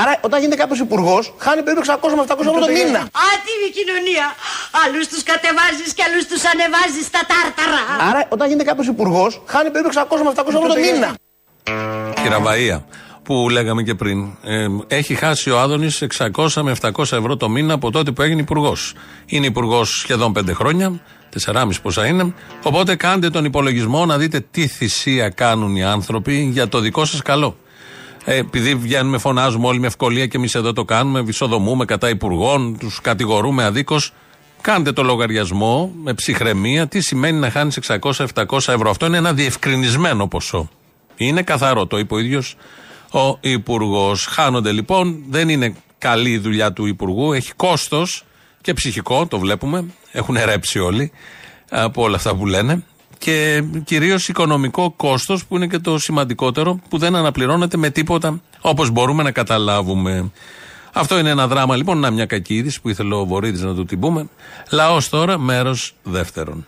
Άρα, 0.02 0.18
όταν 0.22 0.40
γίνεται 0.40 0.62
κάποιος 0.62 0.80
υπουργός, 0.80 1.34
χάνει 1.38 1.62
περίπου 1.64 1.82
600 1.86 2.16
με 2.16 2.22
700 2.22 2.48
ευρώ 2.48 2.60
το 2.66 2.72
μήνα. 2.78 3.02
Άτιμη 3.32 3.70
κοινωνία. 3.78 4.26
Άλλους 4.84 5.08
τους 5.08 5.24
κατεβάζεις 5.24 5.94
και 5.96 6.04
άλλους 6.08 6.26
τους 6.30 6.42
ανεβάζεις 6.52 7.06
στα 7.12 7.22
τάρταρα. 7.32 7.82
Άρα, 8.10 8.26
όταν 8.30 8.48
γίνεται 8.48 8.68
κάποιος 8.70 8.88
υπουργός, 8.88 9.42
χάνει 9.46 9.70
περίπου 9.70 9.90
600 9.94 10.24
με 10.24 10.30
700 10.36 10.48
ευρώ 10.48 10.68
το 10.74 10.80
μήνα. 10.86 11.10
Η 12.26 12.28
Ραβαία 12.30 12.78
που 13.24 13.50
λέγαμε 13.50 13.84
και 13.84 13.96
πριν. 13.96 14.28
Ε, 14.44 14.68
έχει 14.88 15.16
χάσει 15.16 15.50
ο 15.50 15.60
Άδωνης 15.60 16.04
600 16.18 16.62
με 16.62 16.76
700 16.82 16.92
ευρώ 16.98 17.38
το 17.38 17.50
μήνα 17.50 17.74
από 17.74 17.92
τότε 17.92 18.12
που 18.12 18.22
έγινε 18.22 18.42
υπουργός. 18.42 18.94
Είναι 19.26 19.46
υπουργός 19.46 20.00
σχεδόν 20.00 20.34
5 20.38 20.54
χρόνια, 20.54 21.00
4,5 21.46 21.70
πόσα 21.82 22.06
είναι. 22.06 22.34
Οπότε 22.64 22.96
κάντε 22.96 23.30
τον 23.30 23.46
υπολογισμό 23.46 24.06
να 24.06 24.18
δείτε 24.18 24.46
τι 24.52 24.68
θυσία 24.68 25.30
κάνουν 25.30 25.76
οι 25.76 25.84
άνθρωποι 25.84 26.50
για 26.52 26.68
το 26.68 26.80
δικό 26.80 27.06
σας 27.06 27.22
καλό. 27.22 27.58
Ε, 28.26 28.36
επειδή 28.36 28.76
βγαίνουμε, 28.76 29.18
φωνάζουμε 29.18 29.68
όλοι 29.68 29.80
με 29.80 29.88
ευκολία 29.88 30.28
και 30.28 30.38
εμείς 30.38 30.56
εδώ 30.56 30.74
το 30.74 30.86
κάνουμε, 30.86 31.22
βυσοδομούμε 31.22 31.86
κατά 31.86 32.10
υπουργών, 32.10 32.78
τους 32.78 33.02
κατηγορούμε 33.02 33.64
αδίκως. 33.64 34.14
Κάντε 34.62 34.92
το 34.92 35.04
λογαριασμό 35.04 35.92
με 36.04 36.14
ψυχραιμία 36.14 36.88
τι 36.88 37.02
σημαίνει 37.02 37.40
να 37.40 37.50
χάνεις 37.50 37.80
600-700 37.88 38.26
ευρώ. 38.52 38.90
Αυτό 38.90 39.06
είναι 39.06 39.18
ένα 39.18 39.34
διευκρινισμένο 39.34 40.28
ποσό. 40.28 40.70
Είναι 41.16 41.42
καθαρό, 41.42 41.86
το 41.86 41.98
είπε 41.98 42.14
ο 42.14 42.20
ίδιος 42.20 42.56
ο 43.12 43.38
Υπουργός. 43.42 44.26
Χάνονται 44.26 44.72
λοιπόν, 44.72 45.24
δεν 45.30 45.50
είναι 45.50 45.76
καλή 45.98 46.30
η 46.30 46.38
δουλειά 46.38 46.74
του 46.74 46.86
Υπουργού, 46.86 47.34
έχει 47.34 47.54
κόστος 47.54 48.24
και 48.62 48.74
ψυχικό, 48.74 49.28
το 49.28 49.40
βλέπουμε. 49.40 49.86
Έχουν 50.12 50.38
ρέψει 50.46 50.80
όλοι 50.80 51.12
από 51.70 52.02
όλα 52.02 52.16
αυτά 52.16 52.36
που 52.36 52.46
λένε. 52.46 52.84
Και 53.18 53.64
κυρίως 53.84 54.28
οικονομικό 54.28 54.92
κόστος 54.92 55.46
που 55.46 55.56
είναι 55.56 55.68
και 55.68 55.80
το 55.80 55.98
σημαντικότερο, 55.98 56.80
που 56.90 56.98
δεν 56.98 57.16
αναπληρώνεται 57.16 57.78
με 57.78 57.90
τίποτα 57.90 58.42
όπως 58.62 58.90
μπορούμε 58.90 59.24
να 59.24 59.32
καταλάβουμε. 59.32 60.32
Αυτό 60.94 61.18
είναι 61.18 61.30
ένα 61.30 61.48
δράμα 61.48 61.76
λοιπόν, 61.76 62.00
να 62.00 62.12
μια 62.12 62.26
κακή 62.26 62.56
είδηση 62.56 62.82
που 62.82 62.90
ήθελε 62.90 63.16
ο 63.16 63.26
Βορύδης 63.26 63.62
να 63.62 63.76
του 63.76 63.86
την 63.86 64.00
πούμε. 64.00 64.30
Λαός 64.72 65.10
τώρα, 65.10 65.38
μέρος 65.38 65.94
δεύτερον. 66.04 66.66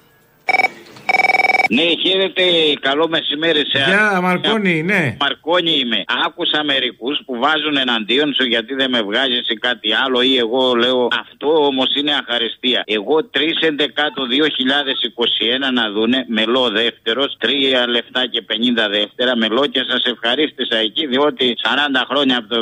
Ναι, 1.70 1.84
χαίρετε, 2.04 2.44
καλό 2.80 3.08
μεσημέρι 3.08 3.64
σε 3.72 3.84
Γεια, 3.88 4.22
Μαρκόνη, 4.22 4.84
ναι. 4.84 5.18
Μαρκόνη 5.20 5.72
είμαι. 5.82 6.04
Άκουσα 6.26 6.64
μερικούς 6.64 7.18
που 7.26 7.34
βάζουν 7.44 7.78
εναντίον 7.78 8.34
σου 8.34 8.46
γιατί 8.54 8.74
δεν 8.74 8.90
με 8.90 9.02
βγάζεις 9.02 9.50
ή 9.50 9.56
κάτι 9.56 9.90
άλλο 10.04 10.22
ή 10.22 10.38
εγώ 10.38 10.74
λέω 10.74 11.08
αυτό 11.24 11.66
όμως 11.66 11.90
είναι 11.96 12.14
αχαριστία. 12.22 12.84
Εγώ 12.86 13.16
3 13.34 13.38
11 13.38 14.10
το 14.16 14.24
2021 15.68 15.74
να 15.74 15.90
δούνε 15.92 16.26
μελό 16.28 16.70
δεύτερος, 16.70 17.38
3 17.42 17.48
λεφτά 17.88 18.22
και 18.34 18.42
50 18.50 18.90
δεύτερα 18.90 19.36
μελό 19.36 19.66
και 19.74 19.82
σας 19.90 20.04
ευχαρίστησα 20.12 20.78
εκεί 20.78 21.08
διότι 21.08 21.46
40 21.64 22.06
χρόνια 22.10 22.38
από 22.38 22.48
το 22.48 22.58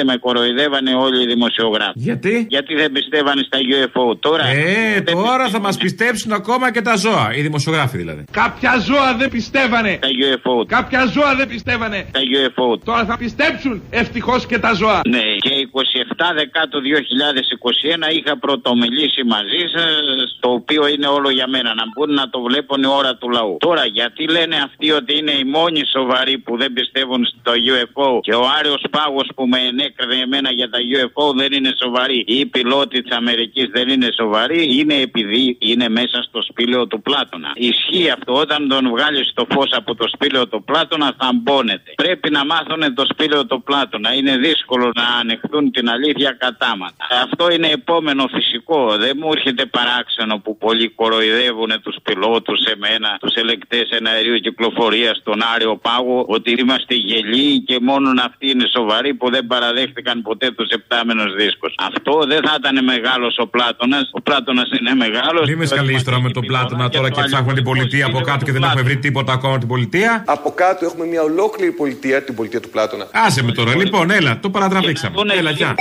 78-45 0.00 0.04
με 0.04 0.16
κοροϊδεύανε 0.16 0.94
όλοι 0.94 1.22
οι 1.22 1.26
δημοσιογράφοι. 1.26 1.98
Γιατί; 2.08 2.46
Γιατί 2.48 2.74
δεν 2.74 2.92
πιστεύανε 2.92 3.42
στα 3.46 3.58
UFO. 3.76 4.16
Τώρα. 4.20 4.46
Ε, 4.46 5.00
τώρα 5.00 5.48
θα 5.48 5.60
μας 5.60 5.76
πιστέψουν 5.76 6.32
ακόμα 6.32 6.72
και 6.72 6.82
τα 6.82 6.96
ζώα. 6.96 7.34
Οι 7.36 7.42
δημοσιογράφοι 7.56 7.96
δηλαδή. 7.96 8.24
Κάποια 8.30 8.72
ζώα 8.88 9.16
δεν 9.20 9.30
πιστεύανε. 9.30 9.98
Τα 10.00 10.08
UFO. 10.28 10.66
Κάποια 10.66 11.06
ζώα 11.14 11.34
δεν 11.34 11.48
πιστεύανε. 11.48 11.98
Τα 12.12 12.20
UFO. 12.38 12.78
Τώρα 12.84 13.04
θα 13.04 13.16
πιστέψουν 13.16 13.82
ευτυχώς 13.90 14.46
και 14.46 14.58
τα 14.58 14.72
ζώα. 14.72 15.00
Ναι, 15.08 15.26
και 15.44 15.50
27 15.72 16.32
Δεκάτου 16.34 16.78
2021 16.80 18.14
είχα 18.18 18.38
πρωτομιλήσει 18.38 19.22
μαζί 19.24 19.62
σας, 19.74 20.38
το 20.40 20.48
οποίο 20.58 20.86
είναι 20.88 21.06
όλο 21.06 21.30
για 21.30 21.48
μένα. 21.48 21.74
Να 21.74 21.84
μπουν 21.92 22.14
να 22.14 22.28
το 22.28 22.40
βλέπουν 22.40 22.82
η 22.82 22.86
ώρα 22.86 23.12
του 23.16 23.28
λαού. 23.30 23.56
Τώρα, 23.60 23.84
γιατί 23.86 24.28
λένε 24.28 24.56
αυτοί 24.64 24.90
ότι 24.90 25.18
είναι 25.18 25.34
οι 25.40 25.44
μόνοι 25.44 25.82
σοβαροί 25.96 26.38
που 26.38 26.56
δεν 26.56 26.72
πιστεύουν 26.72 27.24
στο 27.24 27.52
UFO 27.72 28.08
και 28.20 28.34
ο 28.34 28.44
Άριος 28.58 28.84
Πάγος 28.90 29.28
που 29.34 29.46
με 29.46 29.58
ενέκρινε 29.70 30.16
εμένα 30.26 30.50
για 30.50 30.68
τα 30.70 30.78
UFO 30.96 31.34
δεν 31.36 31.52
είναι 31.52 31.72
σοβαροί. 31.82 32.24
Ή 32.26 32.38
οι 32.38 32.46
πιλότοι 32.46 33.02
της 33.02 33.16
Αμερικής 33.16 33.66
δεν 33.76 33.88
είναι 33.88 34.08
σοβαροί, 34.20 34.78
είναι 34.78 34.94
επειδή 34.94 35.56
είναι 35.60 35.88
μέσα 35.88 36.18
στο 36.28 36.42
σπήλαιο 36.42 36.86
του 36.86 37.02
Πλάτωνα. 37.02 37.45
Ισχύει 37.54 38.10
αυτό. 38.10 38.32
Όταν 38.32 38.68
τον 38.68 38.88
βγάλεις 38.88 39.32
το 39.34 39.46
φως 39.52 39.70
από 39.72 39.94
το 39.94 40.08
σπήλαιο 40.08 40.48
του 40.48 40.64
Πλάτωνα, 40.64 41.14
θα 41.18 41.30
μπώνεται. 41.34 41.92
Πρέπει 41.96 42.30
να 42.30 42.44
μάθουν 42.44 42.94
το 42.94 43.04
σπήλαιο 43.12 43.46
του 43.46 43.62
Πλάτωνα. 43.62 44.14
Είναι 44.14 44.36
δύσκολο 44.36 44.90
να 44.94 45.06
ανεχθούν 45.20 45.70
την 45.70 45.88
αλήθεια 45.88 46.36
κατάματα. 46.38 47.06
Αυτό 47.22 47.50
είναι 47.50 47.68
επόμενο 47.68 48.24
φυσικό. 48.34 48.96
Δεν 48.96 49.16
μου 49.20 49.30
έρχεται 49.32 49.66
παράξενο 49.66 50.38
που 50.38 50.58
πολλοί 50.58 50.88
κοροϊδεύουν 50.88 51.72
τους 51.82 51.96
πιλότους, 52.02 52.64
εμένα, 52.64 53.16
τους 53.20 53.34
ελεκτέ 53.34 53.86
εναερίου 53.90 54.38
κυκλοφορίας, 54.38 55.20
τον 55.24 55.40
Άριο 55.54 55.76
Πάγο, 55.76 56.24
ότι 56.28 56.50
είμαστε 56.50 56.94
γελοί 56.94 57.60
και 57.60 57.78
μόνο 57.80 58.10
αυτοί 58.24 58.50
είναι 58.50 58.66
σοβαροί 58.76 59.14
που 59.14 59.30
δεν 59.30 59.46
παραδέχτηκαν 59.46 60.22
ποτέ 60.22 60.50
τους 60.50 60.68
επτάμενους 60.68 61.34
δίσκους. 61.34 61.74
Αυτό 61.76 62.24
δεν 62.26 62.40
θα 62.46 62.56
ήταν 62.58 62.84
μεγάλος 62.84 63.36
ο 63.38 63.46
Πλάτωνας. 63.46 64.10
Ο 64.12 64.20
Πλάτωνας 64.20 64.68
είναι 64.78 64.94
μεγάλος. 64.94 65.48
Μην 65.48 65.58
με 65.58 65.66
σκαλείς 65.66 66.04
τώρα 66.04 66.20
με 66.20 66.30
τον 66.30 66.44
Πλάτωνα 66.46 66.88
τώρα 66.88 67.10
και 67.10 67.20
ψάχνουμε 67.36 67.54
την 67.54 67.64
πολιτεία 67.64 68.06
από 68.06 68.20
κάτω 68.20 68.44
και 68.44 68.52
δεν 68.52 68.62
έχουμε 68.62 68.82
βρει 68.82 68.96
τίποτα 68.96 69.32
ακόμα 69.32 69.50
από 69.50 69.60
την 69.60 69.68
πολιτεία. 69.68 70.24
Από 70.26 70.50
κάτω 70.50 70.84
έχουμε 70.84 71.06
μια 71.06 71.22
ολόκληρη 71.22 71.72
πολιτεία, 71.72 72.22
την 72.22 72.34
πολιτεία 72.34 72.60
του 72.60 72.68
Πλάτωνα. 72.68 73.08
Άσε 73.12 73.42
με 73.42 73.52
τώρα, 73.52 73.76
λοιπόν, 73.76 74.10
έλα, 74.10 74.38
το 74.40 74.50
παρατραβήξαμε. 74.50 75.16
Έλα, 75.38 75.50
γεια. 75.50 75.74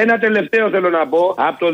Ένα 0.00 0.14
τελευταίο 0.26 0.64
θέλω 0.74 0.90
να 0.98 1.04
πω. 1.12 1.22
Από 1.48 1.58
το 1.64 1.68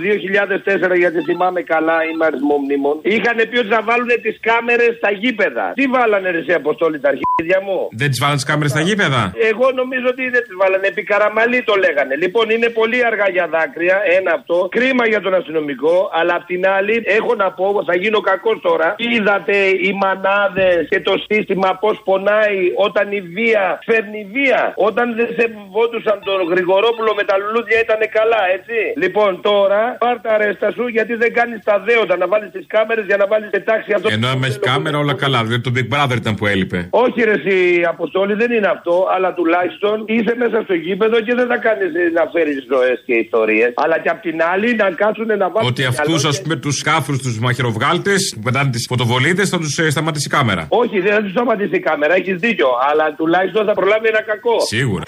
2004, 0.92 0.96
γιατί 1.02 1.18
θυμάμαι 1.28 1.60
καλά, 1.74 1.96
είμαι 2.08 2.24
αριθμό 2.28 2.56
μνήμων. 2.62 2.96
Είχαν 3.14 3.38
πει 3.50 3.56
ότι 3.62 3.70
θα 3.76 3.82
βάλουν 3.88 4.10
τις 4.24 4.36
κάμερες 4.48 4.92
στα 5.00 5.10
γήπεδα. 5.22 5.66
Τι 5.78 5.84
βάλανε 5.94 6.30
ρε 6.30 6.42
σε 6.48 6.54
αποστόλη 6.60 6.98
τα 7.04 7.08
αρχίδια 7.14 7.58
μου; 7.66 7.78
Δεν 8.00 8.08
τις 8.10 8.18
βάλανε 8.22 8.38
τις 8.40 8.48
κάμερες 8.50 8.72
στα 8.74 8.82
γήπεδα; 8.88 9.22
Εγώ 9.50 9.66
νομίζω 9.80 10.06
ότι 10.14 10.22
δεν 10.34 10.42
τις 10.46 10.54
βάλανε. 10.60 10.86
Επί 10.92 11.02
καραμαλή 11.10 11.60
το 11.68 11.74
λέγανε. 11.84 12.14
Λοιπόν, 12.22 12.44
είναι 12.54 12.68
πολύ 12.80 12.98
αργά 13.10 13.26
για 13.36 13.46
δάκρυα. 13.54 13.96
Ένα 14.18 14.30
αυτό. 14.38 14.56
Κρίμα 14.76 15.04
για 15.12 15.20
τον 15.24 15.32
αστυνομικό. 15.38 15.96
Αλλά 16.18 16.32
απ' 16.38 16.46
την 16.52 16.62
άλλη, 16.76 16.94
έχω 17.18 17.32
να 17.42 17.48
πω, 17.58 17.66
θα 17.88 17.94
γίνω 18.02 18.20
κακός 18.30 18.58
τώρα. 18.68 18.88
Είδατε 19.10 19.56
οι 19.86 19.90
μανάδες 20.02 20.80
και 20.92 21.00
το 21.08 21.14
σύστημα 21.28 21.68
πώς 21.82 21.96
πονάει 22.08 22.60
όταν 22.86 23.06
η 23.18 23.20
βία 23.36 23.64
φέρνει 23.88 24.20
βία. 24.34 24.60
Όταν 24.88 25.06
δεν 25.18 25.28
σεβόντουσαν 25.38 26.18
τον 26.28 26.38
Γρηγορόπουλο 26.52 27.10
με 27.18 27.24
τα 27.30 27.36
λουλούδια 27.42 27.78
ήταν 27.86 28.00
καλά, 28.18 28.42
έτσι. 28.56 28.78
Λοιπόν, 29.04 29.30
τώρα 29.48 29.80
πάρ 30.04 30.16
τα 30.26 30.32
ρέστα 30.42 30.68
σου 30.76 30.84
γιατί 30.96 31.12
δεν 31.22 31.30
κάνεις 31.38 31.58
τα 31.68 31.76
δέοντα 31.88 32.14
να 32.22 32.26
βάλεις 32.32 32.50
τις 32.56 32.66
κάμερες 32.74 33.04
για 33.10 33.18
να 33.22 33.26
βάλεις 33.30 33.48
σε 33.54 33.60
τάξη 33.68 33.90
αυτό. 33.96 34.08
Ενώ 34.16 34.30
με 34.42 34.48
κάμερα 34.68 34.98
όλα 35.02 35.14
καλά. 35.24 35.38
Δηλαδή 35.44 35.60
το 35.68 35.72
Big 35.76 35.88
Brother 35.94 36.16
ήταν 36.22 36.34
που 36.38 36.46
έλειπε. 36.52 36.78
Όχι, 37.04 37.18
ρε, 37.28 37.34
εσύ, 37.40 37.56
Αποστόλη, 37.94 38.34
δεν 38.42 38.50
είναι 38.56 38.70
αυτό, 38.76 38.94
αλλά 39.14 39.28
τουλάχιστον 39.38 39.94
είσαι 40.06 40.34
μέσα 40.42 40.58
στο 40.66 40.74
γήπεδο 40.74 41.16
και 41.26 41.34
δεν 41.34 41.46
θα 41.52 41.58
κάνεις 41.66 41.90
να 42.18 42.24
φέρεις 42.32 42.58
ζωές 42.72 43.02
και 43.06 43.14
ιστορίες. 43.14 43.70
Αλλά 43.84 43.96
και 43.98 44.08
απ' 44.14 44.20
την 44.20 44.36
άλλη 44.52 44.68
να 44.74 44.90
κάτσουν 44.90 45.26
να 45.26 45.48
βάλουν. 45.50 45.68
Ότι 45.72 45.84
αυτούς, 45.84 46.24
ας 46.24 46.42
πούμε, 46.42 46.56
τους 46.56 46.82
κάφρου, 46.82 47.16
τους 47.18 47.38
μαχαιροβγάλτες 47.38 48.32
που 48.34 48.42
πετάνε 48.42 48.70
τις 48.70 48.86
φωτοβολίδες 48.90 49.48
θα 49.48 49.58
τους 49.58 49.72
σταματήσει 49.88 50.26
η 50.30 50.34
κάμερα. 50.36 50.66
Όχι, 50.68 51.00
δεν 51.00 51.12
θα 51.12 51.22
τους 51.22 51.30
σταματήσει 51.30 51.76
η 51.76 51.80
κάμερα, 51.80 52.14
έχεις 52.14 52.36
δίκιο. 52.36 52.68
Αλλά 52.90 53.14
τουλάχιστον 53.14 53.66
θα 53.66 53.72
προλάβει 53.72 54.08
ένα 54.08 54.22
κακό. 54.22 54.60
Σίγουρα. 54.60 55.02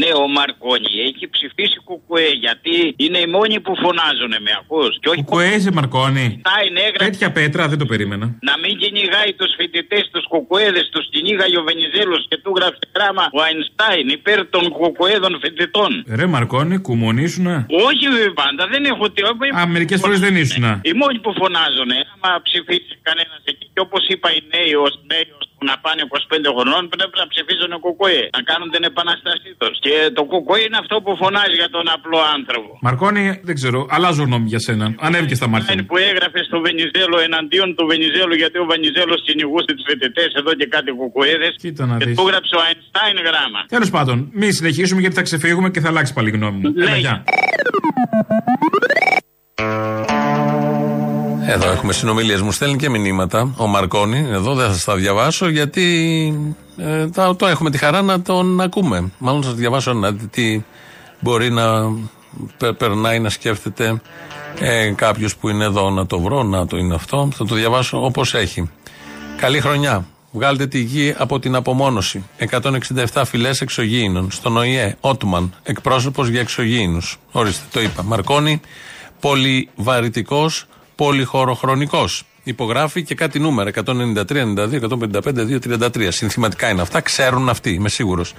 Ναι, 0.00 0.10
ο 0.22 0.26
Μαρκόνι 0.36 0.92
έχει 1.08 1.24
ψηφίσει 1.34 1.78
κουκουέ 1.88 2.28
γιατί 2.44 2.74
είναι 3.04 3.18
οι 3.24 3.28
μόνοι 3.36 3.56
που 3.64 3.72
φωνάζουν 3.84 4.32
με 4.46 4.52
ακούς. 4.60 4.92
Και 5.00 5.08
όχι 5.12 5.22
Κουκουέ 5.22 5.50
είσαι 5.56 5.72
Μαρκόνι. 5.78 6.26
Einstein 6.34 6.74
έγραψε 6.86 7.04
Τέτοια 7.10 7.28
πέτρα 7.38 7.62
δεν 7.72 7.78
το 7.82 7.86
περίμενα. 7.92 8.26
να 8.48 8.54
μην 8.62 8.72
κυνηγάει 8.82 9.30
τους 9.40 9.50
φοιτητές, 9.58 10.04
τους 10.12 10.24
κουκουέδες, 10.32 10.86
τους 10.92 11.04
κυνήγαγε 11.12 11.56
ο 11.62 11.64
Βενιζέλος 11.68 12.22
και 12.28 12.36
του 12.42 12.52
γράψε 12.56 12.84
γράμμα 12.96 13.24
ο 13.36 13.38
Αϊνστάιν 13.46 14.08
υπέρ 14.18 14.38
των 14.54 14.64
κουκουέδων 14.78 15.32
φοιτητών. 15.42 15.90
Ρε 16.20 16.26
Μαρκόνι, 16.26 16.76
κουμονίσουνα. 16.86 17.56
Όχι 17.88 18.04
βέβαια, 18.14 18.32
πάντα, 18.42 18.62
δεν 18.72 18.82
έχω 18.92 19.04
τι. 19.10 19.20
Α, 19.60 19.66
μερικές 19.66 20.00
φορές 20.00 20.20
δεν 20.26 20.34
ήσουνα. 20.36 20.72
Οι 20.88 20.92
μόνοι 20.92 21.18
που 21.24 21.32
φωνάζουν, 21.40 21.90
άμα 22.12 22.30
ψηφίσει 22.46 22.92
κανένας 23.08 23.40
εκεί, 23.44 23.66
και 23.74 23.80
όπως 23.86 24.02
είπα 24.12 24.28
οι 24.34 24.40
νέοι, 24.54 24.72
ω 24.86 24.88
νέοι 25.10 25.26
ως 25.38 25.46
που 25.50 25.53
να 25.70 25.74
πάνε 25.84 26.00
25 26.08 26.50
χρονών, 26.56 26.82
πρέπει 26.94 27.16
να 27.22 27.26
ψηφίζουν 27.32 27.72
κουκουέ, 27.84 28.20
να 28.36 28.40
κάνουν 28.50 28.68
την 28.74 28.82
επαναστασή 28.90 29.50
τους. 29.60 29.74
Και 29.84 29.94
το 30.18 30.22
κουκουέ 30.32 30.58
είναι 30.66 30.78
αυτό 30.82 30.94
που 31.04 31.10
φωνάζει 31.22 31.56
για 31.62 31.70
τον 31.76 31.84
απλό 31.96 32.18
άνθρωπο. 32.36 32.70
Μαρκόνι, 32.86 33.24
δεν 33.48 33.54
ξέρω, 33.60 33.78
αλλάζω 33.94 34.22
γνώμη 34.28 34.46
για 34.54 34.60
σένα. 34.66 34.86
Ανέβηκε 35.06 35.34
στα 35.40 35.46
μάτια. 35.52 35.74
μου. 35.76 35.84
που 35.90 35.96
έγραφε 36.10 36.40
στο 36.50 36.58
Βενιζέλο 36.66 37.16
εναντίον 37.28 37.68
του 37.76 37.84
Βενιζέλου 37.90 38.34
γιατί 38.42 38.56
ο 38.64 38.66
Βενιζέλος 38.72 39.18
κυνηγούσε 39.26 39.70
τους 39.76 39.84
φοιτητές 39.88 40.30
εδώ 40.40 40.50
και 40.60 40.66
κάτι 40.74 40.90
κουκουέδες. 41.00 41.52
Κοίτα 41.64 41.82
να 41.90 41.96
Και 42.00 42.04
δεις. 42.06 42.16
του 42.16 42.24
έγραψε 42.28 42.54
ο 42.58 42.60
Αϊνστάιν 42.66 43.16
γράμμα. 43.28 43.60
Τέλος 43.74 43.90
πάντων, 43.96 44.16
μη 44.40 44.48
συνεχίσουμε 44.58 45.00
γιατί 45.00 45.14
θα 45.14 45.22
ξεφύγουμε 45.28 45.68
και 45.70 45.80
θα 45.80 45.88
αλλάξει 45.88 46.12
πάλι 46.12 46.28
η 46.28 46.32
γνώμη 46.32 46.58
μου. 46.62 46.72
Έλα, 46.82 46.96
γεια. 46.96 47.14
Εδώ 51.46 51.70
έχουμε 51.70 51.92
συνομιλίες. 51.92 52.40
Μου 52.40 52.52
στέλνει 52.52 52.76
και 52.76 52.88
μηνύματα. 52.90 53.54
Ο 53.56 53.66
Μαρκόνη, 53.66 54.26
εδώ 54.30 54.54
δεν 54.54 54.66
θα 54.66 54.72
σας 54.72 54.84
τα 54.84 54.94
διαβάσω 54.94 55.48
γιατί 55.48 55.84
ε, 56.76 57.06
θα, 57.12 57.36
το 57.36 57.46
έχουμε 57.46 57.70
τη 57.70 57.78
χαρά 57.78 58.02
να 58.02 58.22
τον 58.22 58.60
ακούμε. 58.60 59.10
Μάλλον 59.18 59.42
θα 59.42 59.48
σας 59.48 59.58
διαβάσω 59.58 59.92
να 59.92 60.10
δείτε 60.10 60.26
τι 60.30 60.62
μπορεί 61.20 61.50
να 61.50 61.64
πε- 62.58 62.72
περνάει 62.72 63.18
να 63.18 63.28
σκέφτεται 63.28 64.00
ε, 64.58 64.90
κάποιος 64.90 65.36
που 65.36 65.48
είναι 65.48 65.64
εδώ 65.64 65.90
να 65.90 66.06
το 66.06 66.20
βρω, 66.20 66.42
να 66.42 66.66
το 66.66 66.76
είναι 66.76 66.94
αυτό. 66.94 67.28
Θα 67.34 67.44
το 67.44 67.54
διαβάσω 67.54 68.04
όπως 68.04 68.34
έχει. 68.34 68.70
Καλή 69.36 69.60
χρονιά. 69.60 70.06
Βγάλτε 70.32 70.66
τη 70.66 70.78
γη 70.80 71.14
από 71.18 71.38
την 71.38 71.54
απομόνωση. 71.54 72.24
167 72.50 73.22
φυλές 73.24 73.60
εξωγήινων. 73.60 74.30
Στον 74.30 74.56
ΟΗΕ, 74.56 74.96
Ότμαν, 75.00 75.54
εκπρόσωπος 75.62 76.28
για 76.28 76.40
εξωγήινους. 76.40 77.18
Ορίστε, 77.32 77.64
το 77.72 77.80
είπα. 77.80 78.02
Μαρκόνη, 78.02 78.60
πολυβαρητικός, 79.20 80.66
πολυχωροχρονικός. 80.96 82.24
Υπογράφει 82.44 83.02
και 83.02 83.14
κάτι 83.14 83.38
νούμερα. 83.38 83.70
193, 83.70 84.42
92, 84.42 84.80
155, 84.80 85.44
233. 85.44 86.10
Συνθηματικά 86.10 86.68
είναι 86.68 86.82
αυτά. 86.82 87.00
Ξέρουν 87.00 87.48
αυτοί, 87.48 87.70
είμαι 87.70 87.88
σίγουρος. 87.88 88.34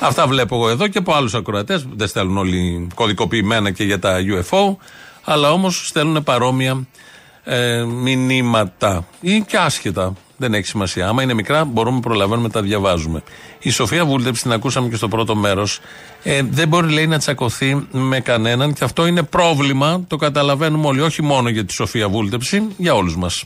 Αυτά 0.00 0.26
βλέπω 0.26 0.54
εγώ 0.54 0.68
εδώ 0.68 0.88
και 0.88 0.98
από 0.98 1.12
άλλους 1.14 1.34
ακροατές. 1.34 1.86
Δεν 1.94 2.08
στέλνουν 2.08 2.36
όλοι 2.36 2.88
κωδικοποιημένα 2.94 3.70
και 3.70 3.84
για 3.84 3.98
τα 3.98 4.18
UFO. 4.18 4.76
Αλλά 5.24 5.52
όμως 5.52 5.86
στέλνουν 5.86 6.22
παρόμοια 6.22 6.86
ε, 7.44 7.84
μηνύματα 7.84 9.06
ή 9.20 9.40
και 9.40 9.56
άσχετα. 9.56 10.12
Δεν 10.42 10.54
έχει 10.54 10.66
σημασία. 10.66 11.08
Άμα 11.08 11.22
είναι 11.22 11.34
μικρά, 11.34 11.64
μπορούμε, 11.64 12.00
προλαβαίνουμε, 12.00 12.48
τα 12.48 12.62
διαβάζουμε. 12.62 13.22
Η 13.58 13.70
Σοφία 13.70 14.04
Βούλτεψη, 14.04 14.42
την 14.42 14.52
ακούσαμε 14.52 14.88
και 14.88 14.96
στο 14.96 15.08
πρώτο 15.08 15.34
μέρος, 15.34 15.80
ε, 16.22 16.40
δεν 16.50 16.68
μπορεί, 16.68 16.92
λέει, 16.92 17.06
να 17.06 17.18
τσακωθεί 17.18 17.86
με 17.90 18.20
κανέναν 18.20 18.72
και 18.72 18.84
αυτό 18.84 19.06
είναι 19.06 19.22
πρόβλημα. 19.22 20.04
Το 20.06 20.16
καταλαβαίνουμε 20.16 20.86
όλοι. 20.86 21.00
Όχι 21.00 21.22
μόνο 21.22 21.48
για 21.48 21.64
τη 21.64 21.72
Σοφία 21.72 22.08
Βούλτεψη, 22.08 22.62
για 22.76 22.94
όλους 22.94 23.16
μας. 23.16 23.44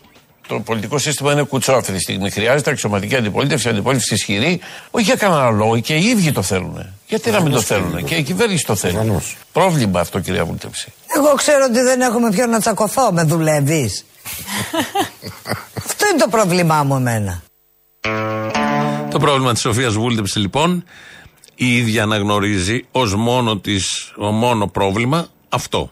Το 0.49 0.61
πολιτικό 0.61 0.99
σύστημα 0.99 1.32
είναι 1.32 1.42
κουτσό 1.42 1.72
αυτή 1.72 1.92
τη 1.92 2.01
στιγμή. 2.01 2.30
Χρειάζεται 2.30 2.70
αξιωματική 2.70 3.16
αντιπολίτευση, 3.16 3.68
αντιπολίτευση 3.68 4.14
ισχυρή. 4.14 4.61
Όχι 4.90 5.05
για 5.05 5.14
κανένα 5.14 5.51
λόγο, 5.51 5.80
και 5.80 5.94
οι 5.94 6.05
ίδιοι 6.05 6.32
το 6.32 6.42
θέλουν. 6.42 6.86
Γιατί 7.07 7.30
να 7.30 7.40
μην 7.40 7.53
το 7.53 7.61
θέλουν, 7.61 8.05
και 8.05 8.14
η 8.14 8.22
κυβέρνηση 8.22 8.64
το 8.64 8.74
θέλει. 8.74 9.20
Πρόβλημα 9.53 10.01
αυτό, 10.01 10.20
κυρία 10.20 10.44
Βούλτεψη. 10.44 10.92
Εγώ 11.16 11.34
ξέρω 11.34 11.64
ότι 11.68 11.80
δεν 11.80 12.01
έχω 12.01 12.18
με 12.20 12.30
ποιον 12.30 12.51
να 12.51 12.61
τσακωθώ, 12.61 13.12
με 13.12 13.22
δουλεύεις; 13.22 14.05
Αυτό 15.86 16.06
είναι 16.10 16.22
το 16.22 16.28
πρόβλημά 16.30 16.82
μου 16.82 16.96
εμένα. 16.96 17.42
Το 19.10 19.18
πρόβλημα 19.18 19.52
της 19.52 19.60
Σοφίας 19.60 19.94
Βούλτεψης, 19.94 20.36
λοιπόν, 20.36 20.84
η 21.54 21.76
ίδια 21.76 22.02
αναγνωρίζει 22.02 22.84
ως 22.90 23.14
μόνο 23.14 23.58
της, 23.58 24.12
ο 24.16 24.26
μόνο 24.26 24.66
πρόβλημα 24.66 25.26
αυτό. 25.48 25.90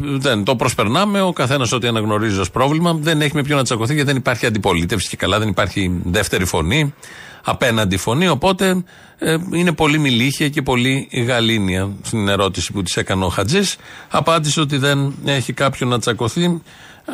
Δεν 0.00 0.44
το 0.44 0.56
προσπερνάμε, 0.56 1.20
ο 1.20 1.32
καθένας 1.32 1.72
ό,τι 1.72 1.86
αναγνωρίζει 1.86 2.38
ως 2.38 2.50
πρόβλημα. 2.50 2.92
Δεν 3.00 3.20
έχει 3.20 3.34
με 3.34 3.42
ποιον 3.42 3.58
να 3.58 3.64
τσακωθεί 3.64 3.94
γιατί 3.94 4.08
δεν 4.08 4.18
υπάρχει 4.18 4.46
αντιπολίτευση 4.46 5.08
και 5.08 5.16
καλά, 5.16 5.38
δεν 5.38 5.48
υπάρχει 5.48 6.00
δεύτερη 6.04 6.44
φωνή, 6.44 6.94
απέναντι 7.44 7.96
φωνή. 7.96 8.28
Οπότε 8.28 8.84
ε, 9.18 9.36
είναι 9.52 9.72
πολύ 9.72 9.98
μιλήχια 9.98 10.48
και 10.48 10.62
πολύ 10.62 11.08
γαλήνια. 11.26 11.90
Στην 12.02 12.28
ερώτηση 12.28 12.72
που 12.72 12.82
της 12.82 12.96
έκανε 12.96 13.24
ο 13.24 13.28
Χατζής, 13.28 13.76
απάντησε 14.08 14.60
ότι 14.60 14.76
δεν 14.76 15.14
έχει 15.24 15.52
κάποιον 15.52 15.88
να 15.88 15.98
τσακωθεί. 15.98 16.60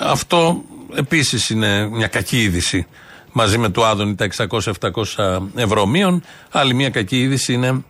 Αυτό 0.01 0.62
επίσης 0.95 1.51
είναι 1.51 1.88
μια 1.88 2.07
κακή 2.07 2.42
είδηση 2.42 2.86
μαζί 3.32 3.59
με 3.59 3.68
του 3.68 3.84
Άδωνη 3.84 4.14
τα 4.14 4.28
600-700 4.36 5.38
ευρώ 5.55 5.86
μείον. 5.86 6.22
Άλλη 6.51 6.74
μια 6.74 6.90
κακή 6.90 7.20
είδηση 7.20 7.53
είναι 7.53 7.84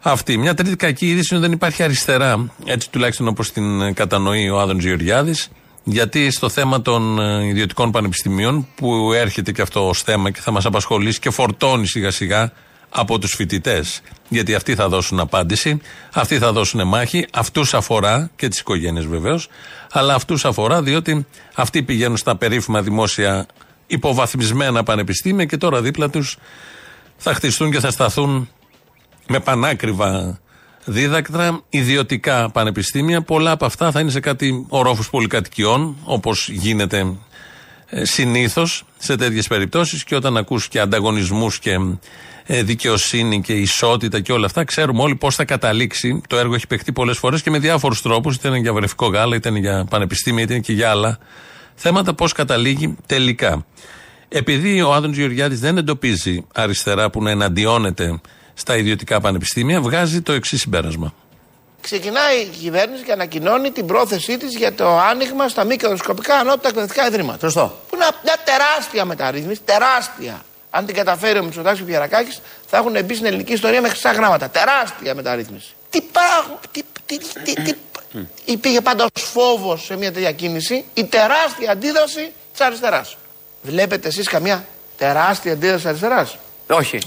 αυτή. 0.00 0.36
Μια 0.36 0.54
τρίτη 0.54 0.76
κακή 0.76 1.06
είδηση 1.06 1.28
είναι 1.30 1.38
ότι 1.38 1.46
δεν 1.46 1.52
υπάρχει 1.52 1.82
αριστερά, 1.82 2.52
έτσι 2.64 2.90
τουλάχιστον 2.90 3.28
όπως 3.28 3.52
την 3.52 3.94
κατανοεί 3.94 4.50
ο 4.50 4.60
Άδωνης 4.60 4.84
Γεωργιάδης. 4.84 5.48
Γιατί 5.84 6.30
στο 6.30 6.48
θέμα 6.48 6.82
των 6.82 7.20
ε, 7.20 7.46
ιδιωτικών 7.46 7.90
πανεπιστημίων, 7.90 8.66
που 8.74 9.12
έρχεται 9.12 9.52
και 9.52 9.62
αυτό 9.62 9.88
ως 9.88 10.02
θέμα 10.02 10.30
και 10.30 10.40
θα 10.40 10.50
μας 10.50 10.66
απασχολήσει 10.66 11.20
και 11.20 11.30
φορτώνει 11.30 11.86
σιγά 11.86 12.10
σιγά 12.10 12.52
από 12.90 13.18
τους 13.18 13.34
φοιτητές. 13.34 14.02
Γιατί 14.28 14.54
αυτοί 14.54 14.74
θα 14.74 14.88
δώσουν 14.88 15.20
απάντηση, 15.20 15.80
αυτοί 16.12 16.38
θα 16.38 16.52
δώσουν 16.52 16.86
μάχη, 16.86 17.26
αυτούς 17.32 17.74
αφορά 17.74 18.30
και 18.36 18.48
τις 18.48 18.58
οικογένειες 18.58 19.06
βεβαίως, 19.06 19.48
αλλά 19.92 20.14
αυτούς 20.14 20.44
αφορά 20.44 20.82
διότι 20.82 21.26
αυτοί 21.54 21.82
πηγαίνουν 21.82 22.16
στα 22.16 22.36
περίφημα 22.36 22.82
δημόσια 22.82 23.46
υποβαθμισμένα 23.86 24.82
πανεπιστήμια 24.82 25.44
και 25.44 25.56
τώρα 25.56 25.80
δίπλα 25.80 26.10
τους 26.10 26.36
θα 27.16 27.34
χτιστούν 27.34 27.70
και 27.70 27.80
θα 27.80 27.90
σταθούν 27.90 28.48
με 29.26 29.40
πανάκριβα 29.40 30.40
δίδακτρα, 30.84 31.60
ιδιωτικά 31.68 32.50
πανεπιστήμια. 32.50 33.22
Πολλά 33.22 33.50
από 33.50 33.64
αυτά 33.64 33.90
θα 33.90 34.00
είναι 34.00 34.10
σε 34.10 34.20
κάτι 34.20 34.66
ορόφους 34.68 35.10
πολυκατοικιών, 35.10 35.96
όπως 36.04 36.48
γίνεται 36.48 37.16
ε, 37.86 38.04
συνήθως 38.04 38.84
σε 38.98 39.16
τέτοιες 39.16 39.46
περιπτώσεις 39.46 40.04
και 40.04 40.14
όταν 40.14 40.36
ακούς 40.36 40.68
και 40.68 40.80
ανταγωνισμούς 40.80 41.58
και 41.58 41.70
ε, 41.70 41.78
δικαιοσύνη 42.50 43.40
και 43.40 43.52
ισότητα 43.52 44.20
και 44.20 44.32
όλα 44.32 44.46
αυτά, 44.46 44.64
ξέρουμε 44.64 45.02
όλοι 45.02 45.14
πώς 45.14 45.34
θα 45.34 45.44
καταλήξει. 45.44 46.20
Το 46.28 46.36
έργο 46.36 46.54
έχει 46.54 46.66
παιχτεί 46.66 46.92
πολλές 46.92 47.18
φορές 47.18 47.42
και 47.42 47.50
με 47.50 47.58
διάφορους 47.58 48.02
τρόπους, 48.02 48.34
είτε 48.34 48.48
είναι 48.48 48.58
για 48.58 48.72
βρεφικό 48.72 49.06
γάλα, 49.06 49.36
είτε 49.36 49.48
είναι 49.48 49.58
για 49.58 49.86
πανεπιστήμια, 49.90 50.42
είτε 50.42 50.52
είναι 50.52 50.62
και 50.62 50.72
για 50.72 50.90
άλλα 50.90 51.18
θέματα, 51.74 52.14
πώς 52.14 52.32
καταλήγει 52.32 52.96
τελικά. 53.06 53.66
Επειδή 54.28 54.82
ο 54.82 54.92
Άδωνης 54.92 55.16
Γεωργιάδης 55.16 55.60
δεν 55.60 55.76
εντοπίζει 55.76 56.46
αριστερά 56.54 57.10
που 57.10 57.22
να 57.22 57.30
εναντιώνεται 57.30 58.20
στα 58.54 58.76
ιδιωτικά 58.76 59.20
πανεπιστήμια, 59.20 59.80
βγάζει 59.80 60.20
το 60.20 60.32
εξής 60.32 60.60
συμπέρασμα. 60.60 61.14
Ξεκινάει 61.80 62.36
η 62.40 62.46
κυβέρνηση 62.60 63.02
και 63.02 63.12
ανακοινώνει 63.12 63.70
την 63.70 63.86
πρόθεσή 63.86 64.36
της 64.36 64.56
για 64.56 64.74
το 64.74 64.98
άνοιγμα 64.98 65.48
στα 65.48 65.64
μη 65.64 65.76
κερδοσκοπικά 65.76 66.34
ανώτατα 66.34 66.68
εκπαιδευτικά 66.68 67.06
ιδρύματα. 67.06 67.38
Σωστό. 67.38 67.80
Που 67.88 67.96
είναι 67.96 68.04
μια 68.24 68.36
τεράστια 68.44 69.04
μεταρρύθμιση, 69.04 69.60
τεράστια. 69.64 70.42
Αν 70.70 70.86
την 70.86 70.94
καταφέρει 70.94 71.38
ο 71.38 71.44
Μητσοτάκης 71.44 71.78
και 71.78 71.84
ο 71.84 71.86
Πιερακάκη, 71.86 72.38
θα 72.66 72.76
έχουν 72.76 73.04
μπει 73.04 73.14
στην 73.14 73.26
ελληνική 73.26 73.52
ιστορία 73.52 73.80
με 73.80 73.88
χρυσά 73.88 74.12
γράμματα. 74.12 74.48
Τεράστια 74.48 75.14
μεταρρύθμιση. 75.14 75.74
Τι 75.90 76.00
πράγμα. 76.00 76.60
Τι, 76.70 76.82
τι, 77.06 77.18
τι, 77.18 77.62
τι, 77.62 77.74
Υπήρχε 78.44 78.80
πάντα 78.80 79.04
ω 79.04 79.18
φόβος 79.18 79.84
σε 79.84 79.96
μια 79.96 80.12
τέτοια 80.12 80.32
κίνηση 80.32 80.84
η 80.94 81.04
τεράστια 81.04 81.70
αντίδραση 81.70 82.32
της 82.52 82.60
αριστεράς. 82.60 83.16
Βλέπετε 83.62 84.08
εσείς 84.08 84.28
καμιά 84.28 84.64
τεράστια 84.96 85.52
αντίδραση 85.52 85.88
αριστεράς; 85.88 86.36
Όχι. 86.70 86.98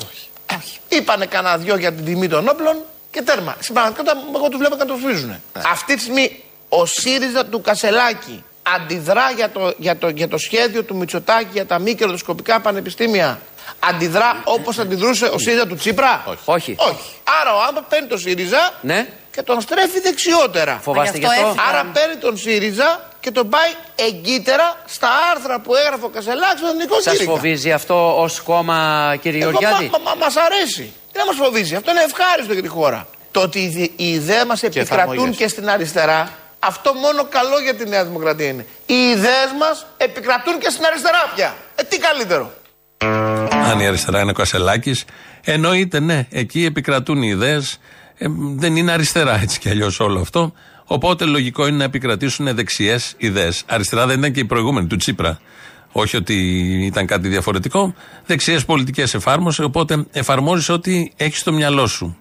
Είπανε 0.87 1.25
κανένα 1.25 1.57
δυο 1.57 1.77
για 1.77 1.93
την 1.93 2.05
τιμή 2.05 2.27
των 2.27 2.47
όπλων 2.47 2.77
και 3.11 3.21
τέρμα. 3.21 3.55
Στην 3.59 3.73
πραγματικότητα, 3.73 4.17
εγώ 4.35 4.47
τους 4.49 4.57
βλέπω 4.57 4.75
και 4.75 4.83
το 4.83 4.95
φρίζουν. 4.95 5.41
Αυτή 5.71 5.95
τη 5.95 6.01
στιγμή 6.01 6.43
ο 6.69 6.85
ΣΥΡΙΖΑ 6.85 7.45
του 7.45 7.61
Κασελάκη 7.61 8.43
αντιδρά 8.63 9.31
για 9.31 9.49
το, 9.49 9.73
για 9.77 9.97
το, 9.97 10.09
για 10.09 10.27
το 10.27 10.37
σχέδιο 10.37 10.83
του 10.83 10.95
Μητσοτάκη 10.95 11.49
για 11.51 11.65
τα 11.65 11.79
μη 11.79 11.95
κερδοσκοπικά 11.95 12.59
πανεπιστήμια; 12.59 13.39
Αντιδρά 13.79 14.41
όπως 14.43 14.79
αντιδρούσε 14.79 15.25
ο 15.25 15.37
ΣΥΡΙΖΑ 15.37 15.67
του 15.67 15.75
Τσίπρα; 15.75 16.23
Όχι. 16.45 16.75
Όχι. 16.77 16.95
Άρα 17.41 17.55
ο 17.55 17.59
άνθρωπος 17.67 17.85
παίρνει 17.89 18.07
το 18.07 18.17
ΣΥΡΙΖΑ 18.17 18.73
Ναι. 18.81 19.07
και 19.31 19.41
τον 19.41 19.61
στρέφει 19.61 19.99
δεξιότερα. 19.99 20.79
Φοβάστε 20.83 21.17
γι' 21.17 21.25
αυτό. 21.25 21.55
Άρα 21.69 21.85
παίρνει 21.93 22.15
τον 22.15 22.37
ΣΥΡΙΖΑ 22.37 23.09
και 23.19 23.31
τον 23.31 23.49
πάει 23.49 23.69
εγκύτερα 23.95 24.75
στα 24.85 25.09
άρθρα 25.35 25.59
που 25.59 25.75
έγραφε 25.75 26.05
ο 26.05 26.09
Κασελάκης 26.09 26.59
στον 26.59 26.69
Εθνικό 26.69 27.01
Σας 27.01 27.13
Κήρυκα. 27.13 27.31
φοβίζει 27.31 27.71
αυτό 27.71 28.21
ως 28.21 28.41
κόμμα, 28.41 29.15
κύριε 29.21 29.41
Εγώ, 29.41 29.49
Γεωργιάδη; 29.49 29.89
Μα, 29.91 29.97
μα, 29.97 30.15
μας 30.15 30.35
αρέσει. 30.35 30.93
Δεν 31.11 31.23
μας 31.25 31.35
φοβίζει; 31.35 31.75
Αυτό 31.75 31.91
είναι 31.91 32.01
ευχάριστο 32.01 32.53
για 32.53 32.61
τη 32.61 32.67
χώρα. 32.67 33.07
Το 33.31 33.39
ότι 33.41 33.59
οι 33.59 33.63
ιδε- 33.63 33.91
οι 33.95 34.07
ιδέες 34.13 34.43
μας 34.43 34.63
επικρατούν 34.63 34.97
εφαρμογές. 35.13 35.35
και 35.35 35.47
στην 35.47 35.69
αριστερά, 35.69 36.29
αυτό 36.59 36.93
μόνο 36.93 37.23
καλό 37.23 37.59
για 37.59 37.75
τη 37.75 37.85
Νέα 37.89 38.03
Δημοκρατία 38.05 38.47
είναι. 38.47 38.65
Οι 38.85 38.93
ιδέες 39.09 39.49
μας 39.59 39.85
επικρατούν 39.97 40.59
και 40.59 40.69
στην 40.69 40.85
αριστερά 40.85 41.31
πια. 41.35 41.55
Ε, 41.75 41.83
τι 41.83 41.97
καλύτερο. 41.97 42.51
Αν 43.63 43.79
η 43.79 43.85
αριστερά 43.87 44.21
είναι 44.21 44.31
ο 44.31 44.33
Κασελάκης, 44.33 45.05
εννοείται 45.43 45.99
ναι, 45.99 46.27
εκεί 46.29 46.65
επικρατούν 46.65 47.21
οι 47.21 47.27
ιδέες. 47.31 47.79
δεν 48.55 48.75
είναι 48.75 48.91
αριστερά 48.91 49.41
έτσι 49.41 49.59
κι 49.59 49.69
αλλιώς 49.69 49.99
όλο 49.99 50.19
αυτό. 50.19 50.53
Οπότε 50.85 51.25
λογικό 51.25 51.67
είναι 51.67 51.77
να 51.77 51.83
επικρατήσουν 51.83 52.55
δεξιές 52.55 53.13
ιδέες. 53.17 53.63
Αριστερά 53.67 54.05
δεν 54.05 54.19
ήταν 54.19 54.31
και 54.31 54.39
η 54.39 54.45
προηγούμενη 54.45 54.87
του 54.87 54.95
Τσίπρα. 54.95 55.39
Όχι 55.91 56.17
ότι 56.17 56.35
ήταν 56.85 57.05
κάτι 57.05 57.27
διαφορετικό. 57.27 57.93
Δεξιές 58.25 58.65
πολιτικές 58.65 59.13
εφάρμοσε. 59.13 59.63
Οπότε 59.63 60.05
εφαρμόζεις 60.11 60.69
ό,τι 60.69 61.11
έχεις 61.15 61.39
στο 61.39 61.53
μυαλό 61.53 61.87
σου. 61.87 62.17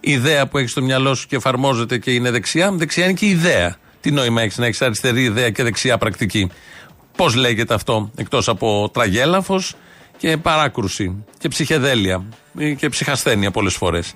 Η 0.00 0.12
ιδέα 0.12 0.46
που 0.46 0.58
έχεις 0.58 0.70
στο 0.70 0.82
μυαλό 0.82 1.14
σου 1.14 1.26
και 1.26 1.36
εφαρμόζεται 1.36 1.98
και 1.98 2.10
είναι 2.10 2.30
δεξιά, 2.30 2.72
δεξιά 2.72 3.04
είναι 3.04 3.12
και 3.12 3.26
η 3.26 3.28
ιδέα. 3.28 3.76
Τι 4.00 4.10
νόημα 4.10 4.42
έχεις 4.42 4.58
να 4.58 4.66
έχεις 4.66 4.82
αριστερή 4.82 5.22
ιδέα 5.22 5.50
και 5.50 5.62
δεξιά 5.62 5.98
πρακτική. 5.98 6.50
Πώς 7.16 7.34
λέγεται 7.34 7.74
αυτό, 7.74 8.10
εκτός 8.16 8.48
από 8.48 8.90
τραγέλαφος; 8.92 9.74
Και 10.22 10.36
παράκρουση 10.36 11.24
και 11.38 11.48
ψυχεδέλεια 11.48 12.24
ή 12.58 12.74
και 12.76 12.88
ψυχασθένεια 12.88 13.50
πολλές 13.50 13.74
φορές. 13.74 14.14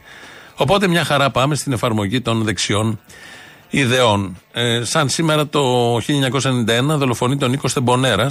Οπότε 0.55 0.89
μια 0.89 1.05
χαρά 1.05 1.31
πάμε 1.31 1.55
στην 1.55 1.73
εφαρμογή 1.73 2.21
των 2.21 2.45
δεξιών 2.45 3.01
ιδεών. 3.71 4.37
Ε, 4.53 4.85
σαν 4.85 5.09
σήμερα 5.09 5.47
το 5.47 5.97
1991 5.97 6.01
δολοφονεί 6.87 7.37
τον 7.37 7.51
Νίκος 7.51 7.71
Στεμπονέρα 7.71 8.31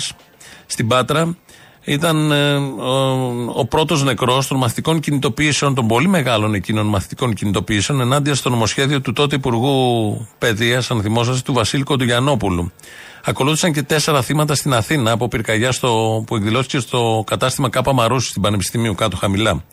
στην 0.66 0.88
Πάτρα. 0.88 1.38
Ήταν 1.84 2.32
ε, 2.32 2.56
ο, 2.56 3.52
ο 3.54 3.66
πρώτος 3.66 4.04
νεκρός 4.04 4.48
των 4.48 4.58
μαθητικών 4.58 5.00
κινητοποιήσεων, 5.00 5.76
των 5.76 5.88
πολύ 5.88 6.08
μεγάλων 6.08 6.54
εκείνων 6.54 6.86
μαθητικών 6.86 7.34
κινητοποιήσεων, 7.34 8.02
ενάντια 8.02 8.36
στο 8.36 8.50
νομοσχέδιο 8.50 9.02
του 9.02 9.14
τότε 9.14 9.36
Υπουργού 9.36 10.28
Παιδείας, 10.38 10.92
αν 10.92 11.02
θυμόσαστε, 11.02 11.42
του 11.46 11.54
Βασίλη 11.54 11.84
Κοντογιανόπουλου. 11.84 12.72
Ακολούθησαν 13.28 13.74
και 13.74 13.84
τέσσερα 13.84 14.22
θύματα 14.22 14.56
στην 14.56 14.74
Αθήνα 14.74 15.12
από 15.12 15.28
πυρκαγιά 15.28 15.72
στο, 15.72 16.24
που 16.28 16.36
εκδηλώθηκε 16.36 16.80
στο 16.80 17.24
κατάστημα 17.26 17.70
Κάπα 17.70 17.94
Μαρούσου 17.94 18.28
στην 18.28 18.42
Πανεπιστημίου, 18.42 18.96
κάτω 18.96 19.18
χαμηλά. 19.18 19.64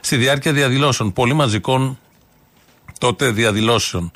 Στη 0.00 0.16
διάρκεια 0.16 0.52
διαδηλώσεων, 0.52 1.12
πολύ 1.12 1.32
μαζικών 1.32 1.98
τότε 2.98 3.30
διαδηλώσεων. 3.30 4.10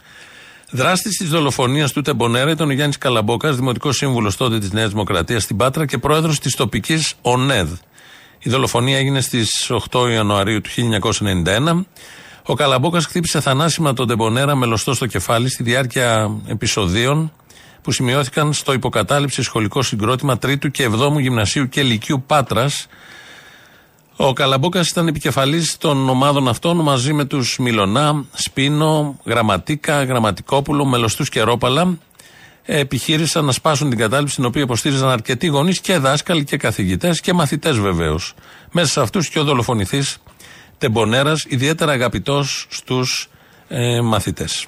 Δράστη 0.71 1.09
της 1.09 1.29
δολοφονίας 1.29 1.93
του 1.93 2.03
Τεμπονέρα 2.03 2.51
ήταν 2.51 2.69
ο 2.69 2.73
Γιάννης 2.73 2.99
Καλαμπόκας, 2.99 3.57
δημοτικός 3.57 3.97
σύμβουλος 3.97 4.37
τότε 4.37 4.59
της 4.59 4.73
Νέας 4.73 4.91
Δημοκρατίας 4.91 5.43
στην 5.43 5.57
Πάτρα 5.57 5.87
και 5.87 5.99
πρόεδρος 5.99 6.39
της 6.39 6.55
τοπικής 6.55 7.15
ΟΝΕΔ. 7.23 7.73
Η 8.39 8.51
δολοφονία 8.51 8.99
έγινε 8.99 9.21
στις 9.21 9.71
8 9.91 10.09
Ιανουαρίου 10.11 10.61
του 10.61 10.71
1991. 10.71 11.87
Ο 12.45 12.55
Καλαμπόκας 12.55 13.07
χτύπησε 13.07 13.41
θανάσιμα 13.41 13.93
τον 13.93 14.07
Τεμπονέρα 14.07 14.55
με 14.55 14.67
λωστό 14.67 14.95
στο 14.95 15.07
κεφάλι 15.07 15.49
στη 15.49 15.63
διάρκεια 15.63 16.31
επεισοδίων 16.47 17.33
που 17.83 17.91
σημειώθηκαν 17.91 18.53
στο 18.53 18.73
υποκατάληψη 18.73 19.43
σχολικό 19.43 19.83
συγκρότημα 19.83 20.39
3ου 20.43 20.71
και 20.71 20.89
7ου 20.93 21.21
Γυμνασίου 21.21 21.69
και 21.69 21.83
Λυκείου 21.83 22.23
Πάτρας. 22.27 22.87
Ο 24.17 24.33
Καλαμπόκας 24.33 24.89
ήταν 24.89 25.09
επικεφαλής 25.09 25.77
των 25.77 26.09
ομάδων 26.09 26.49
αυτών 26.49 26.77
μαζί 26.77 27.13
με 27.13 27.25
τους 27.25 27.59
Μιλονά, 27.59 28.25
Σπίνο, 28.33 29.19
Γραμματίκα, 29.25 30.05
Γραμματικόπουλο, 30.05 30.85
Μελωστούς 30.85 31.29
και 31.29 31.41
Ρόπαλα. 31.41 31.99
Ε, 32.65 32.79
Επιχείρησαν 32.79 33.45
να 33.45 33.53
σπάσουν 33.53 33.89
την 33.89 33.99
κατάληψη 33.99 34.35
την 34.35 34.45
οποία 34.45 34.63
υποστήριζαν 34.63 35.09
αρκετοί 35.09 35.47
γονείς 35.47 35.81
και 35.81 35.99
δάσκαλοι 35.99 36.45
και 36.45 36.57
καθηγητές 36.57 37.21
και 37.21 37.33
μαθητές 37.33 37.79
βεβαίως. 37.79 38.35
Μέσα 38.73 38.87
σε 38.87 39.01
αυτούς 39.01 39.29
και 39.29 39.39
ο 39.39 39.45
δολοφονηθής 39.45 40.19
Τεμπονέρας, 40.79 41.45
ιδιαίτερα 41.49 41.93
αγαπητός 41.93 42.67
στους 42.71 43.29
ε, 43.69 44.01
μαθητές. 44.01 44.67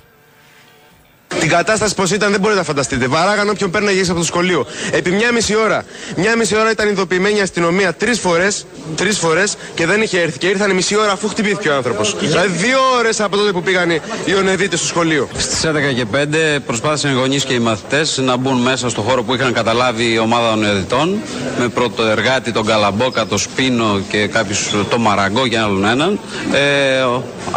Την 1.40 1.48
κατάσταση 1.48 1.94
πώς 1.94 2.10
ήταν 2.10 2.30
δεν 2.30 2.40
μπορείτε 2.40 2.58
να 2.58 2.64
φανταστείτε. 2.66 3.06
Βαράγαν 3.06 3.48
όποιον 3.48 3.70
παίρναγε 3.70 3.98
έξω 3.98 4.10
από 4.10 4.20
το 4.20 4.26
σχολείο. 4.26 4.66
Επί 4.90 5.10
μια 5.10 5.32
μισή 5.32 5.56
ώρα. 5.56 5.84
Μια 6.16 6.36
μισή 6.36 6.56
ώρα 6.56 6.70
ήταν 6.70 6.88
ειδοποιημένη 6.88 7.38
η 7.38 7.40
αστυνομία 7.40 7.92
τρεις 7.94 8.18
φορές 8.20 8.66
τρεις 8.96 9.18
φορές 9.18 9.56
και 9.74 9.86
δεν 9.86 10.02
είχε 10.02 10.20
έρθει. 10.20 10.38
Και 10.38 10.46
ήρθαν 10.46 10.70
μισή 10.70 10.96
ώρα 10.96 11.12
αφού 11.12 11.28
χτυπήθηκε 11.28 11.68
ο 11.68 11.74
άνθρωπος. 11.74 12.16
Δηλαδή 12.20 12.48
δύο 12.48 12.78
ώρες 12.98 13.20
από 13.20 13.36
τότε 13.36 13.52
που 13.52 13.62
πήγαν 13.62 13.90
οι 14.24 14.34
ονεδίτε 14.38 14.76
στο 14.76 14.86
σχολείο. 14.86 15.28
Στις 15.36 15.64
11 15.64 15.94
και 15.94 16.04
5 16.04 16.60
προσπάθησαν 16.66 17.10
οι 17.10 17.14
γονείς 17.14 17.44
και 17.44 17.54
οι 17.54 17.58
μαθητές 17.58 18.18
να 18.18 18.36
μπουν 18.36 18.60
μέσα 18.60 18.88
στο 18.88 19.00
χώρο 19.00 19.22
που 19.22 19.34
είχαν 19.34 19.52
καταλάβει 19.52 20.12
η 20.12 20.18
ομάδα 20.18 20.50
των 20.50 20.64
εδητών 20.64 21.18
με 21.58 21.68
πρώτο 21.68 22.02
εργάτη 22.02 22.52
τον 22.52 22.66
Καλαμπόκα, 22.66 23.26
τον 23.26 23.38
Σπίνο 23.38 24.00
και 24.08 24.26
κάποιους 24.26 24.70
το 24.90 24.98
Μαραγκό 24.98 25.48
και 25.48 25.58
άλλον 25.58 25.84
έναν. 25.84 26.18
Ε, 26.52 27.04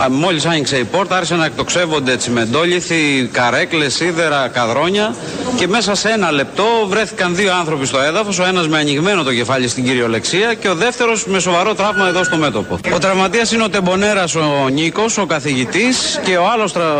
Μόλις 0.09 0.45
άνοιξε 0.45 0.77
η 0.77 0.83
πόρτα 0.83 1.15
άρχισαν 1.15 1.37
να 1.37 1.45
εκτοξεύονται 1.45 2.11
τσιμεντόλιθοι, 2.11 3.29
καρέκλες, 3.67 3.89
σίδερα, 3.89 4.47
καδρόνια 4.47 5.15
και 5.57 5.67
μέσα 5.67 5.95
σε 5.95 6.09
ένα 6.09 6.31
λεπτό 6.31 6.65
βρέθηκαν 6.87 7.35
δύο 7.35 7.53
άνθρωποι 7.53 7.85
στο 7.85 7.99
έδαφος. 7.99 8.39
Ο 8.39 8.45
ένας 8.45 8.67
με 8.67 8.77
ανοιγμένο 8.77 9.23
το 9.23 9.33
κεφάλι 9.33 9.67
στην 9.67 9.83
κυριολεξία 9.83 10.53
και 10.53 10.69
ο 10.69 10.75
δεύτερος 10.75 11.25
με 11.25 11.39
σοβαρό 11.39 11.73
τραύμα 11.75 12.07
εδώ 12.07 12.23
στο 12.23 12.37
μέτωπο. 12.37 12.79
Ο 12.93 12.97
τραυματίας 12.97 13.51
είναι 13.51 13.63
ο 13.63 13.69
Τεμπονέρας 13.69 14.35
ο 14.35 14.67
Νίκος, 14.71 15.17
ο 15.17 15.25
καθηγητής 15.25 16.19
και 16.23 16.37
ο 16.37 16.49
άλλος 16.53 16.71
τρα... 16.71 16.93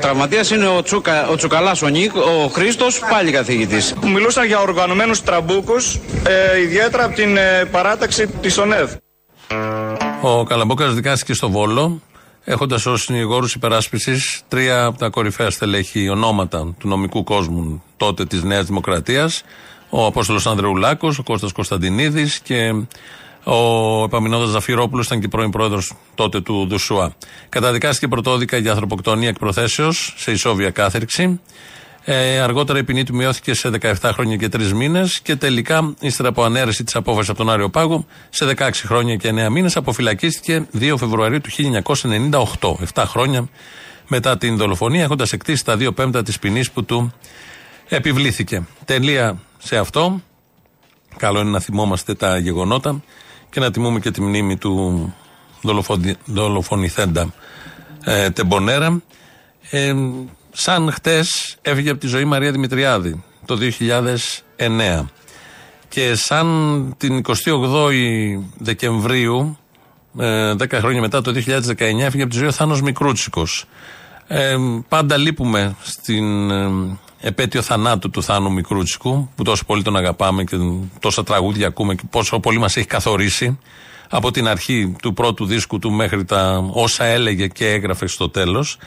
τραυματίας 0.00 0.50
είναι 0.50 0.66
ο, 0.66 0.82
Τσουκα... 0.82 1.28
ο 1.28 1.36
Τσουκαλάς 1.36 1.82
ο, 1.82 1.88
Νίκ... 1.88 2.16
ο 2.16 2.48
Χρήστος, 2.52 3.00
πάλι 3.10 3.30
καθηγητής. 3.30 3.94
Μιλούσαν 4.02 4.46
για 4.46 4.60
οργανωμένους 4.60 5.22
τραμπούκους, 5.22 5.98
ε, 6.54 6.60
ιδιαίτερα 6.60 7.04
από 7.04 7.14
την 7.14 7.36
ε, 7.36 7.64
παράταξη 7.70 8.26
της 8.26 8.58
ΟΝΕΔ. 8.58 8.90
Ο 10.20 10.44
Καλαμπόκας 10.44 10.94
δικάστηκε 10.94 11.34
στο 11.34 11.50
Βόλο, 11.50 12.00
έχοντας 12.44 12.86
ως 12.86 13.02
συνηγόρους 13.02 13.54
υπεράσπισης 13.54 14.42
τρία 14.48 14.84
από 14.84 14.98
τα 14.98 15.08
κορυφαία 15.08 15.50
στελέχη 15.50 16.08
ονόματα 16.08 16.74
του 16.78 16.88
νομικού 16.88 17.24
κόσμου 17.24 17.82
τότε 17.96 18.24
της 18.24 18.42
Νέας 18.42 18.66
Δημοκρατίας. 18.66 19.42
Ο 19.90 20.06
Απόστολος 20.06 20.46
Ανδρεουλάκο, 20.46 21.14
ο 21.18 21.22
Κώστας 21.22 21.52
Κωνσταντινίδης 21.52 22.38
και 22.38 22.74
ο 23.44 24.02
Επαμινόδα 24.04 24.46
Ζαφυρόπουλος 24.46 25.06
ήταν 25.06 25.20
και 25.20 25.28
πρώην 25.28 25.50
πρόεδρος 25.50 25.94
τότε 26.14 26.40
του 26.40 26.66
Δουσουά. 26.66 27.14
Καταδικάστηκε 27.48 28.08
πρωτόδικα 28.08 28.56
για 28.56 28.70
ανθρωποκτονία 28.70 29.28
εκ 29.28 29.38
προθέσεω 29.38 29.92
σε 29.92 30.30
ισόβια 30.30 30.70
κάθερξη. 30.70 31.40
Ε, 32.06 32.40
αργότερα 32.40 32.78
η 32.78 32.84
ποινή 32.84 33.04
του 33.04 33.14
μειώθηκε 33.14 33.54
σε 33.54 33.70
17 33.80 33.94
χρόνια 34.02 34.36
και 34.36 34.48
3 34.52 34.72
μήνες 34.72 35.20
και 35.20 35.36
τελικά, 35.36 35.94
ύστερα 36.00 36.28
από 36.28 36.44
ανέρεση 36.44 36.84
της 36.84 36.96
απόφασης 36.96 37.28
από 37.28 37.38
τον 37.38 37.50
Άριο 37.50 37.70
Πάγο, 37.70 38.06
σε 38.28 38.54
16 38.56 38.70
χρόνια 38.72 39.16
και 39.16 39.28
9 39.28 39.50
μήνες 39.50 39.76
αποφυλακίστηκε 39.76 40.66
2 40.78 40.94
Φεβρουαρίου 40.98 41.40
του 41.40 41.50
1998. 42.60 42.76
7 42.94 43.02
χρόνια 43.06 43.48
μετά 44.08 44.38
την 44.38 44.56
δολοφονία, 44.56 45.02
έχοντας 45.02 45.32
εκτίσει 45.32 45.64
τα 45.64 45.76
2 45.76 45.94
πέμπτα 45.94 46.22
της 46.22 46.38
ποινής 46.38 46.70
που 46.70 46.84
του 46.84 47.12
επιβλήθηκε. 47.88 48.66
Τελεία 48.84 49.38
σε 49.58 49.76
αυτό. 49.76 50.20
Καλό 51.16 51.40
είναι 51.40 51.50
να 51.50 51.60
θυμόμαστε 51.60 52.14
τα 52.14 52.38
γεγονότα 52.38 53.02
και 53.50 53.60
να 53.60 53.70
τιμούμε 53.70 54.00
και 54.00 54.10
τη 54.10 54.20
μνήμη 54.20 54.56
του 54.56 55.14
δολοφονη, 55.62 56.14
δολοφονηθέντα 56.24 57.34
ε, 58.04 58.30
Τεμπονέρα. 58.30 59.02
Ε, 59.70 59.94
σαν 60.56 60.92
χτες 60.92 61.56
έφυγε 61.62 61.90
από 61.90 62.00
τη 62.00 62.06
ζωή 62.06 62.24
Μαρία 62.24 62.50
Δημητριάδη 62.50 63.22
το 63.44 63.58
2009 64.58 65.04
και 65.88 66.14
σαν 66.14 66.94
την 66.96 67.22
28η 67.26 68.40
Δεκεμβρίου 68.58 69.58
ε, 70.18 70.52
10 70.52 70.72
χρόνια 70.72 71.00
μετά 71.00 71.20
το 71.20 71.30
2019 71.30 71.78
έφυγε 71.78 72.22
από 72.22 72.32
τη 72.32 72.36
ζωή 72.38 72.46
ο 72.46 72.52
Θάνος 72.52 72.82
Μικρούτσικος. 72.82 73.64
Ε, 74.26 74.56
πάντα 74.88 75.16
λείπουμε 75.16 75.76
στην 75.82 76.50
ε, 76.50 76.70
επέτειο 77.20 77.62
θανάτου 77.62 78.10
του 78.10 78.22
Θάνου 78.22 78.52
Μικρούτσικου 78.52 79.28
που 79.34 79.42
τόσο 79.42 79.64
πολύ 79.64 79.82
τον 79.82 79.96
αγαπάμε 79.96 80.44
και 80.44 80.56
τόσα 81.00 81.24
τραγούδια 81.24 81.66
ακούμε 81.66 81.94
και 81.94 82.02
πόσο 82.10 82.40
πολύ 82.40 82.58
μας 82.58 82.76
έχει 82.76 82.86
καθορίσει. 82.86 83.58
Από 84.10 84.30
την 84.30 84.48
αρχή 84.48 84.96
του 85.02 85.14
πρώτου 85.14 85.46
δίσκου 85.46 85.78
του 85.78 85.92
μέχρι 85.92 86.24
τα 86.24 86.64
όσα 86.72 87.04
έλεγε 87.04 87.46
και 87.46 87.68
έγραφε 87.68 88.06
στο 88.06 88.28
τέλος 88.28 88.78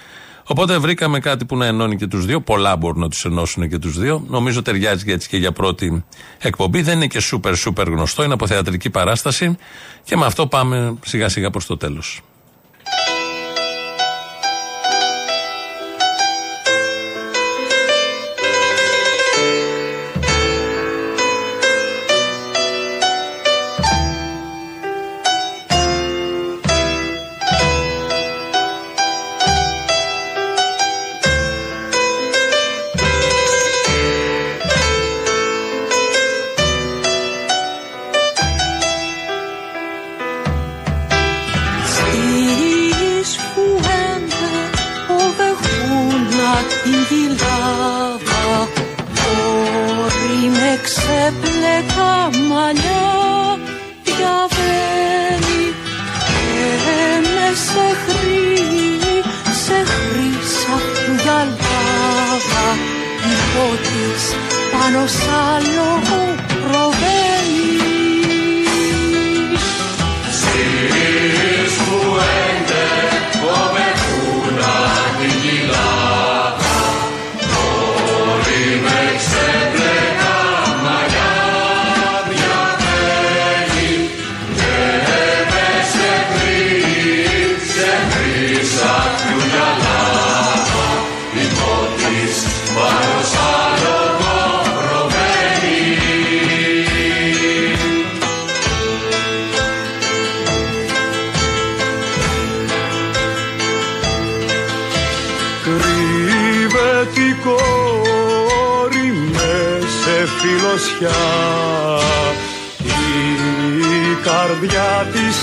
Οπότε 0.47 0.77
βρήκαμε 0.77 1.19
κάτι 1.19 1.45
που 1.45 1.57
να 1.57 1.65
ενώνει 1.65 1.95
και 1.95 2.07
τους 2.07 2.25
δύο. 2.25 2.41
Πολλά 2.41 2.75
μπορούν 2.75 2.99
να 2.99 3.09
τους 3.09 3.25
ενώσουν 3.25 3.69
και 3.69 3.77
τους 3.77 3.99
δύο. 3.99 4.23
Νομίζω 4.27 4.61
ταιριάζει 4.61 5.11
έτσι 5.11 5.27
και 5.27 5.37
για 5.37 5.51
πρώτη 5.51 6.03
εκπομπή. 6.37 6.81
Δεν 6.81 6.95
είναι 6.95 7.07
και 7.07 7.19
σούπερ 7.19 7.55
σούπερ 7.55 7.87
γνωστό. 7.87 8.23
Είναι 8.23 8.33
από 8.33 8.47
θεατρική 8.47 8.89
παράσταση. 8.89 9.57
Και 10.03 10.17
με 10.17 10.25
αυτό 10.25 10.47
πάμε 10.47 10.95
σιγά 11.05 11.29
σιγά 11.29 11.49
προς 11.49 11.65
το 11.65 11.77
τέλος. 11.77 12.21
Πάνω 65.07 66.01
σ' 66.03 66.06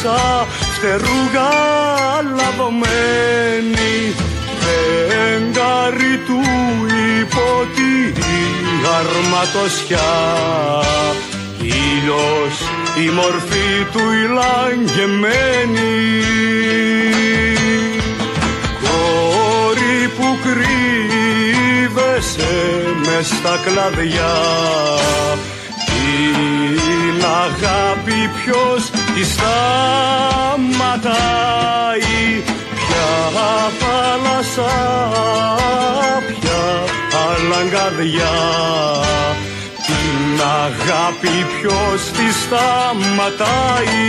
καρδιά 0.05 0.47
της 0.59 0.69
αστερούγα 0.69 1.53
λαβωμένη 2.37 3.97
φεγγάρι 4.61 6.17
του 6.27 6.41
υπότι 7.21 7.93
αρματοσιά. 8.99 10.15
Ήλιος 11.61 12.57
η 13.05 13.09
μορφή 13.11 13.71
του 13.93 14.05
ηλαγγεμένη. 14.25 15.97
Κόρη 18.81 19.99
που 20.17 20.29
κρύβεσαι 20.43 21.75
μες 23.07 23.27
στα 23.27 23.55
κλαδιά 23.65 24.37
την 26.77 27.25
αγάπη 27.45 28.19
ποιος 28.35 28.83
τη 29.15 29.23
σταματάει. 29.25 29.63
Ποια 32.75 33.13
θάλασσα, 33.79 34.75
ποια 36.29 36.63
αλαγκαδιά. 37.29 38.37
Την 39.87 40.41
αγάπη 40.65 41.37
ποιος 41.61 42.01
τη 42.11 42.27
σταματάει 42.43 44.05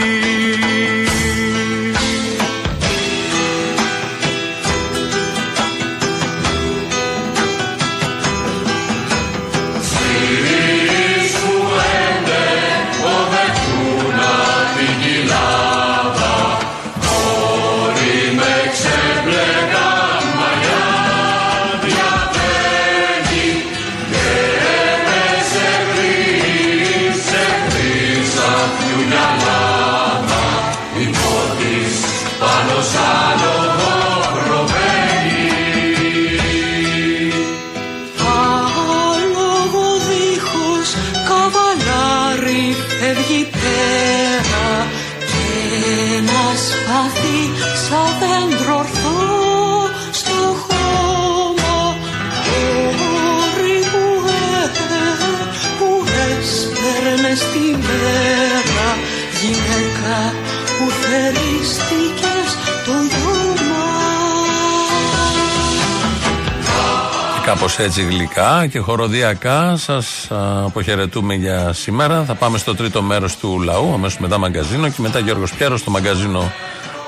Κάπως 67.56 67.80
έτσι 67.80 68.02
γλυκά 68.04 68.68
και 68.68 68.80
χοροδιακά 68.80 69.78
σας 69.78 70.28
αποχαιρετούμε 70.66 71.34
για 71.34 71.74
σήμερα. 71.74 72.24
Θα 72.24 72.36
πάμε 72.36 72.58
στο 72.58 72.76
τρίτο 72.76 73.02
μέρος 73.02 73.38
του 73.38 73.62
λαού, 73.62 73.94
αμέσως 73.94 74.20
μετά 74.20 74.38
μαγκαζίνο 74.38 74.90
και 74.90 75.02
μετά 75.02 75.20
Γιώργος 75.20 75.54
Πιέρος 75.54 75.80
στο 75.80 75.92
μαγκαζίνο 75.92 76.52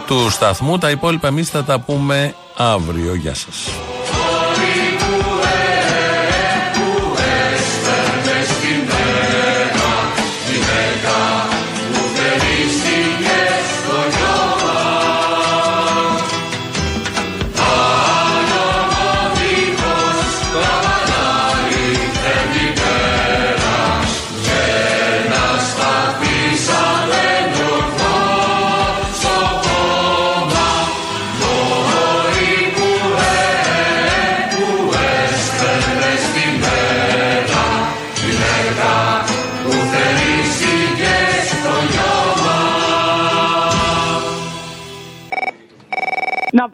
του 0.05 0.29
σταθμού. 0.29 0.77
Τα 0.77 0.89
υπόλοιπα 0.89 1.27
εμείς 1.27 1.49
θα 1.49 1.63
τα 1.63 1.79
πούμε 1.79 2.35
αύριο. 2.55 3.15
Γεια 3.15 3.33
σας. 3.33 3.69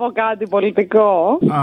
Πω 0.03 0.11
κάτι 0.23 0.45
πολιτικό. 0.55 1.09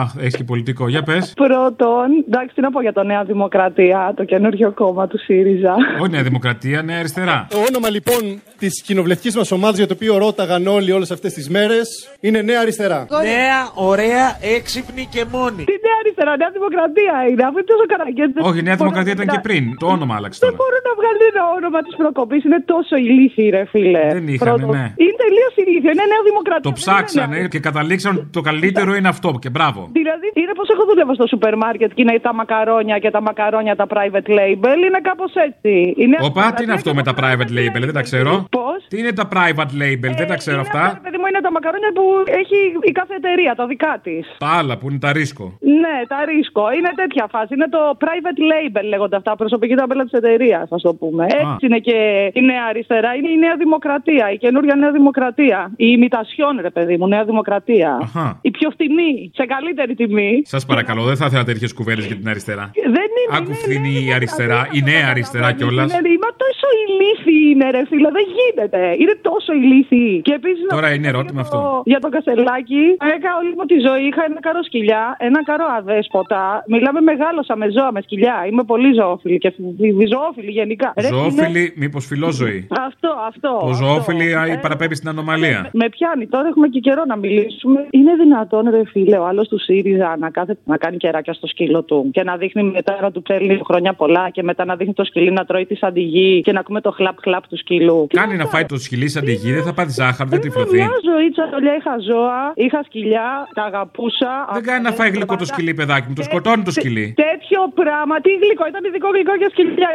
Αχ, 0.01 0.09
έχεις 0.25 0.37
και 0.37 0.45
πολιτικό. 0.53 0.85
Για 0.95 1.03
πες. 1.03 1.33
Πρώτον, 1.45 2.07
εντάξει, 2.29 2.53
τι 2.55 2.61
να 2.67 2.71
πω 2.75 2.81
για 2.87 2.95
το 2.99 3.03
Νέα 3.03 3.23
Δημοκρατία, 3.33 4.01
το 4.17 4.25
καινούριο 4.25 4.69
κόμμα 4.81 5.05
του 5.11 5.19
ΣΥΡΙΖΑ. 5.27 5.75
Όχι 6.01 6.11
Νέα 6.11 6.23
Δημοκρατία, 6.23 6.83
Νέα 6.83 6.99
Αριστερά. 6.99 7.47
Το 7.51 7.59
όνομα 7.69 7.89
λοιπόν 7.97 8.23
της 8.63 8.83
κοινοβουλευτικής 8.87 9.37
μας 9.37 9.51
ομάδας 9.57 9.77
για 9.83 9.89
το 9.91 9.95
οποίο 9.99 10.13
ρώταγαν 10.25 10.63
όλοι 10.67 10.91
όλες 10.93 11.11
αυτές 11.17 11.33
τις 11.33 11.47
μέρες 11.57 11.87
είναι 12.27 12.41
Νέα 12.49 12.61
Αριστερά. 12.65 13.01
Νέα, 13.33 13.59
ωραία, 13.91 14.27
έξυπνη 14.57 15.05
και 15.15 15.23
μόνη. 15.35 15.63
Τι 15.71 15.77
Νέα 15.87 15.97
Αριστερά, 16.03 16.33
Νέα 16.43 16.51
Δημοκρατία 16.59 17.15
είναι, 17.31 17.43
αφού 17.49 17.57
είναι 17.59 17.71
τόσο 17.73 17.85
καραγκιόζη. 17.93 18.39
Όχι, 18.49 18.59
η 18.63 18.67
Νέα 18.69 18.77
Δημοκρατία 18.83 19.13
ήταν 19.19 19.29
και 19.35 19.41
πριν. 19.47 19.63
Το 19.83 19.87
όνομα 19.97 20.13
άλλαξε 20.19 20.39
Δεν 20.45 20.49
τώρα. 20.49 20.59
μπορούν 20.61 20.83
να 20.89 20.93
βγάλουν 20.99 21.23
ένα 21.33 21.43
όνομα 21.59 21.79
της 21.87 21.95
προκοπής, 22.01 22.41
είναι 22.47 22.61
τόσο 22.75 22.95
ηλίθιοι, 23.07 23.49
ρε 23.57 23.63
φίλε. 23.73 24.05
Δεν 24.17 24.27
είχαν, 24.35 24.59
ναι. 24.77 24.85
Είναι 25.03 25.17
τελείως 25.25 25.53
ηλίθιο, 25.63 25.91
είναι 25.95 26.07
Νέα 26.13 26.23
Δημοκρατία. 26.31 26.67
Το 26.71 26.75
ψάξανε 26.81 27.39
και 27.53 27.61
καταλήξαν 27.69 28.13
ότι 28.21 28.30
το 28.31 28.41
καλύτερο 28.41 28.95
είναι 28.95 29.09
αυτό. 29.09 29.31
Και 29.41 29.51
μπράβο. 29.51 29.89
Δηλαδή, 29.93 30.27
είναι 30.35 30.53
πώ 30.59 30.65
έχω 30.75 30.85
δουλεύω 30.91 31.15
στο 31.15 31.27
σούπερ 31.27 31.57
μάρκετ 31.57 31.91
και 31.95 32.03
είναι 32.03 32.19
τα 32.19 32.35
μακαρόνια 32.35 32.99
και 32.99 33.11
τα 33.11 33.21
μακαρόνια 33.23 33.77
τα 33.77 33.87
private 33.95 34.31
label. 34.39 34.77
Είναι 34.87 35.01
κάπως 35.03 35.33
έτσι. 35.35 35.95
Είναι 35.97 36.17
Όπα, 36.21 36.53
τι 36.53 36.63
είναι 36.63 36.73
αυτό 36.73 36.95
με 36.95 37.03
τα 37.03 37.15
private 37.21 37.53
label, 37.59 37.83
δεν 37.89 37.93
τα 37.93 38.03
ξέρω. 38.03 38.33
Πώ; 38.51 38.69
Τι 38.89 38.99
είναι 38.99 39.13
τα 39.13 39.29
private 39.35 39.75
label, 39.83 40.13
δεν 40.21 40.27
τα 40.27 40.37
ξέρω 40.43 40.61
αυτά. 40.61 41.01
Παιδί 41.03 41.19
μου 41.21 41.27
είναι 41.31 41.41
τα 41.41 41.53
μακαρόνια 41.53 41.93
που 41.95 42.05
έχει 42.41 42.59
η 42.91 42.93
κάθε 42.93 43.15
εταιρεία, 43.15 43.55
τα 43.55 43.67
δικά 43.67 44.01
της. 44.03 44.25
Τα 44.39 44.51
άλλα 44.59 44.79
που 44.79 44.91
είναι 44.91 44.99
τα 44.99 45.13
ρίσκο. 45.13 45.45
Ναι, 45.83 45.97
τα 46.13 46.25
ρίσκο. 46.25 46.63
Είναι 46.77 46.91
τέτοια 46.95 47.27
φάση. 47.31 47.55
Είναι 47.55 47.69
το 47.69 47.83
private 48.05 48.41
label 48.53 48.85
λέγονται 48.93 49.17
αυτά. 49.17 49.37
Προσωπική 49.37 49.75
ταμπέλα 49.75 50.03
της 50.03 50.13
εταιρείας, 50.13 50.67
ας 50.71 50.83
το 50.83 50.95
πούμε. 50.95 51.25
Έτσι 51.25 51.67
είναι 51.67 51.79
και 51.79 52.31
η 52.33 52.41
νέα 52.41 52.65
αριστερά. 52.69 53.15
Είναι 53.15 53.31
η 53.31 53.39
νέα 53.39 53.57
δημοκρατία. 53.57 54.31
Η 54.33 54.37
καινούργια 54.37 54.75
νέα 54.75 54.91
δημοκρατία. 54.91 55.71
Η 55.77 55.87
ημιτασιόν, 55.97 56.59
ρε 56.61 56.71
παιδί 56.71 56.97
μου, 56.97 57.07
νέα 57.09 57.25
δημοκρατία. 57.25 58.11
Αχα. 58.21 58.39
Η 58.43 58.51
πιο 58.51 58.71
φτηνή. 58.71 59.31
Σε 59.35 59.45
καλύτερη 59.47 59.95
τιμή. 59.95 60.43
Σας 60.45 60.67
παρακαλώ, 60.67 61.03
δεν 61.11 61.17
θα 61.17 61.27
ήθελα 61.27 61.45
τέτοιες 61.45 61.73
κουβέντες 61.75 62.05
για 62.07 62.17
την 62.17 62.29
αριστερά. 62.29 62.71
Δεν 62.97 63.09
είναι. 63.19 63.37
Άκου 63.39 63.53
φθηνή 63.55 63.95
η 64.09 64.13
αριστερά, 64.13 64.69
η 64.73 64.81
νέα 64.91 65.07
αριστερά 65.13 65.53
κιόλας. 65.53 65.89
Είναι, 65.93 66.09
μα 66.25 66.31
τόσο 66.45 66.67
ηλίθιοι 66.85 67.43
είναι, 67.53 67.67
ρε 67.71 67.83
φίλε. 67.91 68.09
Δεν 68.19 68.27
γίνεται. 68.39 68.81
Είναι 69.03 69.15
τόσο 69.29 69.51
ηλίθιοι. 69.53 70.21
Και 70.27 70.33
επίσης. 70.41 70.67
Τώρα 70.69 70.89
είναι 70.95 71.09
ερώτημα 71.09 71.41
αυτό. 71.41 71.83
Για 71.85 71.99
τον 72.05 72.11
Κασελάκη, 72.11 72.85
έκανα 73.17 73.37
όλη 73.41 73.53
μου 73.59 73.65
τη 73.73 73.77
ζωή. 73.87 74.03
Είχα 74.09 74.23
ένα 74.31 74.41
καρό 74.47 74.63
σκυλιά, 74.63 75.17
ένα 75.19 75.41
καρό 75.45 75.67
αδέσποτα. 75.79 76.65
Μιλάμε 76.75 77.01
μεγάλωσα 77.01 77.57
με 77.57 77.67
ζώα, 77.77 77.93
με 77.93 78.01
σκυλιά. 78.07 78.37
Είμαι 78.51 78.65
πολύ 78.73 78.91
ζωόφιλη 78.99 79.39
και 79.39 79.51
φι- 79.51 80.09
ζωόφιλη 80.13 80.51
γενικά. 80.51 80.93
Ρε, 81.01 81.07
είναι- 81.07 81.17
Ζωόφιλη, 81.17 81.73
μήπως 81.77 82.07
φιλόζωη. 82.07 82.67
Αυτό, 82.89 83.09
αυτό. 83.29 83.49
Το 83.61 83.67
αυτό. 83.71 83.85
ζωόφιλη 83.85 84.29
Ε, 84.33 84.59
παραπέμπει 84.63 84.95
στην 84.95 85.09
ανομαλία. 85.09 85.69
με 85.73 85.89
πιάνει. 85.89 86.27
Τώρα 86.27 86.47
έχουμε 86.49 86.69
και 86.69 86.81
καιρό 86.81 87.03
να 87.07 87.17
μιλήσουμε. 87.17 87.87
Είναι 87.91 88.10
δυνατόν, 88.17 88.71
ρε 88.71 88.83
φίλε, 88.85 89.19
ο 89.19 89.27
άλλος 89.27 89.49
του 89.49 89.59
ΣΥΡΙΖΑ 89.59 90.17
να, 90.19 90.31
κάθεται 90.31 90.61
να 90.65 90.77
κάνει 90.77 90.97
κεράκια 90.97 91.33
στο 91.33 91.47
σκύλο 91.47 91.83
του 91.83 92.11
και 92.13 92.23
να 92.23 92.37
δείχνει 92.37 92.63
μετά 92.63 92.99
να 93.03 93.11
του 93.11 93.23
παίρνει 93.23 93.61
χρόνια 93.65 93.93
πολλά 93.93 94.31
και 94.31 94.43
μετά 94.43 94.65
να 94.65 94.77
δείχνει 94.77 94.95
το 94.95 95.05
σκυλί 95.05 95.31
να 95.31 95.45
τρώει 95.45 95.67
τη 95.67 95.75
σαντιγί 95.75 96.41
και 96.41 96.53
να 96.53 96.61
ακούμε 96.61 96.81
το 96.81 96.91
χλαπ-χλαπ 96.91 97.49
του 97.49 97.57
σκύλου. 97.57 98.07
Κάνει 98.11 98.37
να 98.37 98.47
φάει 98.47 98.65
το 98.65 98.79
σκυλί 98.79 99.09
σαν 99.09 99.25
τη 99.25 99.33
γη, 99.33 99.53
δεν 99.53 99.63
θα 99.63 99.73
πάθει 99.75 99.93
ζάχαρη, 99.93 100.29
δεν 100.31 100.41
τυφλωθεί. 100.41 100.77
Μια 100.77 101.01
ζωή 101.11 101.31
τσαλιά 101.31 101.75
είχα 101.79 101.95
ζώα, 102.11 102.53
είχα 102.55 102.83
σκυλιά, 102.83 103.49
τα 103.55 103.63
αγαπούσα. 103.63 104.33
Δεν 104.53 104.63
κάνει 104.63 104.83
να 104.83 104.93
φάει 104.93 105.11
γλυκό 105.11 105.37
το 105.37 105.45
σκυλί, 105.45 105.75
παιδάκι 105.75 106.07
μου, 106.09 106.15
το 106.15 106.23
σκοτώνει 106.23 106.63
το 106.63 106.71
σκυλί. 106.71 107.15
Τέτοιο 107.29 107.61
πράγμα, 107.81 108.15
τι 108.21 108.31
γλυκό, 108.43 108.65
ήταν 108.73 108.83
ειδικό 108.89 109.09
γλυκό 109.15 109.35
για 109.43 109.49
σκυλιά. 109.55 109.91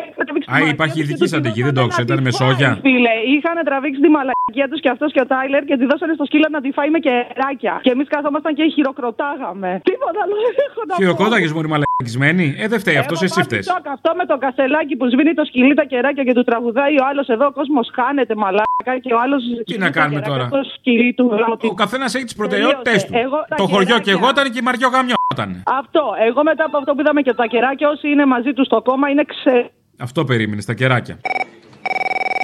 Α, 0.55 0.57
υπάρχει 0.76 0.99
ειδική 1.01 1.28
σαν 1.28 1.41
τη 1.41 1.49
γη, 1.49 1.61
δεν 1.63 1.74
το 1.74 1.88
ξέρω, 1.88 2.05
ήταν 2.09 2.22
με 2.28 2.32
σόγια. 2.32 2.72
Φίλε, 2.82 3.16
είχαν 3.34 3.57
τραβήξει 3.66 4.01
τη 4.05 4.09
μαλακία 4.16 4.68
τους 4.72 4.80
και 4.84 4.89
αυτός 4.89 5.11
και 5.11 5.22
ο 5.26 5.28
Τάιλερ 5.32 5.63
και 5.70 5.78
τη 5.80 5.86
δώσανε 5.86 6.13
στο 6.13 6.26
σκύλο 6.26 6.47
να 6.51 6.61
τη 6.61 6.70
φάει 6.78 6.89
με 6.95 6.99
κεράκια. 6.99 7.80
Και 7.86 7.91
εμείς 7.95 8.04
καθόμασταν 8.07 8.53
και 8.55 8.63
χειροκροτάγαμε. 8.75 9.69
Τίποτα 9.89 10.19
άλλο 10.23 10.35
δεν 10.45 10.55
έχω 10.67 10.81
να 10.87 10.93
πω. 10.95 11.01
Χειροκρόταγες 11.01 11.51
μου 11.53 11.61
μαλακισμένη. 11.73 12.55
Ε, 12.61 12.67
δεν 12.67 12.79
φταίει 12.79 12.97
αυτός, 13.03 13.21
εσύ 13.21 13.41
φταίεις. 13.47 13.65
Το 13.67 13.77
αυτό 13.97 14.11
με 14.19 14.25
το 14.25 14.37
κασελάκι 14.37 14.95
που 14.95 15.05
σβήνει 15.11 15.33
το 15.33 15.45
σκυλί 15.45 15.73
τα 15.73 15.83
κεράκια 15.91 16.23
και 16.23 16.33
του 16.33 16.43
τραγουδάει 16.43 16.93
ο 17.01 17.05
άλλος 17.09 17.27
εδώ, 17.27 17.45
ο 17.45 17.51
κόσμος 17.51 17.89
χάνεται 17.97 18.35
μαλάκα 18.35 18.93
και 19.01 19.13
ο 19.13 19.19
άλλος. 19.23 19.41
Τι 19.65 19.77
να 19.77 19.89
κάνουμε 19.97 20.21
τώρα; 20.21 20.47
Το 20.49 20.61
σκυλί 20.75 21.13
του. 21.13 21.25
Ο 21.69 21.73
καθένας 21.73 22.15
έχει 22.15 22.23
τις 22.23 22.35
προτεραιότητέ 22.35 22.95
του. 23.07 23.13
Εγώ 23.25 23.37
τα 23.49 23.55
Το 23.55 23.63
χωριό 23.67 23.79
και 23.85 23.85
κεράκια- 23.85 24.13
εγώ 24.13 24.29
ήταν 24.29 24.45
και 24.51 24.59
η 24.61 24.65
Μαριό 24.67 24.87
γαμιόταν. 24.95 25.63
Αυτό. 25.79 26.03
Εγώ 26.27 26.43
μετά 26.43 26.63
από 26.65 26.77
αυτό 26.77 26.93
που 26.93 26.99
είδαμε 26.99 27.21
και 27.21 27.33
τα 27.33 27.45
κεράκια, 27.45 27.89
όσοι 27.89 28.07
είναι 28.09 28.25
μαζί 28.25 28.53
τους 28.53 28.65
στο 28.65 28.81
κόμμα 28.81 29.09
είναι 29.09 29.23
ξε. 29.23 29.71
Αυτό 29.99 30.23
περίμενες, 30.23 30.65
τα 30.65 30.73
κεράκια. 30.73 31.19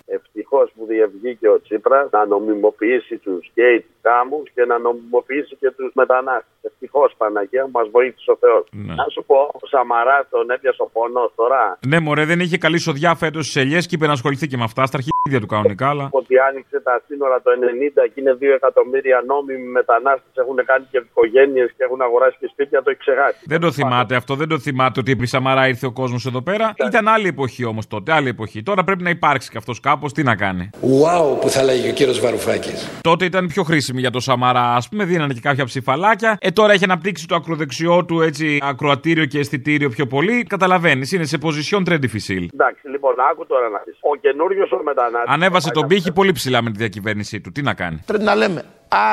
Ευτυχώς 0.06 0.72
που 0.82 0.88
διευγήκε 0.94 1.48
ο 1.56 1.62
Τσίπρας 1.62 2.06
να 2.12 2.26
νομιμοποιήσει 2.26 3.16
τους 3.18 3.42
γκέι 3.54 3.80
του 3.80 3.94
κάμους 4.02 4.46
και 4.56 4.64
να 4.66 4.76
νομιμοποιήσει 4.80 5.56
και 5.62 5.72
τους 5.78 5.92
μετανάστες. 5.94 6.50
Ευτυχώς 6.62 7.14
Παναγία 7.18 7.64
μου, 7.66 7.72
μας 7.72 7.88
βοήθησε 7.96 8.32
ο 8.32 8.38
Θεός. 8.44 8.64
Να 8.72 9.06
σου 9.14 9.24
πω, 9.30 9.40
ο 9.62 9.68
Σαμαρά 9.68 10.28
τον 10.30 10.50
έπιασε 10.50 10.82
ο 10.82 10.90
πόνο 10.94 11.32
τώρα. 11.36 11.78
Ναι, 11.88 12.00
μωρέ, 12.00 12.26
δεν 12.26 12.40
είχε 12.40 12.58
καλή 12.58 12.80
σοδιά 12.80 13.16
φέτος 13.16 13.44
στις 13.46 13.62
ελιές 13.62 13.86
και 13.88 13.96
είπε 13.96 14.06
να 14.06 14.12
ασχοληθεί 14.12 14.48
και 14.48 14.58
με 14.58 14.64
αυτά. 14.64 14.86
Στα 14.86 14.98
αρχίδια 15.00 15.40
του 15.42 15.52
κανονικά, 15.54 15.90
αλλά. 15.90 16.08
Ότι 16.12 16.34
άνοιξε 16.50 16.80
τα 16.80 17.02
σύνορα 17.08 17.42
το 17.42 17.52
90 17.52 18.08
και 18.14 18.20
είναι 18.22 18.38
2 18.42 18.44
εκατομμύρια 18.56 19.24
νόμιμοι 19.28 19.68
μετανάστες, 19.78 20.34
έχουν 20.36 20.60
κάνει 20.66 20.86
και 20.92 20.98
οικογένειες 20.98 21.70
και 21.78 21.84
έχουν 21.84 22.02
αγοράσει 22.02 22.38
και 22.40 22.48
σπίτια, 22.52 22.84
το 22.84 22.90
έχει 22.90 23.00
ξεχάσει. 23.00 23.40
Δεν 23.46 23.60
το 23.60 23.72
θυμάται 23.72 24.16
αυτό, 24.16 24.36
δεν 24.36 24.48
το 24.48 24.60
θυμάται 24.60 25.00
ότι 25.00 25.12
επί 25.12 25.26
Σαμαρά 25.26 25.68
ήρθε 25.68 25.86
ο 25.86 25.92
κόσμος 25.92 26.26
εδώ 26.26 26.42
πέρα. 26.42 26.74
Ήταν 26.86 27.08
άλλη 27.08 27.28
εποχή 27.28 27.66
όμως 27.66 27.88
τότε, 27.88 28.12
άλλη 28.12 28.30
εποχή. 28.30 28.64
Τώρα 28.64 28.84
πρέπει 28.84 29.04
να 29.04 29.10
υπάρξει 29.10 29.50
και 29.52 29.58
αυτός 29.58 29.80
κάπως, 29.80 30.14
τι 30.14 30.24
να 30.24 30.36
κάνει. 30.36 30.70
Wow 30.82 31.42
που 31.42 31.50
θα 31.50 31.64
λέγει 31.64 31.90
ο 31.90 31.94
κύριος 31.94 32.20
Βαρουφάκης. 32.20 32.90
Τότε 33.02 33.26
ήταν 33.26 33.48
πιο 33.48 33.64
χρήσιμη 33.64 34.00
για 34.00 34.10
το 34.10 34.20
Σαμαρά, 34.20 34.76
ας 34.76 34.90
πούμε, 34.90 35.04
δίνανε 35.06 35.34
και 35.34 35.40
κάποια 35.40 35.66
ψηφαλάκια. 35.66 36.38
Ε, 36.42 36.52
τώρα 36.52 36.74
έχει 36.74 36.84
αναπτύξει 36.84 37.28
το 37.28 37.36
ακροδεξιό 37.36 38.06
του 38.06 38.22
έτσι 38.22 38.60
ακροατήριο 38.62 39.26
και 39.26 39.40
αισθητήριο 39.40 39.90
πιο 39.90 40.08
πολύ. 40.08 40.44
Καταλαβαίνεις, 40.44 41.12
είναι 41.12 41.26
σε 41.26 41.38
position 41.42 41.90
trendy 41.90 42.10
φυσίλ. 42.10 42.50
Εντάξει, 42.54 42.88
λοιπόν, 42.88 43.14
άκου 43.32 43.46
τώρα 43.46 43.70
να 43.70 43.82
δεις. 43.86 43.98
Ο 44.02 44.16
καινούριος 44.16 44.72
ο 44.72 44.84
μετανάστης. 44.84 45.34
Ανέβασε 45.34 45.70
τον 45.70 45.88
πύχη 45.88 46.12
πολύ 46.12 46.32
ψηλά 46.32 46.62
με 46.62 46.72
τη 46.72 46.78
διακυβέρνησή 46.78 47.42
του. 47.42 47.52
Τι 47.52 47.62
να 47.62 47.74
κάνει. 47.74 48.02
Πρέπει 48.06 48.24
να 48.24 48.36
λέμε 48.36 48.64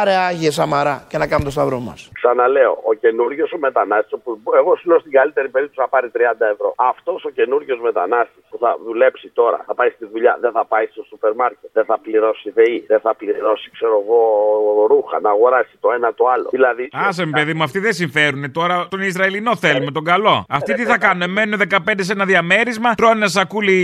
άρε 0.01 0.15
Άγιε 0.15 0.51
Σαμαρά 0.51 1.05
και 1.09 1.19
να 1.19 1.27
κάνουμε 1.27 1.45
το 1.45 1.51
σταυρό 1.51 1.81
μας. 1.81 2.11
Ξαναλέω, 2.21 2.73
ο 2.91 2.93
καινούριο 3.03 3.47
ο 3.57 3.59
μετανάστης, 3.59 4.19
που 4.25 4.41
εγώ 4.61 4.77
σου 4.77 4.89
λέω 4.89 4.99
στην 4.99 5.13
καλύτερη 5.13 5.49
περίπτωση 5.49 5.81
θα 5.81 5.89
πάρει 5.89 6.09
30 6.15 6.19
ευρώ. 6.55 6.75
Αυτός 6.77 7.25
ο 7.25 7.31
καινούριο 7.31 7.79
μετανάστης 7.89 8.43
που 8.51 8.59
θα 8.59 8.71
δουλέψει 8.87 9.29
τώρα, 9.29 9.59
θα 9.67 9.75
πάει 9.75 9.91
στη 9.91 10.05
δουλειά, 10.13 10.39
δεν 10.41 10.53
θα 10.53 10.65
πάει 10.65 10.87
στο 10.87 11.03
σούπερ 11.09 11.35
μάρκετ, 11.35 11.71
δεν 11.73 11.85
θα 11.85 11.99
πληρώσει 11.99 12.51
ΔΕΗ, 12.51 12.85
δεν 12.87 13.01
θα 13.01 13.15
πληρώσει, 13.15 13.71
ξέρω 13.71 14.03
εγώ, 14.05 14.21
ρούχα, 14.89 15.21
να 15.21 15.31
αγοράσει 15.31 15.75
το 15.81 15.89
ένα 15.97 16.15
το 16.15 16.25
άλλο. 16.29 16.49
Δηλαδή. 16.51 16.89
Άσε 16.93 17.25
με 17.27 17.31
παιδί 17.35 17.55
μου, 17.55 17.63
αυτοί 17.63 17.79
δεν 17.79 17.93
συμφέρουν. 17.93 18.53
Τώρα 18.53 18.87
τον 18.91 19.01
Ισραηλινό 19.01 19.57
θέλουμε, 19.57 19.91
τον 19.91 20.05
καλό. 20.05 20.45
Αυτοί 20.49 20.75
τι 20.75 20.85
θα 20.85 20.99
κάνουν, 20.99 21.31
μένουν 21.31 21.61
15 21.71 21.77
σε 21.99 22.13
ένα 22.13 22.25
διαμέρισμα, 22.25 22.95
τρώνε 22.95 23.17
ένα 23.19 23.27
σακούλι 23.27 23.77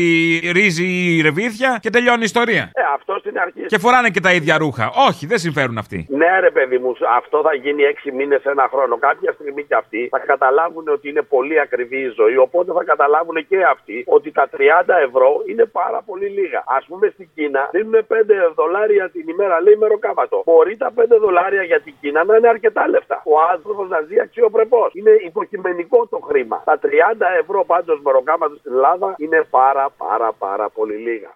ρύζι 0.53 0.85
ή 0.85 1.21
ρεβίθια 1.23 1.79
και 1.81 1.91
τελειώνει 1.91 2.21
η 2.21 2.25
ιστορία. 2.25 2.71
Ε, 2.75 2.83
αυτός 2.95 3.21
στην 3.21 3.39
αρχής. 3.39 3.67
Και 3.67 3.79
φοράνε 3.79 4.11
και 4.11 4.21
τα 4.21 4.33
ίδια 4.33 4.59
ρούχα. 4.59 4.91
Όχι, 5.09 5.27
δεν 5.27 5.39
συμφέρουν 5.39 5.79
αυτοί. 5.79 6.07
Ναι, 6.11 6.41
ρε 6.41 6.51
παιδί 6.51 6.79
μου, 6.79 6.97
αυτό 7.17 7.43
θα 7.43 7.55
γίνει 7.55 7.83
6 7.83 8.13
μήνες, 8.13 8.34
ένα 8.43 8.69
χρόνο. 8.73 8.99
Κάποια 8.99 9.33
στιγμή 9.33 9.63
και 9.65 9.75
αυτοί 9.75 10.09
θα 10.11 10.19
καταλάβουν 10.19 10.89
ότι 10.89 11.09
είναι 11.09 11.23
πολύ 11.23 11.61
ακριβή 11.61 11.99
η 11.99 12.13
ζωή. 12.17 12.37
Οπότε 12.37 12.73
θα 12.73 12.85
καταλάβουν 12.85 13.47
και 13.49 13.59
αυτοί 13.75 14.05
ότι 14.07 14.33
τα 14.33 14.49
30 14.53 14.59
ευρώ 15.07 15.43
είναι 15.47 15.65
πάρα 15.65 16.03
πολύ 16.07 16.27
λίγα. 16.27 16.59
Α 16.59 16.79
πούμε 16.89 17.09
στην 17.15 17.29
Κίνα 17.35 17.69
δίνουν 17.73 17.95
5 17.95 18.15
δολάρια 18.55 19.11
την 19.11 19.29
ημέρα, 19.29 19.61
λέει 19.61 19.77
μεροκάματο. 19.77 20.43
Μπορεί 20.45 20.77
τα 20.77 20.93
5 20.97 21.19
δολάρια 21.21 21.63
για 21.63 21.81
την 21.81 21.95
Κίνα 22.01 22.25
να 22.25 22.37
είναι 22.37 22.49
αρκετά 22.49 22.89
λεφτά. 22.89 23.23
Ο 23.25 23.35
άνθρωπος 23.53 23.89
να 23.89 24.01
ζει 24.01 24.21
αξιοπρεπώς. 24.21 24.91
Είναι 24.95 25.11
υποκειμενικό 25.11 26.07
το 26.07 26.19
χρήμα. 26.29 26.63
Τα 26.65 26.79
30 26.83 26.89
ευρώ 27.41 27.65
πάντως 27.65 28.01
μεροκάματο 28.03 28.55
στην 28.57 28.73
Ελλάδα 28.73 29.15
είναι 29.19 29.47
πάρα 29.51 29.87
πάρα 29.97 30.33
πάρα 30.33 30.69
πολύ 30.69 30.95
λίγα. 30.95 31.31